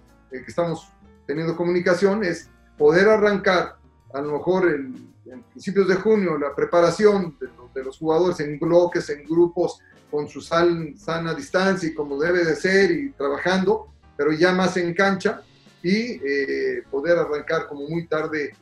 que 0.44 0.50
estamos 0.50 0.92
teniendo 1.26 1.56
comunicación, 1.56 2.24
es 2.24 2.50
poder 2.78 3.10
arrancar 3.10 3.78
a 4.14 4.22
lo 4.22 4.34
mejor 4.34 4.70
en 4.70 5.44
principios 5.52 5.88
de 5.88 5.96
junio, 5.96 6.38
la 6.38 6.56
preparación 6.56 7.38
de, 7.74 7.84
los 7.84 7.98
jugadores 7.98 8.40
en 8.40 8.58
bloques, 8.58 9.10
en 9.10 9.26
grupos, 9.26 9.80
con 10.10 10.28
su 10.30 10.42
sana 10.42 11.34
distancia 11.36 11.90
y 11.90 11.94
como 11.94 12.18
debe 12.18 12.46
de 12.46 12.56
ser 12.56 12.92
y 12.92 13.12
trabajando, 13.12 13.88
pero 14.16 14.32
ya 14.32 14.54
más 14.54 14.78
en 14.78 14.94
cancha 14.94 15.42
y 15.84 16.22
eh, 16.24 16.84
poder 16.90 17.18
arrancar 17.18 17.68
como 17.68 17.88
muy 17.90 18.08
tarde 18.08 18.56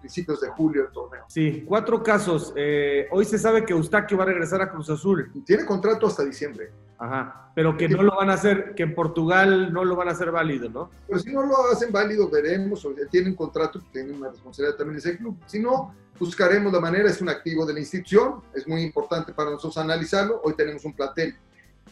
principios 0.00 0.40
de 0.40 0.48
julio 0.48 0.86
el 0.86 0.92
torneo. 0.92 1.24
Sí, 1.28 1.64
cuatro 1.66 2.02
casos. 2.02 2.52
Eh, 2.56 3.06
hoy 3.10 3.24
se 3.24 3.38
sabe 3.38 3.64
que 3.64 3.72
Eustaquio 3.72 4.16
va 4.16 4.24
a 4.24 4.26
regresar 4.26 4.60
a 4.62 4.70
Cruz 4.70 4.90
Azul. 4.90 5.30
Tiene 5.44 5.64
contrato 5.64 6.06
hasta 6.06 6.24
diciembre. 6.24 6.70
Ajá, 6.98 7.50
pero 7.54 7.78
que 7.78 7.88
no 7.88 8.02
lo 8.02 8.14
van 8.16 8.28
a 8.28 8.34
hacer, 8.34 8.74
que 8.74 8.82
en 8.82 8.94
Portugal 8.94 9.72
no 9.72 9.84
lo 9.84 9.96
van 9.96 10.08
a 10.08 10.10
hacer 10.10 10.30
válido, 10.30 10.68
¿no? 10.68 10.90
Pues 11.08 11.22
si 11.22 11.32
no 11.32 11.46
lo 11.46 11.70
hacen 11.72 11.90
válido, 11.90 12.28
veremos, 12.28 12.84
o 12.84 12.92
tienen 13.10 13.34
contrato, 13.34 13.80
tienen 13.90 14.16
una 14.16 14.28
responsabilidad 14.28 14.76
también 14.76 14.98
ese 14.98 15.16
club. 15.16 15.38
Si 15.46 15.60
no, 15.60 15.94
buscaremos 16.18 16.70
la 16.70 16.80
manera, 16.80 17.08
es 17.08 17.22
un 17.22 17.30
activo 17.30 17.64
de 17.64 17.72
la 17.72 17.80
institución, 17.80 18.42
es 18.54 18.68
muy 18.68 18.82
importante 18.82 19.32
para 19.32 19.50
nosotros 19.50 19.78
analizarlo. 19.78 20.42
Hoy 20.44 20.52
tenemos 20.52 20.84
un 20.84 20.92
plantel 20.92 21.34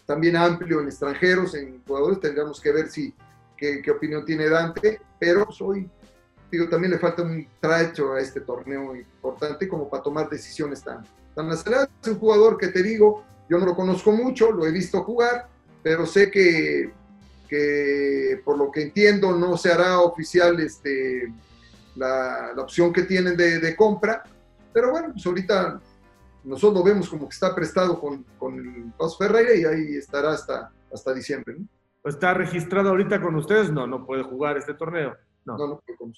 también 0.04 0.36
amplio 0.36 0.80
en 0.80 0.88
extranjeros, 0.88 1.54
en 1.54 1.82
jugadores, 1.86 2.20
tendríamos 2.20 2.60
que 2.60 2.72
ver 2.72 2.88
si 2.88 3.14
qué, 3.56 3.80
qué 3.82 3.90
opinión 3.90 4.26
tiene 4.26 4.48
Dante, 4.48 5.00
pero 5.18 5.48
hoy 5.60 5.88
digo, 6.50 6.68
también 6.68 6.92
le 6.92 6.98
falta 6.98 7.22
un 7.22 7.46
tracho 7.60 8.14
a 8.14 8.20
este 8.20 8.40
torneo 8.40 8.94
importante 8.94 9.68
como 9.68 9.88
para 9.88 10.02
tomar 10.02 10.28
decisiones 10.28 10.82
tan, 10.82 11.04
tan 11.34 11.50
aceleradas. 11.50 11.88
Es 12.02 12.08
un 12.08 12.18
jugador 12.18 12.56
que 12.58 12.68
te 12.68 12.82
digo, 12.82 13.24
yo 13.48 13.58
no 13.58 13.66
lo 13.66 13.76
conozco 13.76 14.12
mucho, 14.12 14.50
lo 14.52 14.66
he 14.66 14.72
visto 14.72 15.02
jugar, 15.02 15.48
pero 15.82 16.06
sé 16.06 16.30
que, 16.30 16.92
que 17.48 18.40
por 18.44 18.58
lo 18.58 18.70
que 18.70 18.82
entiendo 18.82 19.36
no 19.36 19.56
se 19.56 19.72
hará 19.72 20.00
oficial 20.00 20.58
este, 20.60 21.32
la, 21.96 22.52
la 22.54 22.62
opción 22.62 22.92
que 22.92 23.02
tienen 23.02 23.36
de, 23.36 23.58
de, 23.58 23.76
compra. 23.76 24.22
Pero 24.72 24.90
bueno, 24.90 25.10
pues 25.12 25.26
ahorita 25.26 25.80
nosotros 26.44 26.74
lo 26.74 26.84
vemos 26.84 27.08
como 27.08 27.28
que 27.28 27.34
está 27.34 27.54
prestado 27.54 28.00
con, 28.00 28.24
con 28.38 28.58
el 28.58 28.92
Paz 28.96 29.16
Ferreira 29.18 29.54
y 29.54 29.64
ahí 29.64 29.96
estará 29.96 30.32
hasta, 30.32 30.70
hasta 30.92 31.12
diciembre. 31.12 31.56
¿no? 31.58 31.66
¿Está 32.08 32.32
registrado 32.34 32.90
ahorita 32.90 33.20
con 33.20 33.34
ustedes? 33.34 33.70
No, 33.70 33.86
no 33.86 34.06
puede 34.06 34.22
jugar 34.22 34.56
este 34.56 34.74
torneo. 34.74 35.16
No, 35.56 35.66
no, 35.66 35.66
no 35.66 35.96
con 35.96 36.12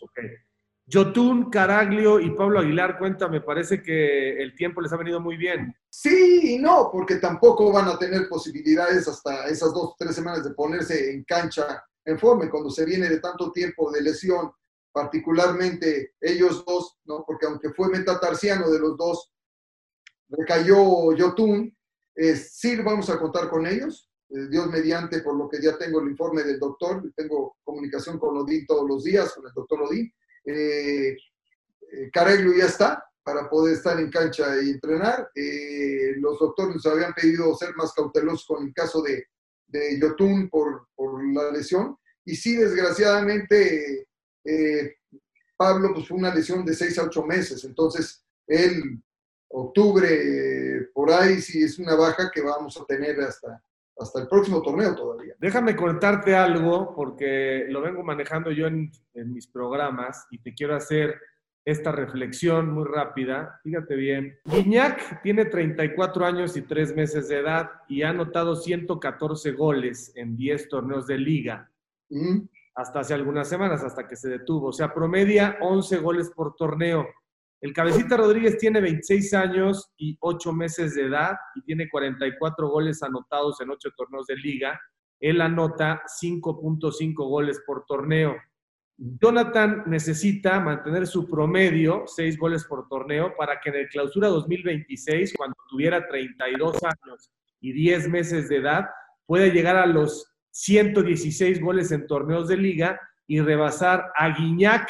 Yotun, 0.87 1.51
Caraglio 1.51 2.19
y 2.19 2.31
Pablo 2.31 2.59
Aguilar, 2.59 2.99
cuenta, 2.99 3.29
me 3.29 3.41
parece 3.41 3.81
que 3.81 4.43
el 4.43 4.57
tiempo 4.57 4.81
les 4.81 4.93
ha 4.93 4.97
venido 4.97 5.21
muy 5.21 5.37
bien. 5.37 5.73
Sí 5.89 6.55
y 6.55 6.59
no, 6.59 6.91
porque 6.93 7.17
tampoco 7.17 7.73
van 7.73 7.87
a 7.87 7.97
tener 7.97 8.29
posibilidades 8.29 9.07
hasta 9.07 9.47
esas 9.47 9.73
dos, 9.73 9.95
tres 9.97 10.17
semanas 10.17 10.43
de 10.43 10.53
ponerse 10.53 11.13
en 11.13 11.23
cancha 11.23 11.85
en 12.05 12.19
forma. 12.19 12.51
Cuando 12.51 12.71
se 12.71 12.85
viene 12.85 13.09
de 13.09 13.21
tanto 13.21 13.53
tiempo 13.53 13.93
de 13.93 14.03
lesión, 14.03 14.51
particularmente 14.93 16.15
ellos 16.21 16.65
dos, 16.65 16.99
¿no? 17.05 17.25
porque 17.25 17.47
aunque 17.47 17.71
fue 17.71 17.89
metatarsiano 17.89 18.69
de 18.69 18.81
los 18.81 18.97
dos, 18.97 19.33
recayó 20.29 21.13
Yotun, 21.15 21.73
eh, 22.17 22.35
sí 22.35 22.77
vamos 22.83 23.09
a 23.11 23.19
contar 23.21 23.49
con 23.49 23.65
ellos, 23.65 24.10
Dios 24.31 24.69
mediante, 24.69 25.21
por 25.21 25.37
lo 25.37 25.49
que 25.49 25.61
ya 25.61 25.77
tengo 25.77 26.01
el 26.01 26.11
informe 26.11 26.45
del 26.45 26.61
doctor, 26.61 27.03
tengo 27.17 27.57
comunicación 27.65 28.19
con 28.19 28.37
Odín 28.37 28.65
todos 28.65 28.89
los 28.89 29.03
días, 29.03 29.33
con 29.35 29.47
el 29.47 29.53
doctor 29.53 29.83
Odín. 29.83 30.13
Eh, 30.45 31.17
eh 31.93 32.11
ya 32.15 32.67
está 32.67 33.05
para 33.23 33.51
poder 33.51 33.75
estar 33.75 33.99
en 33.99 34.09
cancha 34.09 34.63
y 34.63 34.71
entrenar. 34.71 35.31
Eh, 35.35 36.15
los 36.19 36.39
doctores 36.39 36.77
nos 36.77 36.87
habían 36.87 37.13
pedido 37.13 37.55
ser 37.57 37.75
más 37.75 37.93
cautelosos 37.93 38.47
con 38.47 38.67
el 38.67 38.73
caso 38.73 39.03
de, 39.03 39.27
de 39.67 39.99
Yotun 39.99 40.49
por, 40.49 40.87
por 40.95 41.23
la 41.35 41.51
lesión. 41.51 41.97
Y 42.25 42.37
sí, 42.37 42.55
desgraciadamente, 42.55 44.07
Pablo 45.57 45.93
pues, 45.93 46.07
fue 46.07 46.19
una 46.19 46.33
lesión 46.33 46.65
de 46.65 46.75
6 46.75 46.99
a 46.99 47.05
8 47.05 47.23
meses. 47.25 47.65
Entonces, 47.65 48.25
él, 48.47 49.03
octubre, 49.49 50.89
por 50.95 51.11
ahí 51.11 51.41
sí 51.41 51.65
es 51.65 51.81
una 51.81 51.97
baja 51.97 52.31
que 52.33 52.41
vamos 52.41 52.77
a 52.77 52.85
tener 52.85 53.21
hasta, 53.21 53.63
hasta 54.01 54.21
el 54.21 54.29
próximo 54.29 54.63
torneo 54.63 54.95
todavía. 54.95 55.35
Déjame 55.39 55.77
contarte 55.77 56.35
algo, 56.35 56.95
porque 56.95 57.67
lo 57.69 57.83
vengo 57.83 58.03
manejando 58.03 58.51
yo 58.51 58.67
en, 58.67 58.91
mis 59.15 59.47
programas 59.47 60.27
y 60.31 60.39
te 60.39 60.55
quiero 60.55 60.75
hacer 60.75 61.21
esta 61.65 61.93
reflexión 61.93 62.73
muy 62.73 62.85
rápida. 62.85 63.61
Fíjate 63.63 63.95
bien. 63.95 64.39
Guiñac 64.47 65.23
tiene 65.23 65.45
34 65.45 66.25
años 66.25 66.57
y 66.57 66.63
3 66.63 66.97
meses 66.97 67.29
de 67.29 67.41
edad 67.41 67.71
y 67.89 68.03
ha 68.03 68.11
anotado 68.11 68.57
114 68.57 69.53
goles 69.53 70.13
en 70.17 70.37
10 70.37 70.69
torneos 70.69 71.07
de 71.07 71.19
liga. 71.19 71.71
Hasta 72.75 73.01
hace 73.01 73.13
algunas 73.13 73.49
semanas, 73.49 73.85
hasta 73.85 74.09
que 74.09 74.17
se 74.17 74.31
detuvo. 74.31 74.69
O 74.69 74.73
sea, 74.73 74.95
promedia 74.95 75.59
11 75.61 75.99
goles 75.99 76.31
por 76.31 76.57
torneo. 76.57 77.07
El 77.61 77.75
Cabecita 77.75 78.17
Rodríguez 78.17 78.57
tiene 78.57 78.81
26 78.81 79.35
años 79.35 79.93
y 79.99 80.17
8 80.21 80.53
meses 80.53 80.95
de 80.95 81.07
edad 81.07 81.37
y 81.55 81.63
tiene 81.63 81.91
44 81.91 82.69
goles 82.69 83.03
anotados 83.03 83.61
en 83.61 83.71
8 83.71 83.91
torneos 83.97 84.27
de 84.27 84.37
liga. 84.37 84.81
Él 85.21 85.43
anota 85.43 86.03
5.5 86.21 87.15
goles 87.29 87.61
por 87.67 87.85
torneo. 87.85 88.37
Jonathan 88.97 89.85
necesita 89.87 90.59
mantener 90.61 91.07
su 91.07 91.29
promedio, 91.29 92.05
6 92.07 92.39
goles 92.39 92.65
por 92.65 92.89
torneo, 92.89 93.35
para 93.37 93.61
que 93.61 93.69
en 93.69 93.77
el 93.77 93.89
clausura 93.89 94.29
2026, 94.29 95.35
cuando 95.37 95.57
tuviera 95.69 96.07
32 96.07 96.83
años 96.83 97.31
y 97.61 97.73
10 97.73 98.09
meses 98.09 98.49
de 98.49 98.57
edad, 98.57 98.87
pueda 99.27 99.47
llegar 99.47 99.77
a 99.77 99.87
los 99.87 100.35
116 100.51 101.61
goles 101.61 101.93
en 101.93 102.07
torneos 102.07 102.49
de 102.49 102.57
liga 102.57 103.01
y 103.27 103.41
rebasar 103.41 104.11
a 104.17 104.31
Guiñac. 104.31 104.89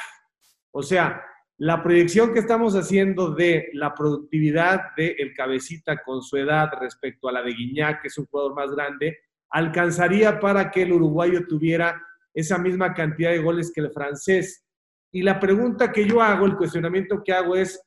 O 0.73 0.83
sea, 0.83 1.23
la 1.61 1.83
proyección 1.83 2.33
que 2.33 2.39
estamos 2.39 2.75
haciendo 2.75 3.33
de 3.33 3.69
la 3.75 3.95
productividad 3.95 4.95
de 4.97 5.15
el 5.19 5.35
cabecita 5.35 6.03
con 6.03 6.23
su 6.23 6.39
edad 6.39 6.71
respecto 6.81 7.29
a 7.29 7.33
la 7.33 7.43
de 7.43 7.53
Guiñac, 7.53 8.01
que 8.01 8.09
es 8.09 8.17
un 8.17 8.25
jugador 8.25 8.55
más 8.55 8.71
grande, 8.71 9.19
alcanzaría 9.51 10.41
para 10.41 10.71
que 10.71 10.83
el 10.83 10.93
uruguayo 10.95 11.47
tuviera 11.47 12.01
esa 12.33 12.57
misma 12.57 12.95
cantidad 12.95 13.31
de 13.31 13.41
goles 13.41 13.71
que 13.75 13.83
el 13.83 13.93
francés. 13.93 14.65
Y 15.13 15.21
la 15.21 15.39
pregunta 15.39 15.93
que 15.93 16.07
yo 16.07 16.23
hago, 16.23 16.47
el 16.47 16.57
cuestionamiento 16.57 17.23
que 17.23 17.35
hago 17.35 17.55
es, 17.55 17.79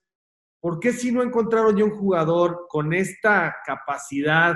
¿por 0.62 0.80
qué 0.80 0.94
si 0.94 1.12
no 1.12 1.24
encontraron 1.24 1.76
ya 1.76 1.84
un 1.84 1.98
jugador 1.98 2.68
con 2.70 2.94
esta 2.94 3.56
capacidad, 3.66 4.54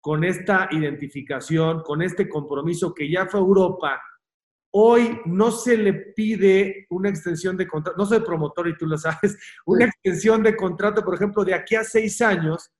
con 0.00 0.24
esta 0.24 0.68
identificación, 0.70 1.82
con 1.82 2.00
este 2.00 2.30
compromiso 2.30 2.94
que 2.94 3.10
ya 3.10 3.26
fue 3.26 3.40
Europa, 3.40 4.00
Hoy 4.76 5.20
no 5.24 5.52
se 5.52 5.76
le 5.76 5.92
pide 5.92 6.86
una 6.90 7.08
extensión 7.08 7.56
de 7.56 7.68
contrato, 7.68 7.96
no 7.96 8.06
soy 8.06 8.18
promotor 8.20 8.66
y 8.68 8.76
tú 8.76 8.86
lo 8.86 8.98
sabes, 8.98 9.38
una 9.66 9.84
extensión 9.84 10.42
de 10.42 10.56
contrato, 10.56 11.04
por 11.04 11.14
ejemplo, 11.14 11.44
de 11.44 11.54
aquí 11.54 11.76
a 11.76 11.84
seis 11.84 12.20
años, 12.20 12.72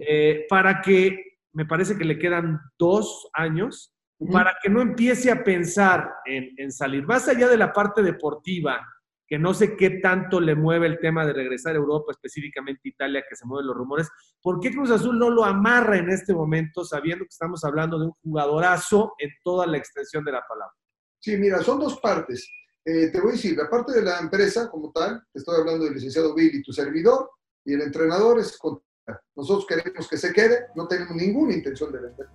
eh, 0.00 0.46
para 0.48 0.80
que, 0.80 1.38
me 1.52 1.66
parece 1.66 1.98
que 1.98 2.04
le 2.04 2.20
quedan 2.20 2.60
dos 2.78 3.28
años, 3.32 3.92
para 4.30 4.54
que 4.62 4.68
no 4.70 4.80
empiece 4.80 5.30
a 5.30 5.42
pensar 5.42 6.12
en, 6.24 6.50
en, 6.56 6.70
salir. 6.70 7.04
Más 7.04 7.26
allá 7.26 7.48
de 7.48 7.56
la 7.56 7.72
parte 7.72 8.02
deportiva, 8.02 8.86
que 9.26 9.38
no 9.38 9.52
sé 9.52 9.76
qué 9.76 9.90
tanto 9.90 10.40
le 10.40 10.54
mueve 10.54 10.86
el 10.86 11.00
tema 11.00 11.26
de 11.26 11.32
regresar 11.32 11.74
a 11.74 11.78
Europa, 11.78 12.12
específicamente 12.12 12.88
Italia, 12.88 13.24
que 13.28 13.34
se 13.34 13.46
mueven 13.46 13.66
los 13.66 13.76
rumores, 13.76 14.08
¿por 14.40 14.60
qué 14.60 14.70
Cruz 14.70 14.90
Azul 14.90 15.18
no 15.18 15.30
lo 15.30 15.44
amarra 15.44 15.96
en 15.96 16.10
este 16.10 16.32
momento, 16.32 16.84
sabiendo 16.84 17.24
que 17.24 17.30
estamos 17.30 17.64
hablando 17.64 17.98
de 17.98 18.06
un 18.06 18.12
jugadorazo 18.22 19.14
en 19.18 19.30
toda 19.42 19.66
la 19.66 19.78
extensión 19.78 20.22
de 20.24 20.32
la 20.32 20.44
palabra? 20.46 20.79
Sí, 21.20 21.36
mira, 21.36 21.62
son 21.62 21.78
dos 21.78 22.00
partes. 22.00 22.48
Eh, 22.84 23.08
te 23.08 23.20
voy 23.20 23.30
a 23.30 23.32
decir, 23.32 23.56
la 23.56 23.68
parte 23.68 23.92
de 23.92 24.02
la 24.02 24.18
empresa 24.18 24.70
como 24.70 24.90
tal, 24.90 25.22
te 25.32 25.38
estoy 25.38 25.60
hablando 25.60 25.84
del 25.84 25.94
licenciado 25.94 26.34
Bill 26.34 26.54
y 26.54 26.62
tu 26.62 26.72
servidor, 26.72 27.30
y 27.64 27.74
el 27.74 27.82
entrenador 27.82 28.40
es 28.40 28.58
nosotros 29.34 29.66
queremos 29.66 30.08
que 30.08 30.16
se 30.16 30.32
quede, 30.32 30.66
no 30.76 30.86
tenemos 30.86 31.14
ninguna 31.16 31.52
intención 31.52 31.92
de 31.92 32.00
vender, 32.00 32.26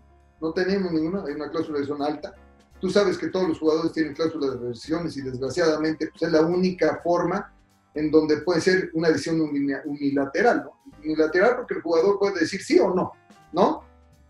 no 0.42 0.54
tenemos 0.54 0.92
ninguna, 0.92 1.24
hay 1.26 1.34
una 1.34 1.50
cláusula 1.50 1.80
de 1.80 1.86
zona 1.86 2.08
alta. 2.08 2.36
Tú 2.80 2.90
sabes 2.90 3.18
que 3.18 3.30
todos 3.30 3.48
los 3.48 3.60
jugadores 3.60 3.94
tienen 3.94 4.14
cláusulas 4.14 4.52
de 4.52 4.58
revisiones 4.58 5.16
y 5.18 5.22
desgraciadamente 5.22 6.08
pues, 6.08 6.24
es 6.24 6.32
la 6.32 6.42
única 6.42 7.00
forma 7.04 7.54
en 7.94 8.12
donde 8.12 8.38
puede 8.38 8.60
ser 8.60 8.92
una 8.94 9.08
decisión 9.08 9.40
unilateral, 9.40 10.66
¿no? 10.66 10.82
Unilateral 11.04 11.56
porque 11.56 11.76
el 11.76 11.82
jugador 11.82 12.20
puede 12.20 12.42
decir 12.42 12.62
sí 12.62 12.78
o 12.78 12.94
no, 12.94 13.14
¿no? 13.54 13.85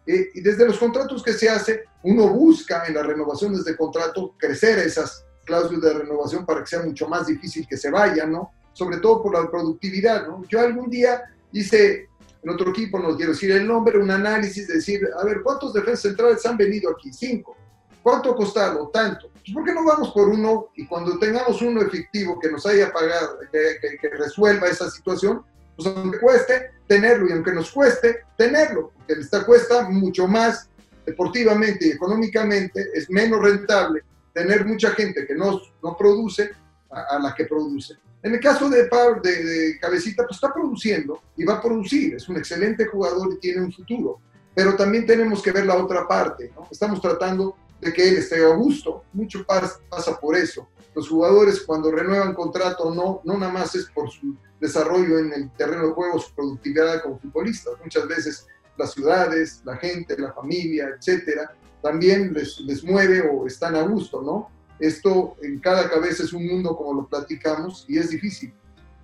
Eh, 0.08 0.30
y 0.34 0.41
desde 0.41 0.65
los 0.65 0.78
contratos 0.78 1.24
que 1.24 1.34
se 1.34 1.50
hace, 1.50 1.86
uno 2.04 2.28
busca 2.30 2.86
en 2.86 2.94
las 2.94 3.06
renovaciones 3.06 3.65
de 3.65 3.76
contrato 3.76 4.36
crecer 4.38 4.80
esas 4.80 5.26
cláusulas 5.44 5.82
de 5.82 6.00
renovación 6.00 6.46
para 6.46 6.62
que 6.62 6.68
sea 6.68 6.84
mucho 6.84 7.08
más 7.08 7.28
difícil 7.28 7.68
que 7.68 7.78
se 7.78 7.89
vayan, 7.89 8.32
¿no? 8.32 8.52
Sobre 8.74 8.98
todo 8.98 9.24
por 9.24 9.34
la 9.34 9.50
productividad, 9.50 10.28
¿no? 10.28 10.44
Yo 10.48 10.60
algún 10.60 10.89
día 10.89 11.24
hice, 11.52 12.10
en 12.44 12.50
otro 12.50 12.70
equipo, 12.70 13.00
no 13.00 13.15
quiero 13.15 13.32
decir 13.32 13.52
el 13.52 13.68
nombre, 13.68 13.98
un 13.98 14.12
análisis, 14.12 14.68
de 14.68 14.76
decir, 14.76 15.08
a 15.18 15.24
ver, 15.24 15.41
¿cuántos 15.41 15.74
defensas 15.74 16.02
centrales 16.02 16.46
han 16.46 16.58
venido 16.58 16.91
aquí? 16.91 17.12
Cinco. 17.12 17.56
¿Cuánto 18.04 18.32
ha 18.32 18.36
costado? 18.36 18.89
Tanto. 18.89 19.32
Pues, 19.32 19.54
¿Por 19.54 19.63
qué 19.63 19.74
no 19.74 19.84
vamos 19.84 20.12
por 20.12 20.30
uno 20.30 20.70
y 20.76 20.86
cuando 20.86 21.18
tengamos 21.18 21.62
uno 21.62 21.82
efectivo 21.82 22.39
que 22.39 22.52
nos 22.52 22.65
haya 22.65 22.91
pagado, 22.91 23.39
que, 23.52 23.98
que 24.00 24.10
resuelva 24.10 24.68
esa 24.68 24.89
situación, 24.91 25.44
pues 25.75 25.88
aunque 25.88 26.19
cueste 26.19 26.71
tenerlo 26.88 27.27
y 27.27 27.31
aunque 27.33 27.51
nos 27.51 27.71
cueste 27.71 28.21
tenerlo, 28.38 28.91
porque 28.97 29.13
esta 29.21 29.45
cuesta 29.45 29.89
mucho 29.89 30.27
más 30.27 30.69
deportivamente 31.05 31.88
y 31.88 31.91
económicamente, 31.91 32.89
es 32.93 33.09
menos 33.09 33.41
rentable 33.41 34.03
tener 34.33 34.65
mucha 34.65 34.91
gente 34.91 35.25
que 35.25 35.35
no, 35.35 35.61
no 35.81 35.95
produce 35.95 36.51
a, 36.89 37.19
la 37.19 37.33
que 37.33 37.45
produce. 37.45 37.95
En 38.23 38.33
el 38.33 38.39
caso 38.39 38.69
de, 38.69 38.89
de, 39.23 39.43
de 39.43 39.79
Cabecita, 39.79 40.23
pues 40.23 40.38
está 40.38 40.51
produciendo 40.51 41.21
y 41.38 41.45
va 41.45 41.55
a 41.55 41.61
producir. 41.61 42.15
Es 42.15 42.27
un 42.27 42.38
excelente 42.38 42.85
jugador 42.85 43.33
y 43.33 43.39
tiene 43.39 43.61
un 43.61 43.71
futuro. 43.71 44.19
Pero 44.55 44.75
también 44.75 45.05
tenemos 45.05 45.43
que 45.43 45.51
ver 45.51 45.65
la 45.65 45.75
otra 45.75 46.07
parte. 46.07 46.51
Estamos 46.71 47.01
tratando 47.01 47.55
de 47.79 47.93
que 47.93 48.07
él 48.07 48.17
esté 48.17 48.43
a 48.43 48.55
gusto. 48.55 49.03
Mucho 49.13 49.45
pasa 49.45 50.19
por 50.19 50.35
eso. 50.35 50.67
Los 50.95 51.10
jugadores 51.10 51.62
cuando 51.62 51.91
renuevan 51.91 52.34
contrato 52.34 52.93
no, 52.93 53.21
no 53.25 53.38
nada 53.38 53.51
más 53.51 53.75
es 53.75 53.86
por 53.88 54.10
su 54.10 54.36
desarrollo 54.60 55.19
en 55.19 55.34
el 55.34 55.51
terreno 55.51 55.88
de 55.88 55.93
juego, 55.93 56.17
su 56.19 56.34
productividad 56.34 57.03
como 57.03 57.19
futbolista. 57.19 57.71
Muchas 57.84 58.08
veces 58.08 58.47
las 58.77 58.93
ciudades, 58.93 59.62
la 59.65 59.75
gente, 59.75 60.17
la 60.17 60.31
familia, 60.34 60.89
etcétera, 60.97 61.53
también 61.81 62.34
les, 62.34 62.60
les 62.62 62.84
mueve 62.84 63.21
o 63.21 63.45
están 63.45 63.75
a 63.75 63.81
gusto, 63.81 64.21
¿no? 64.21 64.49
Esto 64.79 65.36
en 65.41 65.60
cada 65.60 65.89
cabeza 65.89 66.23
es 66.23 66.34
un 66.34 66.47
mundo 66.47 66.75
como 66.75 66.93
lo 66.93 67.08
platicamos 67.08 67.86
y 67.88 67.97
es 67.97 68.10
difícil. 68.10 68.53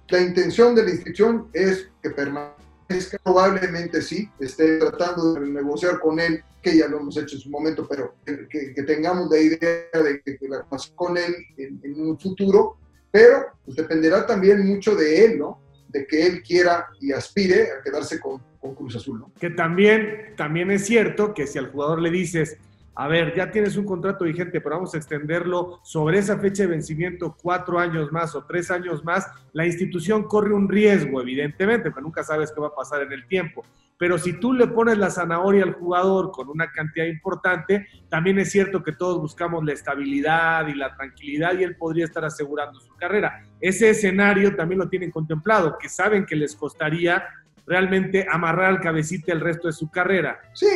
La 0.08 0.20
intención 0.20 0.76
de 0.76 0.84
la 0.84 0.92
inscripción 0.92 1.48
es 1.54 1.90
que 2.02 2.10
permanezca, 2.10 2.61
probablemente 3.24 4.02
sí, 4.02 4.30
esté 4.40 4.78
tratando 4.78 5.34
de 5.34 5.48
negociar 5.48 6.00
con 6.00 6.20
él, 6.20 6.44
que 6.62 6.78
ya 6.78 6.88
lo 6.88 7.00
hemos 7.00 7.18
hecho 7.18 7.36
en 7.36 7.42
su 7.42 7.50
momento, 7.50 7.88
pero 7.88 8.16
que, 8.26 8.84
tengamos 8.84 9.30
la 9.30 9.38
idea 9.38 9.86
de 9.94 10.22
que, 10.24 10.38
la 10.48 10.66
con 10.96 11.18
él 11.18 11.36
en, 11.58 11.80
en, 11.84 12.02
un 12.02 12.20
futuro, 12.20 12.78
pero 13.12 13.46
pues 13.66 13.78
dependerá 13.78 14.26
también 14.26 14.66
mucho 14.66 14.96
de 14.96 15.26
él, 15.26 15.40
¿no? 15.40 15.60
De 15.90 16.06
que 16.08 16.26
él 16.26 16.42
quiera 16.44 16.88
y 17.00 17.12
aspire 17.12 17.72
a 17.72 17.84
quedarse 17.84 18.20
con, 18.20 18.42
con 18.60 18.76
Cruz 18.76 18.96
Azul, 18.96 19.20
¿no? 19.20 19.32
Que 19.40 19.50
también, 19.50 20.34
también 20.38 20.72
es 20.72 20.86
cierto 20.86 21.34
que 21.34 21.48
si 21.48 21.58
al 21.58 21.72
jugador 21.72 22.02
le 22.02 22.12
dices, 22.12 22.58
a 22.94 23.08
ver, 23.08 23.34
ya 23.36 23.50
tienes 23.50 23.78
un 23.78 23.86
contrato 23.86 24.26
vigente, 24.26 24.60
pero 24.60 24.76
vamos 24.76 24.94
a 24.94 24.98
extenderlo 24.98 25.80
sobre 25.84 26.20
esa 26.20 26.38
fecha 26.38 26.64
de 26.64 26.70
vencimiento 26.70 27.36
cuatro 27.42 27.80
años 27.80 28.12
más 28.12 28.36
o 28.36 28.44
tres 28.44 28.70
años 28.70 29.04
más, 29.04 29.28
la 29.54 29.66
institución 29.66 30.24
corre 30.24 30.54
un 30.54 30.68
riesgo, 30.68 31.22
evidentemente, 31.22 31.90
porque 31.90 32.04
nunca 32.04 32.24
sabes 32.24 32.52
qué 32.52 32.60
va 32.60 32.68
a 32.68 32.76
pasar 32.76 33.02
en 33.04 33.14
el 33.14 33.26
tiempo. 33.28 33.64
Pero 33.98 34.18
si 34.18 34.40
tú 34.40 34.52
le 34.52 34.66
pones 34.66 34.98
la 34.98 35.12
zanahoria 35.12 35.64
al 35.64 35.74
jugador 35.74 36.32
con 36.32 36.50
una 36.50 36.72
cantidad 36.72 37.06
importante, 37.06 37.88
también 38.10 38.40
es 38.40 38.52
cierto 38.52 38.84
que 38.84 38.94
todos 38.94 39.22
buscamos 39.22 39.64
la 39.64 39.74
estabilidad 39.74 40.68
y 40.68 40.74
la 40.74 40.96
tranquilidad 40.96 41.58
y 41.58 41.64
él 41.64 41.76
podría 41.76 42.06
estar 42.06 42.26
asegurando 42.26 42.80
su 42.80 42.96
carrera. 42.96 43.46
Ese 43.60 43.92
escenario 43.92 44.56
también 44.56 44.80
lo 44.80 44.90
tienen 44.90 45.12
contemplado, 45.12 45.78
que 45.78 45.88
saben 45.88 46.26
que 46.26 46.36
les 46.36 46.56
costaría 46.56 47.24
realmente 47.66 48.26
amarrar 48.30 48.66
al 48.66 48.82
cabecita 48.82 49.32
el 49.32 49.40
resto 49.40 49.68
de 49.68 49.74
su 49.74 49.90
carrera. 49.90 50.40
Sí, 50.54 50.68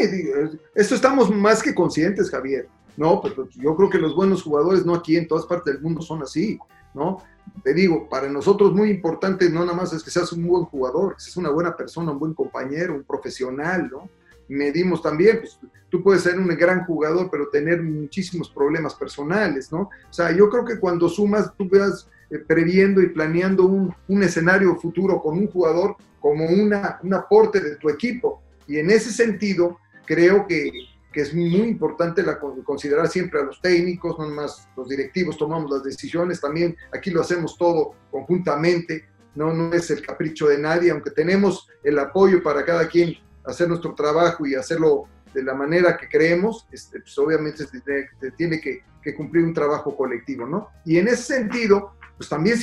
esto 0.73 0.95
estamos 0.95 1.29
más 1.29 1.61
que 1.61 1.73
conscientes, 1.73 2.29
Javier. 2.29 2.67
No, 2.97 3.21
pero 3.21 3.49
yo 3.49 3.75
creo 3.75 3.89
que 3.89 3.97
los 3.97 4.15
buenos 4.15 4.41
jugadores, 4.41 4.85
no 4.85 4.95
aquí 4.95 5.17
en 5.17 5.27
todas 5.27 5.45
partes 5.45 5.73
del 5.73 5.83
mundo, 5.83 6.01
son 6.01 6.21
así, 6.23 6.57
¿no? 6.93 7.21
Te 7.63 7.73
digo, 7.73 8.07
para 8.07 8.29
nosotros 8.29 8.73
muy 8.73 8.89
importante 8.89 9.49
no 9.49 9.65
nada 9.65 9.77
más 9.77 9.93
es 9.93 10.01
que 10.01 10.09
seas 10.09 10.31
un 10.31 10.47
buen 10.47 10.63
jugador, 10.65 11.15
que 11.15 11.21
seas 11.21 11.37
una 11.37 11.49
buena 11.49 11.75
persona, 11.75 12.11
un 12.11 12.19
buen 12.19 12.33
compañero, 12.33 12.95
un 12.95 13.03
profesional, 13.03 13.89
¿no? 13.91 14.09
Medimos 14.47 15.01
también, 15.01 15.39
pues 15.39 15.59
tú 15.89 16.01
puedes 16.01 16.23
ser 16.23 16.39
un 16.39 16.47
gran 16.47 16.85
jugador, 16.85 17.29
pero 17.29 17.49
tener 17.49 17.81
muchísimos 17.81 18.49
problemas 18.49 18.93
personales, 18.93 19.71
¿no? 19.71 19.81
O 19.81 20.13
sea, 20.13 20.31
yo 20.31 20.49
creo 20.49 20.63
que 20.63 20.79
cuando 20.79 21.09
sumas, 21.09 21.51
tú 21.57 21.67
veas 21.69 22.07
eh, 22.29 22.39
previendo 22.39 23.01
y 23.01 23.09
planeando 23.09 23.65
un, 23.65 23.93
un 24.07 24.23
escenario 24.23 24.75
futuro 24.75 25.21
con 25.21 25.37
un 25.37 25.47
jugador, 25.47 25.95
como 26.19 26.45
una, 26.45 26.99
un 27.03 27.13
aporte 27.13 27.59
de 27.59 27.75
tu 27.75 27.89
equipo. 27.89 28.41
Y 28.67 28.79
en 28.79 28.89
ese 28.89 29.11
sentido, 29.11 29.79
creo 30.05 30.47
que, 30.47 30.71
que 31.11 31.21
es 31.21 31.33
muy 31.33 31.61
importante 31.61 32.23
la, 32.23 32.39
considerar 32.39 33.07
siempre 33.07 33.39
a 33.39 33.43
los 33.43 33.61
técnicos, 33.61 34.17
no 34.19 34.27
más 34.29 34.67
los 34.75 34.89
directivos 34.89 35.37
tomamos 35.37 35.71
las 35.71 35.83
decisiones, 35.83 36.41
también 36.41 36.75
aquí 36.93 37.11
lo 37.11 37.21
hacemos 37.21 37.57
todo 37.57 37.93
conjuntamente, 38.11 39.05
no, 39.35 39.53
no 39.53 39.73
es 39.73 39.91
el 39.91 40.05
capricho 40.05 40.47
de 40.47 40.57
nadie, 40.57 40.91
aunque 40.91 41.11
tenemos 41.11 41.69
el 41.83 41.99
apoyo 41.99 42.41
para 42.41 42.65
cada 42.65 42.87
quien 42.87 43.13
hacer 43.45 43.67
nuestro 43.69 43.93
trabajo 43.93 44.45
y 44.45 44.55
hacerlo 44.55 45.05
de 45.33 45.43
la 45.43 45.53
manera 45.53 45.97
que 45.97 46.07
creemos, 46.07 46.65
este, 46.71 46.99
pues 47.01 47.17
obviamente 47.17 47.65
se 47.65 48.31
tiene, 48.31 48.59
que, 48.59 48.83
que, 49.03 49.13
cumplir 49.13 49.43
un 49.43 49.53
trabajo 49.53 49.95
colectivo, 49.95 50.45
¿no? 50.45 50.69
Y 50.85 50.97
en 50.97 51.09
ese 51.09 51.35
sentido, 51.35 51.93
pues 52.17 52.29
también 52.29 52.57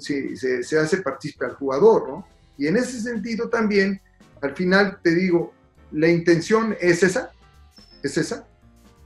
se, 0.00 0.62
se, 0.62 0.78
hace 0.78 0.98
partícipe 0.98 1.46
al 1.46 1.54
jugador, 1.54 2.08
¿no? 2.08 2.26
Y 2.56 2.68
en 2.68 2.76
ese 2.76 3.00
sentido 3.00 3.48
también, 3.48 4.00
al 4.40 4.54
final 4.54 4.98
te 5.02 5.14
digo, 5.14 5.52
la 5.90 6.08
intención 6.08 6.76
es 6.80 7.02
esa, 7.02 7.32
es 8.02 8.16
esa, 8.16 8.46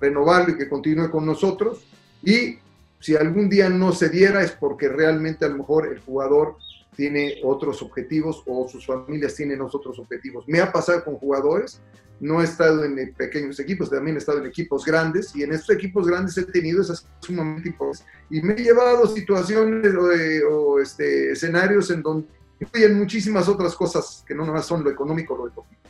renovarlo 0.00 0.54
y 0.54 0.58
que 0.58 0.68
continúe 0.68 1.10
con 1.10 1.24
nosotros. 1.24 1.86
Y 2.22 2.58
si 3.00 3.16
algún 3.16 3.48
día 3.48 3.68
no 3.68 3.92
se 3.92 4.10
diera 4.10 4.42
es 4.42 4.52
porque 4.52 4.88
realmente 4.88 5.44
a 5.44 5.48
lo 5.48 5.58
mejor 5.58 5.86
el 5.86 6.00
jugador 6.00 6.56
tiene 6.96 7.36
otros 7.44 7.80
objetivos 7.82 8.42
o 8.46 8.68
sus 8.68 8.84
familias 8.84 9.34
tienen 9.34 9.60
otros 9.60 9.98
objetivos. 9.98 10.46
Me 10.48 10.60
ha 10.60 10.72
pasado 10.72 11.04
con 11.04 11.14
jugadores, 11.14 11.80
no 12.20 12.40
he 12.40 12.44
estado 12.44 12.84
en 12.84 13.14
pequeños 13.14 13.60
equipos, 13.60 13.90
también 13.90 14.16
he 14.16 14.18
estado 14.18 14.38
en 14.38 14.46
equipos 14.46 14.84
grandes 14.84 15.34
y 15.36 15.42
en 15.42 15.52
estos 15.52 15.76
equipos 15.76 16.06
grandes 16.06 16.36
he 16.38 16.44
tenido 16.44 16.82
esas 16.82 17.06
sumamente 17.20 17.68
importantes. 17.68 18.06
Y 18.30 18.42
me 18.42 18.54
he 18.54 18.64
llevado 18.64 19.06
situaciones 19.06 19.94
o, 19.94 20.54
o 20.54 20.80
este, 20.80 21.32
escenarios 21.32 21.90
en 21.90 22.02
donde 22.02 22.28
en 22.72 22.98
muchísimas 22.98 23.48
otras 23.48 23.74
cosas 23.74 24.24
que 24.26 24.34
no 24.34 24.44
nomás 24.44 24.66
son 24.66 24.82
lo 24.82 24.90
económico 24.90 25.36
lo 25.36 25.44
deportivo. 25.46 25.80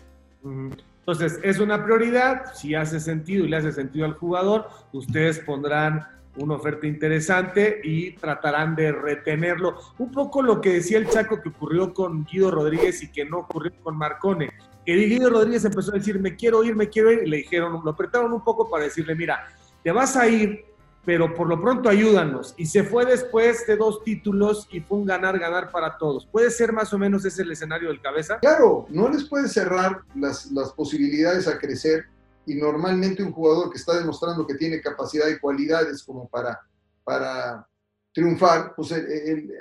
Entonces, 1.00 1.40
es 1.42 1.58
una 1.58 1.82
prioridad, 1.82 2.54
si 2.54 2.74
hace 2.74 3.00
sentido 3.00 3.44
y 3.44 3.48
le 3.48 3.56
hace 3.56 3.72
sentido 3.72 4.04
al 4.04 4.14
jugador, 4.14 4.68
ustedes 4.92 5.38
pondrán 5.40 6.06
una 6.36 6.54
oferta 6.54 6.86
interesante 6.86 7.80
y 7.82 8.12
tratarán 8.12 8.76
de 8.76 8.92
retenerlo. 8.92 9.78
Un 9.98 10.12
poco 10.12 10.42
lo 10.42 10.60
que 10.60 10.74
decía 10.74 10.98
el 10.98 11.08
Chaco 11.08 11.40
que 11.40 11.48
ocurrió 11.48 11.92
con 11.92 12.24
Guido 12.24 12.50
Rodríguez 12.50 13.02
y 13.02 13.10
que 13.10 13.24
no 13.24 13.38
ocurrió 13.38 13.72
con 13.82 13.96
Marcone. 13.96 14.50
Que 14.88 14.94
Guido 14.94 15.28
Rodríguez 15.28 15.66
empezó 15.66 15.90
a 15.90 15.98
decir, 15.98 16.18
me 16.18 16.34
quiero 16.34 16.64
ir, 16.64 16.74
me 16.74 16.88
quiero 16.88 17.12
ir, 17.12 17.24
y 17.24 17.28
le 17.28 17.36
dijeron, 17.36 17.82
lo 17.84 17.90
apretaron 17.90 18.32
un 18.32 18.42
poco 18.42 18.70
para 18.70 18.84
decirle, 18.84 19.14
mira, 19.14 19.46
te 19.84 19.92
vas 19.92 20.16
a 20.16 20.26
ir, 20.26 20.64
pero 21.04 21.34
por 21.34 21.46
lo 21.46 21.60
pronto 21.60 21.90
ayúdanos. 21.90 22.54
Y 22.56 22.64
se 22.64 22.82
fue 22.82 23.04
después 23.04 23.66
de 23.66 23.76
dos 23.76 24.02
títulos 24.02 24.66
y 24.72 24.80
fue 24.80 24.96
un 24.96 25.04
ganar-ganar 25.04 25.70
para 25.70 25.98
todos. 25.98 26.24
¿Puede 26.24 26.50
ser 26.50 26.72
más 26.72 26.90
o 26.94 26.98
menos 26.98 27.22
ese 27.26 27.42
el 27.42 27.52
escenario 27.52 27.88
del 27.88 28.00
cabeza? 28.00 28.38
Claro, 28.38 28.86
no 28.88 29.10
les 29.10 29.24
puede 29.24 29.46
cerrar 29.48 30.04
las, 30.14 30.50
las 30.52 30.72
posibilidades 30.72 31.46
a 31.48 31.58
crecer 31.58 32.06
y 32.46 32.54
normalmente 32.54 33.22
un 33.22 33.32
jugador 33.32 33.70
que 33.70 33.76
está 33.76 33.94
demostrando 33.94 34.46
que 34.46 34.54
tiene 34.54 34.80
capacidad 34.80 35.28
y 35.28 35.38
cualidades 35.38 36.02
como 36.02 36.26
para, 36.28 36.58
para 37.04 37.68
triunfar, 38.14 38.72
pues 38.74 38.94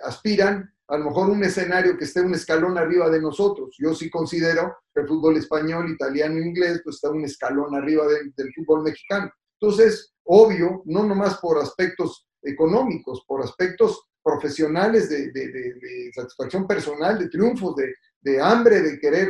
aspiran 0.05 0.71
a 0.89 0.97
lo 0.97 1.05
mejor 1.05 1.29
un 1.29 1.43
escenario 1.43 1.97
que 1.97 2.05
esté 2.05 2.21
un 2.21 2.33
escalón 2.33 2.77
arriba 2.77 3.09
de 3.09 3.21
nosotros. 3.21 3.75
Yo 3.77 3.93
sí 3.93 4.09
considero 4.09 4.77
que 4.93 5.01
el 5.01 5.07
fútbol 5.07 5.37
español, 5.37 5.91
italiano 5.91 6.39
inglés 6.39 6.81
pues 6.83 6.95
está 6.95 7.09
un 7.09 7.25
escalón 7.25 7.75
arriba 7.75 8.05
del 8.07 8.53
fútbol 8.55 8.83
mexicano. 8.83 9.29
Entonces, 9.59 10.13
obvio, 10.23 10.83
no 10.85 11.03
nomás 11.03 11.37
por 11.39 11.57
aspectos 11.57 12.27
económicos, 12.41 13.23
por 13.27 13.43
aspectos 13.43 14.07
profesionales 14.23 15.09
de, 15.09 16.11
satisfacción 16.13 16.67
personal, 16.67 17.17
de 17.19 17.29
triunfos, 17.29 17.75
de, 18.21 18.41
hambre, 18.41 18.81
de 18.81 18.99
querer 18.99 19.29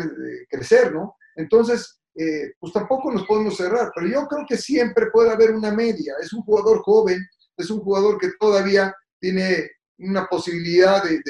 crecer, 0.49 0.93
¿no? 0.93 1.15
Entonces, 1.35 1.99
eh, 2.15 2.53
pues 2.59 2.73
tampoco 2.73 3.11
nos 3.11 3.25
podemos 3.27 3.55
cerrar, 3.55 3.91
pero 3.95 4.07
yo 4.07 4.27
creo 4.27 4.43
que 4.47 4.57
siempre 4.57 5.07
puede 5.13 5.29
haber 5.29 5.51
una 5.51 5.71
media. 5.71 6.15
Es 6.19 6.33
un 6.33 6.41
jugador 6.41 6.81
joven, 6.81 7.19
es 7.55 7.69
un 7.69 7.79
jugador 7.81 8.17
que 8.17 8.31
todavía 8.39 8.93
tiene 9.19 9.69
una 9.99 10.27
posibilidad 10.27 11.03
de, 11.03 11.21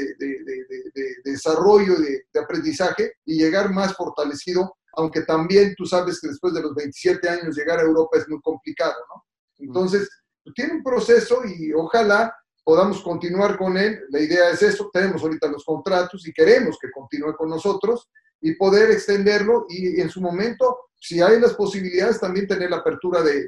desarrollo, 1.23 1.95
de, 1.97 2.25
aprendizaje 2.39 3.13
y 3.25 3.37
llegar 3.37 3.71
más 3.71 3.95
fortalecido 3.95 4.77
aunque 4.97 5.21
también 5.21 5.75
tú 5.77 5.85
sabes 5.85 6.19
que 6.19 6.27
después 6.27 6.55
de 6.55 6.61
los 6.61 6.73
27 6.73 7.29
años 7.29 7.55
llegar 7.55 7.77
a 7.77 7.83
Europa 7.83 8.17
es 8.17 8.27
muy 8.27 8.41
complicado, 8.41 8.95
¿no? 9.13 9.23
Entonces, 9.59 10.09
tiene 10.55 10.73
un 10.73 10.83
proceso 10.83 11.41
y 11.45 11.71
ojalá 11.71 12.35
podamos 12.63 13.01
continuar 13.01 13.57
con 13.57 13.77
él. 13.77 14.01
La 14.09 14.19
idea 14.19 14.49
es 14.49 14.61
eso, 14.63 14.89
tenemos 14.91 15.21
ahorita 15.21 15.47
los 15.47 15.63
contratos 15.63 16.27
y 16.27 16.33
queremos 16.33 16.77
que 16.81 16.91
continúe 16.91 17.35
con 17.35 17.49
nosotros 17.49 18.09
y 18.41 18.55
poder 18.55 18.91
extenderlo 18.91 19.65
y 19.69 20.01
en 20.01 20.09
su 20.09 20.19
momento, 20.19 20.89
si 20.95 21.21
hay 21.21 21.39
las 21.39 21.53
posibilidades, 21.53 22.19
también 22.19 22.47
tener 22.47 22.69
la 22.69 22.77
apertura 22.77 23.21
de, 23.21 23.47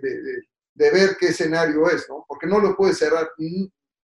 ver 0.76 1.18
qué 1.20 1.28
escenario 1.28 1.90
es, 1.90 2.08
¿no? 2.08 2.26
Porque 2.28 2.48
no 2.48 2.60
lo 2.60 2.76
puede 2.76 2.94
cerrar. 2.94 3.30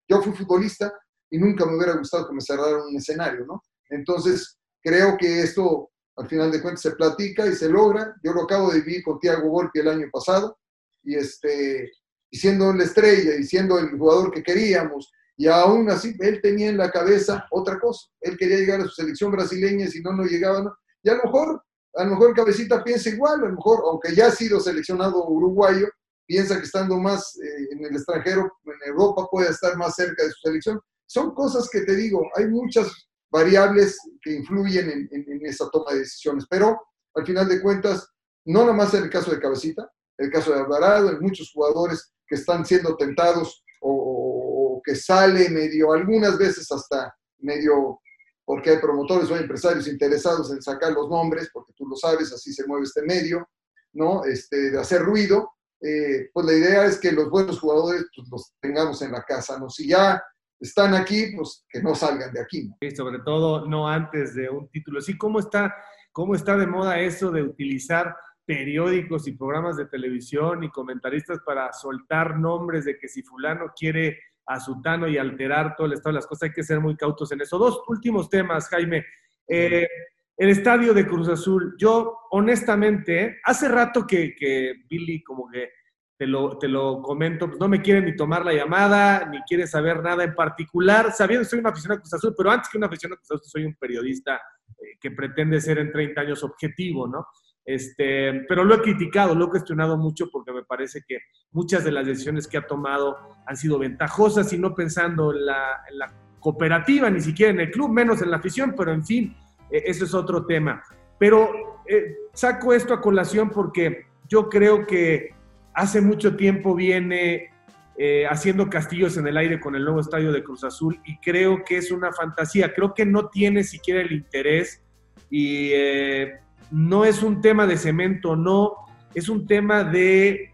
Yo 0.09 0.23
fui 0.23 0.33
futbolista 0.33 0.93
y 1.35 1.39
nunca 1.39 1.67
me 1.67 1.77
hubiera 1.77 1.97
gustado 1.97 2.29
que 2.29 2.35
me 2.35 2.41
cerraran 2.41 2.83
un 2.89 2.97
escenario, 2.97 3.45
¿no? 3.45 3.61
Entonces, 3.91 4.57
creo 4.81 5.17
que 5.19 5.41
esto 5.41 5.91
al 6.17 6.29
final 6.29 6.53
de 6.53 6.63
cuentas 6.63 6.83
se 6.83 6.93
platica 6.93 7.45
y 7.45 7.57
se 7.57 7.69
logra. 7.69 8.15
Yo 8.23 8.33
lo 8.33 8.43
acabo 8.43 8.71
de 8.71 8.81
vivir 8.81 9.03
con 9.03 9.19
Tiago 9.19 9.49
Volpi 9.49 9.81
el 9.81 9.89
año 9.89 10.07
pasado 10.13 10.57
y, 11.03 11.17
este, 11.17 11.91
y 12.31 12.53
la 12.53 12.85
estrella 12.85 13.35
y 13.35 13.43
siendo 13.43 13.81
el 13.81 13.99
jugador 13.99 14.31
que 14.31 14.45
queríamos 14.45 15.11
y 15.37 15.49
aún 15.49 15.91
así 15.91 16.15
él 16.21 16.41
tenía 16.41 16.69
en 16.69 16.79
la 16.79 16.93
cabeza 16.93 17.49
otra 17.51 17.81
cosa. 17.81 18.09
Él 18.21 18.37
quería 18.37 18.59
llegar 18.59 18.81
a 18.81 18.85
su 18.85 18.91
selección 18.91 19.33
brasileña 19.33 19.89
si 19.89 20.03
no, 20.03 20.13
no 20.13 20.23
llegaba. 20.23 20.73
Y 21.03 21.11
a 21.11 21.15
lo 21.15 21.25
mejor, 21.25 21.65
a 21.97 22.05
lo 22.05 22.11
mejor 22.11 22.35
Cabecita 22.37 22.85
piensa 22.85 23.09
igual, 23.09 23.41
a 23.41 23.49
lo 23.49 23.57
mejor, 23.57 23.83
aunque 23.87 24.15
ya 24.15 24.29
ha 24.29 24.31
sido 24.31 24.61
seleccionado 24.61 25.27
uruguayo, 25.27 25.89
piensa 26.27 26.59
que 26.59 26.65
estando 26.67 26.97
más 26.99 27.37
eh, 27.43 27.69
en 27.73 27.85
el 27.85 27.97
extranjero, 27.97 28.53
en 28.65 28.89
Europa, 28.89 29.27
puede 29.29 29.51
estar 29.51 29.77
más 29.77 29.97
cerca 29.97 30.23
de 30.23 30.31
su 30.31 30.39
selección. 30.45 30.81
Son 31.07 31.35
cosas 31.35 31.69
que 31.71 31.83
te 31.83 31.95
digo, 31.95 32.23
hay 32.35 32.47
muchas 32.47 33.09
variables 33.31 33.99
que 34.23 34.33
influyen 34.33 35.09
en, 35.11 35.47
esa 35.47 35.69
toma 35.71 35.93
de 35.93 36.01
decisiones, 36.01 36.45
pero 36.49 36.81
al 37.15 37.27
final 37.27 37.49
de 37.49 37.61
cuentas, 37.61 38.09
no 38.47 38.61
nada 38.61 38.73
más 38.73 38.95
en 38.95 39.05
el 39.05 39.11
caso 39.11 39.31
de 39.31 39.41
Cabecita, 39.41 39.91
el 40.19 40.31
caso 40.31 40.53
de 40.53 40.61
Alvarado, 40.61 41.09
hay 41.09 41.19
muchos 41.19 41.51
jugadores 41.53 42.13
que 42.27 42.37
están 42.37 42.65
siendo 42.65 42.97
tentados 42.97 43.65
o, 43.81 44.81
que 44.85 44.95
sale 44.95 45.49
medio, 45.49 45.93
algunas 45.93 46.37
veces 46.39 46.71
hasta 46.71 47.15
medio, 47.39 48.01
porque 48.45 48.71
hay 48.71 48.79
promotores 48.79 49.31
o 49.31 49.37
empresarios 49.37 49.89
interesados 49.89 50.53
en 50.53 50.61
sacar 50.61 50.93
los 50.93 51.09
nombres, 51.09 51.49
porque 51.53 51.73
tú 51.75 51.87
lo 51.87 51.97
sabes, 51.97 52.33
así 52.33 52.53
se 52.53 52.67
mueve 52.67 52.85
este 52.85 53.03
medio, 53.03 53.49
¿no? 53.95 54.25
Este, 54.25 54.71
de 54.71 54.79
hacer 54.79 55.03
ruido, 55.03 55.55
eh, 55.81 56.31
pues 56.33 56.47
la 56.47 56.53
idea 56.53 56.85
es 56.87 56.99
que 56.99 57.13
los 57.13 57.31
buenos 57.31 57.61
jugadores 57.61 58.05
pues, 58.15 58.29
los 58.31 58.55
tengamos 58.61 59.03
en 59.03 59.13
la 59.13 59.23
casa, 59.23 59.59
¿no? 59.59 59.69
Si 59.69 59.89
ya 59.89 60.23
están 60.65 60.95
aquí, 60.95 61.33
pues 61.37 61.65
que 61.69 61.83
no 61.83 61.95
salgan 61.95 62.33
de 62.33 62.41
aquí. 62.41 62.69
¿no? 62.69 62.91
sobre 62.97 63.19
todo 63.21 63.67
no 63.67 63.89
antes 63.89 64.35
de 64.35 64.49
un 64.49 64.69
título. 64.71 65.01
Sí, 65.01 65.17
¿cómo 65.17 65.39
está, 65.39 65.75
¿cómo 66.13 66.35
está 66.35 66.57
de 66.57 66.67
moda 66.67 66.99
eso 67.01 67.31
de 67.31 67.43
utilizar 67.43 68.17
periódicos 68.47 69.27
y 69.27 69.33
programas 69.33 69.77
de 69.77 69.87
televisión 69.87 70.65
y 70.65 70.71
comentaristas 70.71 71.39
para 71.45 71.73
soltar 71.73 72.39
nombres 72.39 72.85
de 72.85 72.99
que 72.99 73.09
si 73.09 73.23
fulano 73.23 73.73
quiere 73.77 74.19
a 74.47 74.61
Sutano 74.61 75.09
y 75.09 75.17
alterar 75.17 75.75
todo 75.77 75.87
el 75.87 75.95
estado 75.95 76.13
de 76.13 76.19
las 76.19 76.27
cosas, 76.27 76.45
hay 76.49 76.53
que 76.53 76.63
ser 76.63 76.81
muy 76.81 76.97
cautos 76.97 77.33
en 77.33 77.41
eso. 77.41 77.57
Dos 77.57 77.83
últimos 77.89 78.29
temas, 78.29 78.69
Jaime. 78.69 79.05
Eh, 79.49 79.89
el 80.37 80.49
estadio 80.51 80.93
de 80.93 81.07
Cruz 81.07 81.29
Azul, 81.29 81.75
yo 81.79 82.19
honestamente, 82.31 83.39
hace 83.45 83.69
rato 83.69 84.07
que, 84.07 84.35
que 84.35 84.75
Billy 84.89 85.23
como 85.23 85.49
que 85.49 85.71
te 86.17 86.27
lo, 86.27 86.59
te 86.59 86.69
lo 86.69 87.03
comento, 87.03 87.49
pues 87.49 87.59
no 87.59 87.69
me 87.69 87.83
quiere 87.83 88.01
ni 88.01 88.15
tomar 88.15 88.45
la 88.45 88.53
llamada, 88.53 89.27
ni 89.27 89.41
quiere 89.43 89.67
saber 89.67 90.03
nada 90.03 90.23
en 90.23 90.35
particular, 90.35 91.13
sabiendo 91.13 91.45
que 91.45 91.51
soy 91.51 91.59
un 91.59 91.67
aficionado 91.67 91.99
a 91.99 92.03
Cruz 92.03 92.15
Azul, 92.15 92.35
pero 92.37 92.51
antes 92.51 92.69
que 92.69 92.79
un 92.79 92.85
aficionado 92.85 93.17
a 93.17 93.19
Cruz 93.19 93.41
Azul, 93.41 93.51
soy 93.51 93.65
un 93.65 93.75
periodista 93.75 94.41
eh, 94.79 94.97
que 95.01 95.11
pretende 95.11 95.61
ser 95.61 95.79
en 95.79 95.91
30 95.91 96.21
años 96.21 96.45
objetivo, 96.45 97.09
¿no? 97.09 97.27
Este, 97.65 98.45
pero 98.47 98.63
lo 98.63 98.75
he 98.75 98.83
criticado, 98.83 99.35
lo 99.35 99.47
he 99.47 99.51
cuestionado 99.51 99.97
mucho 99.97 100.29
porque 100.31 100.53
me 100.53 100.65
parece 100.65 101.03
que 101.07 101.19
muchas 101.53 101.83
de 101.83 101.93
las 101.93 102.07
decisiones 102.07 102.47
que 102.47 102.59
ha 102.59 102.67
tomado 102.67 103.17
han 103.47 103.57
sido 103.57 103.79
ventajosas 103.79 104.53
y 104.53 104.59
no 104.59 104.75
pensando 104.75 105.33
en 105.33 105.47
la, 105.47 106.15
cooperativa, 106.41 107.09
ni 107.09 107.23
siquiera 107.23 107.53
en 107.53 107.61
el 107.61 107.71
club, 107.71 107.89
menos 107.89 108.21
en 108.21 108.31
la 108.31 108.37
afición, 108.37 108.75
pero 108.77 108.93
en 108.93 109.03
fin, 109.03 109.35
e, 109.71 109.85
eso 109.87 110.05
es 110.05 110.13
otro 110.13 110.45
tema. 110.45 110.83
Pero 111.19 111.81
eh, 111.89 112.17
saco 112.35 112.75
esto 112.75 112.93
a 112.93 113.01
colación 113.01 113.49
porque 113.49 114.09
yo 114.29 114.51
creo 114.51 114.87
que 114.87 115.34
hace 115.75 116.01
mucho 116.01 116.37
tiempo 116.37 116.75
viene 116.75 117.51
eh, 117.97 118.27
haciendo 118.27 118.69
castillos 118.71 119.17
en 119.17 119.27
el 119.27 119.37
aire 119.37 119.61
con 119.61 119.75
el 119.75 119.85
nuevo 119.85 120.01
estadio 120.01 120.33
de 120.33 120.43
Cruz 120.43 120.65
Azul 120.65 121.01
y 121.05 121.19
creo 121.19 121.65
que 121.65 121.77
es 121.77 121.91
una 121.91 122.13
fantasía, 122.13 122.73
creo 122.73 122.95
que 122.95 123.05
no 123.05 123.29
tiene 123.29 123.63
siquiera 123.65 124.01
el 124.01 124.13
interés 124.13 124.83
y 125.31 125.71
eh, 125.73 126.35
no 126.71 127.05
es 127.05 127.23
un 127.23 127.41
tema 127.41 127.67
de 127.67 127.77
cemento, 127.77 128.37
no, 128.37 128.75
es 129.15 129.29
un 129.29 129.47
tema 129.47 129.85
de 129.85 130.53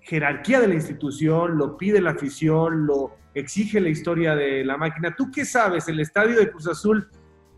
jerarquía 0.00 0.60
de 0.60 0.68
la 0.68 0.74
institución, 0.74 1.58
lo 1.58 1.76
pide 1.76 2.00
la 2.00 2.12
afición, 2.12 2.86
lo 2.86 3.16
exige 3.34 3.80
la 3.80 3.90
historia 3.90 4.34
de 4.34 4.64
la 4.64 4.76
máquina. 4.76 5.14
¿Tú 5.14 5.30
qué 5.30 5.44
sabes? 5.44 5.88
El 5.88 6.00
estadio 6.00 6.38
de 6.38 6.50
Cruz 6.50 6.66
Azul 6.66 7.08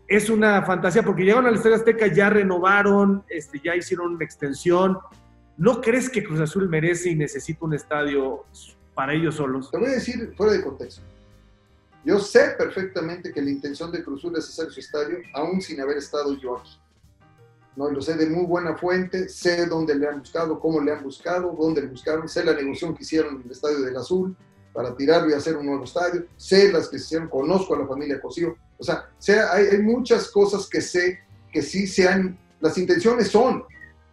es 0.07 0.29
una 0.29 0.61
fantasía 0.63 1.03
porque 1.03 1.23
llegaron 1.23 1.47
al 1.47 1.55
Estadio 1.55 1.77
Azteca, 1.77 2.07
ya 2.07 2.29
renovaron, 2.29 3.23
este, 3.29 3.61
ya 3.63 3.75
hicieron 3.77 4.15
una 4.15 4.25
extensión. 4.25 4.97
¿No 5.61 5.79
crees 5.79 6.09
que 6.09 6.23
Cruz 6.23 6.39
Azul 6.39 6.67
merece 6.67 7.11
y 7.11 7.15
necesita 7.15 7.63
un 7.65 7.75
estadio 7.75 8.45
para 8.95 9.13
ellos 9.13 9.35
solos? 9.35 9.69
Te 9.69 9.77
voy 9.77 9.89
a 9.89 9.91
decir 9.91 10.33
fuera 10.35 10.53
de 10.53 10.63
contexto. 10.63 11.03
Yo 12.03 12.17
sé 12.17 12.55
perfectamente 12.57 13.31
que 13.31 13.43
la 13.43 13.51
intención 13.51 13.91
de 13.91 14.03
Cruz 14.03 14.21
Azul 14.21 14.35
es 14.39 14.49
hacer 14.49 14.71
su 14.71 14.79
estadio, 14.79 15.19
aún 15.35 15.61
sin 15.61 15.79
haber 15.79 15.97
estado 15.97 16.35
yo 16.41 16.57
aquí. 16.57 16.79
¿no? 17.75 17.91
Lo 17.91 18.01
sé 18.01 18.15
de 18.15 18.25
muy 18.25 18.45
buena 18.45 18.75
fuente, 18.75 19.29
sé 19.29 19.67
dónde 19.67 19.93
le 19.93 20.07
han 20.07 20.21
buscado, 20.21 20.59
cómo 20.59 20.81
le 20.81 20.93
han 20.93 21.03
buscado, 21.03 21.55
dónde 21.55 21.81
le 21.81 21.89
buscaron, 21.89 22.27
sé 22.27 22.43
la 22.43 22.55
negociación 22.55 22.95
que 22.95 23.03
hicieron 23.03 23.35
en 23.35 23.41
el 23.43 23.51
Estadio 23.51 23.81
del 23.81 23.95
Azul 23.95 24.35
para 24.73 24.97
tirarlo 24.97 25.29
y 25.29 25.33
hacer 25.33 25.55
un 25.57 25.67
nuevo 25.67 25.83
estadio, 25.83 26.25
sé 26.37 26.71
las 26.71 26.87
que 26.87 26.97
se 26.97 27.05
hicieron, 27.05 27.29
conozco 27.29 27.75
a 27.75 27.79
la 27.81 27.85
familia 27.85 28.19
Cosío, 28.19 28.55
o 28.79 28.83
sea, 28.83 29.11
hay, 29.53 29.65
hay, 29.65 29.81
muchas 29.83 30.31
cosas 30.31 30.67
que 30.67 30.81
sé 30.81 31.19
que 31.51 31.61
sí 31.61 31.85
sean, 31.85 32.39
las 32.59 32.79
intenciones 32.79 33.27
son, 33.27 33.63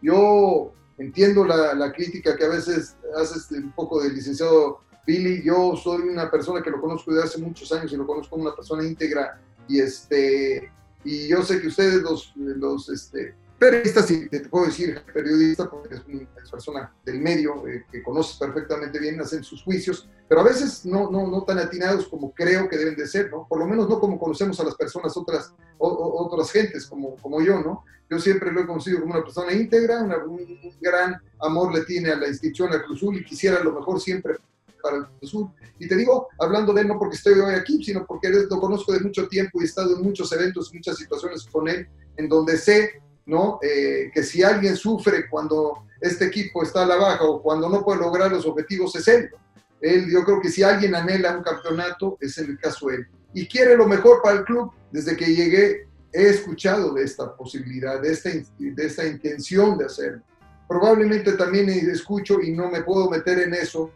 yo 0.02 0.74
entiendo 0.98 1.44
la, 1.44 1.74
la 1.74 1.92
crítica 1.92 2.36
que 2.36 2.44
a 2.44 2.48
veces 2.48 2.96
haces 3.16 3.50
un 3.52 3.72
poco 3.72 4.02
del 4.02 4.14
licenciado 4.14 4.80
Billy, 5.06 5.42
yo 5.42 5.74
soy 5.76 6.02
una 6.02 6.30
persona 6.30 6.62
que 6.62 6.70
lo 6.70 6.80
conozco 6.80 7.10
desde 7.10 7.24
hace 7.26 7.38
muchos 7.38 7.72
años 7.72 7.90
y 7.92 7.96
lo 7.96 8.06
conozco 8.06 8.30
como 8.30 8.42
una 8.42 8.54
persona 8.54 8.84
íntegra 8.84 9.40
y 9.66 9.80
este 9.80 10.70
y 11.04 11.28
yo 11.28 11.42
sé 11.42 11.60
que 11.60 11.68
ustedes 11.68 12.02
los, 12.02 12.32
los 12.36 12.88
este, 12.90 13.34
periodistas, 13.58 14.10
y 14.10 14.28
te 14.28 14.40
puedo 14.40 14.66
decir 14.66 15.00
periodista 15.12 15.68
porque 15.68 15.96
es 15.96 16.02
una 16.06 16.26
persona 16.50 16.94
del 17.04 17.20
medio 17.20 17.66
eh, 17.66 17.84
que 17.90 18.02
conoces 18.02 18.36
perfectamente 18.36 18.98
bien, 18.98 19.20
hacen 19.20 19.42
sus 19.42 19.62
juicios, 19.62 20.08
pero 20.28 20.42
a 20.42 20.44
veces 20.44 20.86
no, 20.86 21.10
no, 21.10 21.26
no 21.26 21.42
tan 21.42 21.58
atinados 21.58 22.06
como 22.08 22.32
creo 22.32 22.68
que 22.68 22.76
deben 22.76 22.94
de 22.94 23.06
ser, 23.06 23.30
¿no? 23.30 23.46
Por 23.48 23.58
lo 23.58 23.66
menos 23.66 23.88
no 23.88 23.98
como 23.98 24.18
conocemos 24.18 24.60
a 24.60 24.64
las 24.64 24.76
personas, 24.76 25.16
otras, 25.16 25.52
otras 25.78 26.52
gentes 26.52 26.86
como, 26.86 27.16
como 27.16 27.40
yo, 27.42 27.60
¿no? 27.60 27.84
Yo 28.10 28.18
siempre 28.18 28.52
lo 28.52 28.60
he 28.60 28.66
conocido 28.66 29.00
como 29.00 29.14
una 29.14 29.24
persona 29.24 29.52
íntegra, 29.52 30.02
un, 30.02 30.58
gran 30.80 31.20
amor 31.40 31.74
le 31.74 31.84
tiene 31.84 32.10
a 32.10 32.16
la 32.16 32.28
institución, 32.28 32.72
a 32.72 32.82
Cruzul 32.82 33.16
y 33.16 33.24
quisiera 33.24 33.62
lo 33.62 33.72
mejor 33.72 34.00
siempre 34.00 34.36
para 34.82 34.98
el 34.98 35.06
Cruzul. 35.18 35.48
Y 35.78 35.88
te 35.88 35.96
digo, 35.96 36.28
hablando 36.38 36.72
de 36.72 36.82
él 36.82 36.88
no 36.88 36.98
porque 36.98 37.16
estoy 37.16 37.34
hoy 37.34 37.54
aquí, 37.54 37.84
sino 37.84 38.06
porque 38.06 38.30
lo 38.30 38.60
conozco 38.60 38.92
de 38.92 39.00
mucho 39.00 39.28
tiempo 39.28 39.60
y 39.60 39.64
he 39.64 39.66
estado 39.66 39.96
en 39.96 40.02
muchos 40.02 40.32
eventos, 40.32 40.72
muchas 40.72 40.96
situaciones 40.96 41.44
con 41.50 41.68
él, 41.68 41.88
en 42.16 42.28
donde 42.28 42.56
sé 42.56 43.02
¿no? 43.28 43.60
Eh, 43.62 44.10
que 44.12 44.22
si 44.22 44.42
alguien 44.42 44.74
sufre 44.74 45.28
cuando 45.28 45.84
este 46.00 46.24
equipo 46.24 46.62
está 46.62 46.82
a 46.82 46.86
la 46.86 46.96
baja 46.96 47.24
o 47.24 47.42
cuando 47.42 47.68
no 47.68 47.84
puede 47.84 48.00
lograr 48.00 48.32
los 48.32 48.46
objetivos 48.46 48.96
es 48.96 49.06
él. 49.06 49.30
él 49.80 50.10
yo 50.10 50.24
creo 50.24 50.40
que 50.40 50.48
si 50.48 50.62
alguien 50.62 50.94
anhela 50.94 51.36
un 51.36 51.42
campeonato 51.42 52.16
es 52.20 52.38
el 52.38 52.58
caso 52.58 52.90
él. 52.90 53.06
Y 53.34 53.46
quiere 53.46 53.76
lo 53.76 53.86
mejor 53.86 54.22
para 54.22 54.38
el 54.38 54.44
club. 54.44 54.72
Desde 54.90 55.14
que 55.14 55.26
llegué 55.26 55.86
he 56.10 56.28
escuchado 56.28 56.94
de 56.94 57.04
esta 57.04 57.36
posibilidad, 57.36 58.00
de 58.00 58.12
esta, 58.12 58.30
de 58.30 58.86
esta 58.86 59.06
intención 59.06 59.76
de 59.76 59.84
hacerlo. 59.84 60.22
Probablemente 60.66 61.32
también 61.32 61.68
escucho 61.68 62.40
y 62.40 62.52
no 62.52 62.70
me 62.70 62.82
puedo 62.82 63.10
meter 63.10 63.40
en 63.40 63.52
eso 63.52 63.90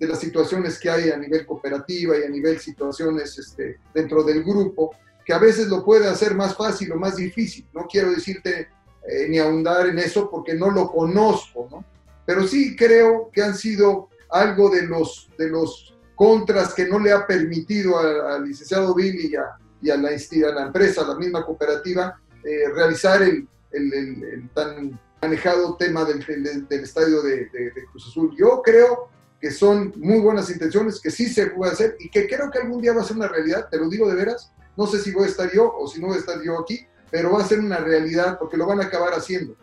de 0.00 0.08
las 0.08 0.20
situaciones 0.20 0.78
que 0.78 0.88
hay 0.88 1.10
a 1.10 1.18
nivel 1.18 1.44
cooperativa 1.44 2.16
y 2.16 2.22
a 2.22 2.28
nivel 2.28 2.58
situaciones 2.58 3.38
este, 3.38 3.78
dentro 3.92 4.22
del 4.22 4.42
grupo, 4.42 4.94
que 5.26 5.34
a 5.34 5.38
veces 5.38 5.66
lo 5.66 5.84
puede 5.84 6.08
hacer 6.08 6.34
más 6.34 6.56
fácil 6.56 6.92
o 6.92 6.96
más 6.96 7.16
difícil. 7.16 7.66
No 7.74 7.86
quiero 7.86 8.10
decirte 8.10 8.68
eh, 9.08 9.26
ni 9.28 9.38
ahondar 9.38 9.86
en 9.86 9.98
eso 9.98 10.28
porque 10.30 10.54
no 10.54 10.70
lo 10.70 10.90
conozco, 10.90 11.66
¿no? 11.70 11.84
Pero 12.26 12.46
sí 12.46 12.76
creo 12.76 13.30
que 13.32 13.42
han 13.42 13.56
sido 13.56 14.08
algo 14.30 14.68
de 14.68 14.82
los, 14.82 15.30
de 15.38 15.48
los 15.48 15.96
contras 16.14 16.74
que 16.74 16.86
no 16.86 16.98
le 16.98 17.12
ha 17.12 17.26
permitido 17.26 17.98
al, 17.98 18.44
licenciado 18.44 18.94
Billy 18.94 19.30
y 19.32 19.36
a, 19.36 19.44
y 19.80 19.90
a, 19.90 19.96
la, 19.96 20.10
a 20.10 20.54
la 20.54 20.66
empresa, 20.66 21.02
a 21.02 21.08
la 21.08 21.14
misma 21.14 21.46
cooperativa, 21.46 22.20
eh, 22.44 22.68
realizar 22.74 23.22
el, 23.22 23.48
el, 23.72 24.50
tan 24.54 25.00
manejado 25.22 25.76
tema 25.76 26.04
del, 26.04 26.22
del, 26.68 26.82
estadio 26.82 27.22
de, 27.22 27.46
de, 27.46 27.72
Cruz 27.90 28.08
Azul. 28.08 28.34
Yo 28.36 28.60
creo 28.62 29.08
que 29.40 29.50
son 29.50 29.94
muy 29.96 30.20
buenas 30.20 30.50
intenciones, 30.50 31.00
que 31.00 31.10
sí 31.10 31.28
se 31.28 31.46
puede 31.46 31.72
hacer 31.72 31.96
y 31.98 32.10
que 32.10 32.28
creo 32.28 32.50
que 32.50 32.58
algún 32.58 32.82
día 32.82 32.92
va 32.92 33.02
a 33.02 33.04
ser 33.04 33.16
una 33.16 33.28
realidad, 33.28 33.68
te 33.70 33.78
lo 33.78 33.88
digo 33.88 34.08
de 34.08 34.16
veras. 34.16 34.52
No 34.76 34.86
sé 34.86 34.98
si 35.00 35.12
voy 35.12 35.24
a 35.24 35.28
estar 35.28 35.50
yo 35.50 35.72
o 35.72 35.88
si 35.88 36.00
no 36.00 36.08
voy 36.08 36.16
a 36.16 36.20
estar 36.20 36.42
yo 36.42 36.60
aquí, 36.60 36.86
pero 37.10 37.32
va 37.32 37.42
a 37.42 37.46
ser 37.46 37.60
una 37.60 37.78
realidad 37.78 38.38
porque 38.38 38.56
lo 38.56 38.66
van 38.66 38.80
a 38.80 38.84
acabar 38.84 39.12
haciendo. 39.12 39.54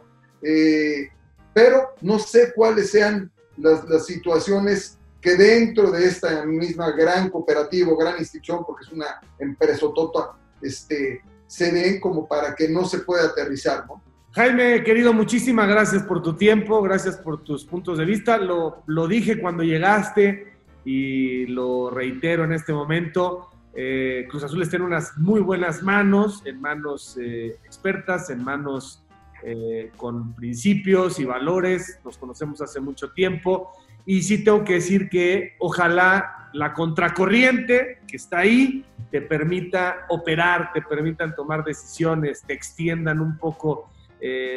Eh, 0.41 1.09
pero 1.53 1.95
no 2.01 2.19
sé 2.19 2.53
cuáles 2.53 2.91
sean 2.91 3.31
las, 3.57 3.87
las, 3.87 4.05
situaciones 4.05 4.97
que 5.21 5.35
dentro 5.35 5.89
de 5.91 6.05
esta 6.05 6.45
misma 6.45 6.91
gran 6.91 7.29
cooperativa, 7.29 7.91
gran 7.97 8.19
institución, 8.19 8.63
porque 8.65 8.85
es 8.85 8.91
una 8.91 9.21
empresa 9.39 9.87
tota, 9.95 10.31
este, 10.61 11.21
se 11.47 11.71
den 11.71 11.99
como 11.99 12.27
para 12.27 12.53
que 12.53 12.67
no 12.67 12.85
se 12.85 12.99
pueda 12.99 13.25
aterrizar, 13.25 13.85
¿no? 13.87 14.01
Jaime, 14.33 14.83
querido, 14.83 15.13
muchísimas 15.13 15.69
gracias 15.69 16.03
por 16.03 16.21
tu 16.21 16.35
tiempo, 16.35 16.81
gracias 16.81 17.15
por 17.15 17.41
tus 17.41 17.63
puntos 17.63 17.97
de 17.97 18.03
vista. 18.03 18.37
Lo, 18.37 18.83
lo 18.85 19.07
dije 19.07 19.39
cuando 19.39 19.63
llegaste 19.63 20.55
y 20.83 21.45
lo 21.45 21.89
reitero 21.89 22.43
en 22.43 22.51
este 22.51 22.73
momento. 22.73 23.49
Eh, 23.77 24.25
Cruz 24.29 24.43
Azul 24.43 24.61
está 24.61 24.77
en 24.77 24.83
unas 24.83 25.17
muy 25.17 25.41
buenas 25.41 25.83
manos, 25.83 26.41
en 26.45 26.61
manos 26.61 27.17
eh, 27.19 27.57
expertas, 27.65 28.29
en 28.29 28.41
manos 28.41 29.03
eh, 29.43 29.91
con 29.97 30.33
principios 30.33 31.19
y 31.19 31.25
valores, 31.25 31.99
nos 32.05 32.17
conocemos 32.17 32.61
hace 32.61 32.79
mucho 32.79 33.11
tiempo. 33.11 33.71
Y 34.05 34.23
sí 34.23 34.43
tengo 34.45 34.63
que 34.63 34.75
decir 34.75 35.09
que 35.09 35.55
ojalá 35.59 36.49
la 36.53 36.73
contracorriente 36.73 37.99
que 38.07 38.15
está 38.15 38.39
ahí 38.39 38.85
te 39.11 39.21
permita 39.21 40.05
operar, 40.07 40.71
te 40.73 40.81
permitan 40.81 41.35
tomar 41.35 41.65
decisiones, 41.65 42.43
te 42.43 42.53
extiendan 42.53 43.19
un 43.19 43.37
poco 43.37 43.91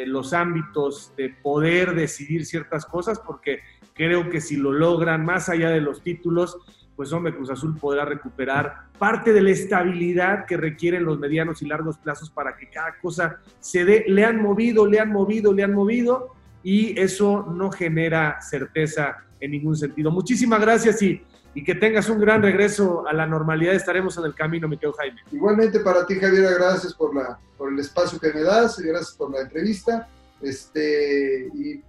los 0.07 0.33
ámbitos 0.33 1.13
de 1.15 1.29
poder 1.29 1.93
decidir 1.93 2.43
ciertas 2.43 2.87
cosas, 2.87 3.19
porque 3.19 3.59
creo 3.93 4.27
que 4.27 4.41
si 4.41 4.55
lo 4.55 4.71
logran, 4.71 5.23
más 5.23 5.47
allá 5.47 5.69
de 5.69 5.79
los 5.79 6.01
títulos, 6.01 6.57
pues 6.99 7.13
hombre, 7.13 7.33
Cruz 7.33 7.49
Azul 7.49 7.77
podrá 7.79 8.03
recuperar 8.03 8.89
parte 8.97 9.31
de 9.31 9.39
la 9.39 9.51
estabilidad 9.51 10.45
que 10.45 10.57
requieren 10.57 11.05
los 11.05 11.17
medianos 11.17 11.61
y 11.61 11.65
largos 11.65 11.97
plazos 11.97 12.29
para 12.29 12.57
que 12.57 12.69
cada 12.69 12.99
cosa 13.01 13.39
se 13.61 13.85
dé. 13.85 14.03
Le 14.09 14.25
han 14.25 14.41
movido, 14.41 14.85
le 14.85 14.99
han 14.99 15.09
movido, 15.09 15.53
le 15.53 15.63
han 15.63 15.73
movido 15.73 16.35
y 16.61 16.99
eso 16.99 17.45
no 17.53 17.71
genera 17.71 18.41
certeza 18.41 19.15
en 19.39 19.51
ningún 19.51 19.77
sentido. 19.77 20.11
Muchísimas 20.11 20.59
gracias 20.59 21.01
y, 21.01 21.23
y 21.53 21.63
que 21.63 21.73
tengas 21.73 22.09
un 22.09 22.19
gran 22.19 22.41
regreso 22.41 23.07
a 23.07 23.13
la 23.13 23.25
normalidad. 23.25 23.75
Estaremos 23.75 24.17
en 24.17 24.25
el 24.25 24.35
camino, 24.35 24.67
mi 24.67 24.75
querido 24.75 24.91
Jaime. 24.97 25.21
Igualmente 25.31 25.79
para 25.79 26.05
ti, 26.05 26.15
Javier, 26.15 26.53
gracias 26.55 26.93
por, 26.93 27.15
la, 27.15 27.39
por 27.57 27.71
el 27.71 27.79
espacio 27.79 28.19
que 28.19 28.33
me 28.33 28.41
das, 28.41 28.77
gracias 28.77 29.13
por 29.13 29.31
la 29.31 29.39
entrevista. 29.43 30.09
Este, 30.41 31.49
y 31.53 31.81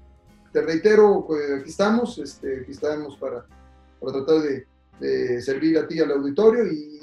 te 0.52 0.62
reitero, 0.62 1.24
pues, 1.26 1.50
aquí 1.50 1.70
estamos, 1.70 2.16
este, 2.18 2.60
aquí 2.60 2.70
estamos 2.70 3.16
para, 3.16 3.44
para 3.98 4.12
tratar 4.12 4.42
de, 4.42 4.70
de 5.00 5.40
servir 5.42 5.78
a 5.78 5.86
ti 5.86 5.98
al 5.98 6.12
auditorio 6.12 6.66
y, 6.66 7.00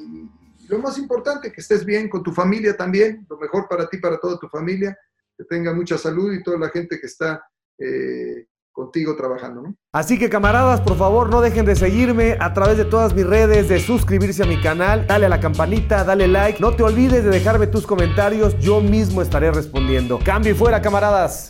lo 0.70 0.80
más 0.80 0.98
importante, 0.98 1.52
que 1.52 1.62
estés 1.62 1.86
bien 1.86 2.10
con 2.10 2.22
tu 2.22 2.34
familia 2.34 2.76
también, 2.76 3.26
lo 3.30 3.38
mejor 3.38 3.68
para 3.70 3.88
ti, 3.88 4.00
para 4.00 4.20
toda 4.20 4.38
tu 4.38 4.50
familia, 4.50 4.98
que 5.38 5.46
tenga 5.46 5.74
mucha 5.74 5.98
salud 5.98 6.34
y 6.34 6.44
toda 6.44 6.58
la 6.58 6.70
gente 6.70 7.00
que 7.00 7.08
está 7.08 7.42
eh, 7.78 8.48
contigo 8.74 9.16
trabajando. 9.16 9.62
¿no? 9.62 9.76
Así 9.94 10.20
que 10.20 10.30
camaradas, 10.30 10.82
por 10.82 10.98
favor, 10.98 11.30
no 11.30 11.42
dejen 11.42 11.66
de 11.66 11.76
seguirme 11.76 12.38
a 12.40 12.54
través 12.54 12.78
de 12.78 12.86
todas 12.86 13.14
mis 13.16 13.26
redes, 13.26 13.70
de 13.70 13.80
suscribirse 13.80 14.44
a 14.44 14.46
mi 14.46 14.62
canal, 14.62 15.08
dale 15.08 15.26
a 15.26 15.30
la 15.30 15.40
campanita, 15.40 16.04
dale 16.04 16.28
like, 16.28 16.60
no 16.60 16.76
te 16.76 16.84
olvides 16.84 17.24
de 17.24 17.30
dejarme 17.30 17.68
tus 17.68 17.88
comentarios, 17.88 18.58
yo 18.60 18.82
mismo 18.82 19.22
estaré 19.22 19.52
respondiendo. 19.52 20.20
Cambio 20.24 20.52
y 20.52 20.56
fuera, 20.56 20.82
camaradas. 20.82 21.46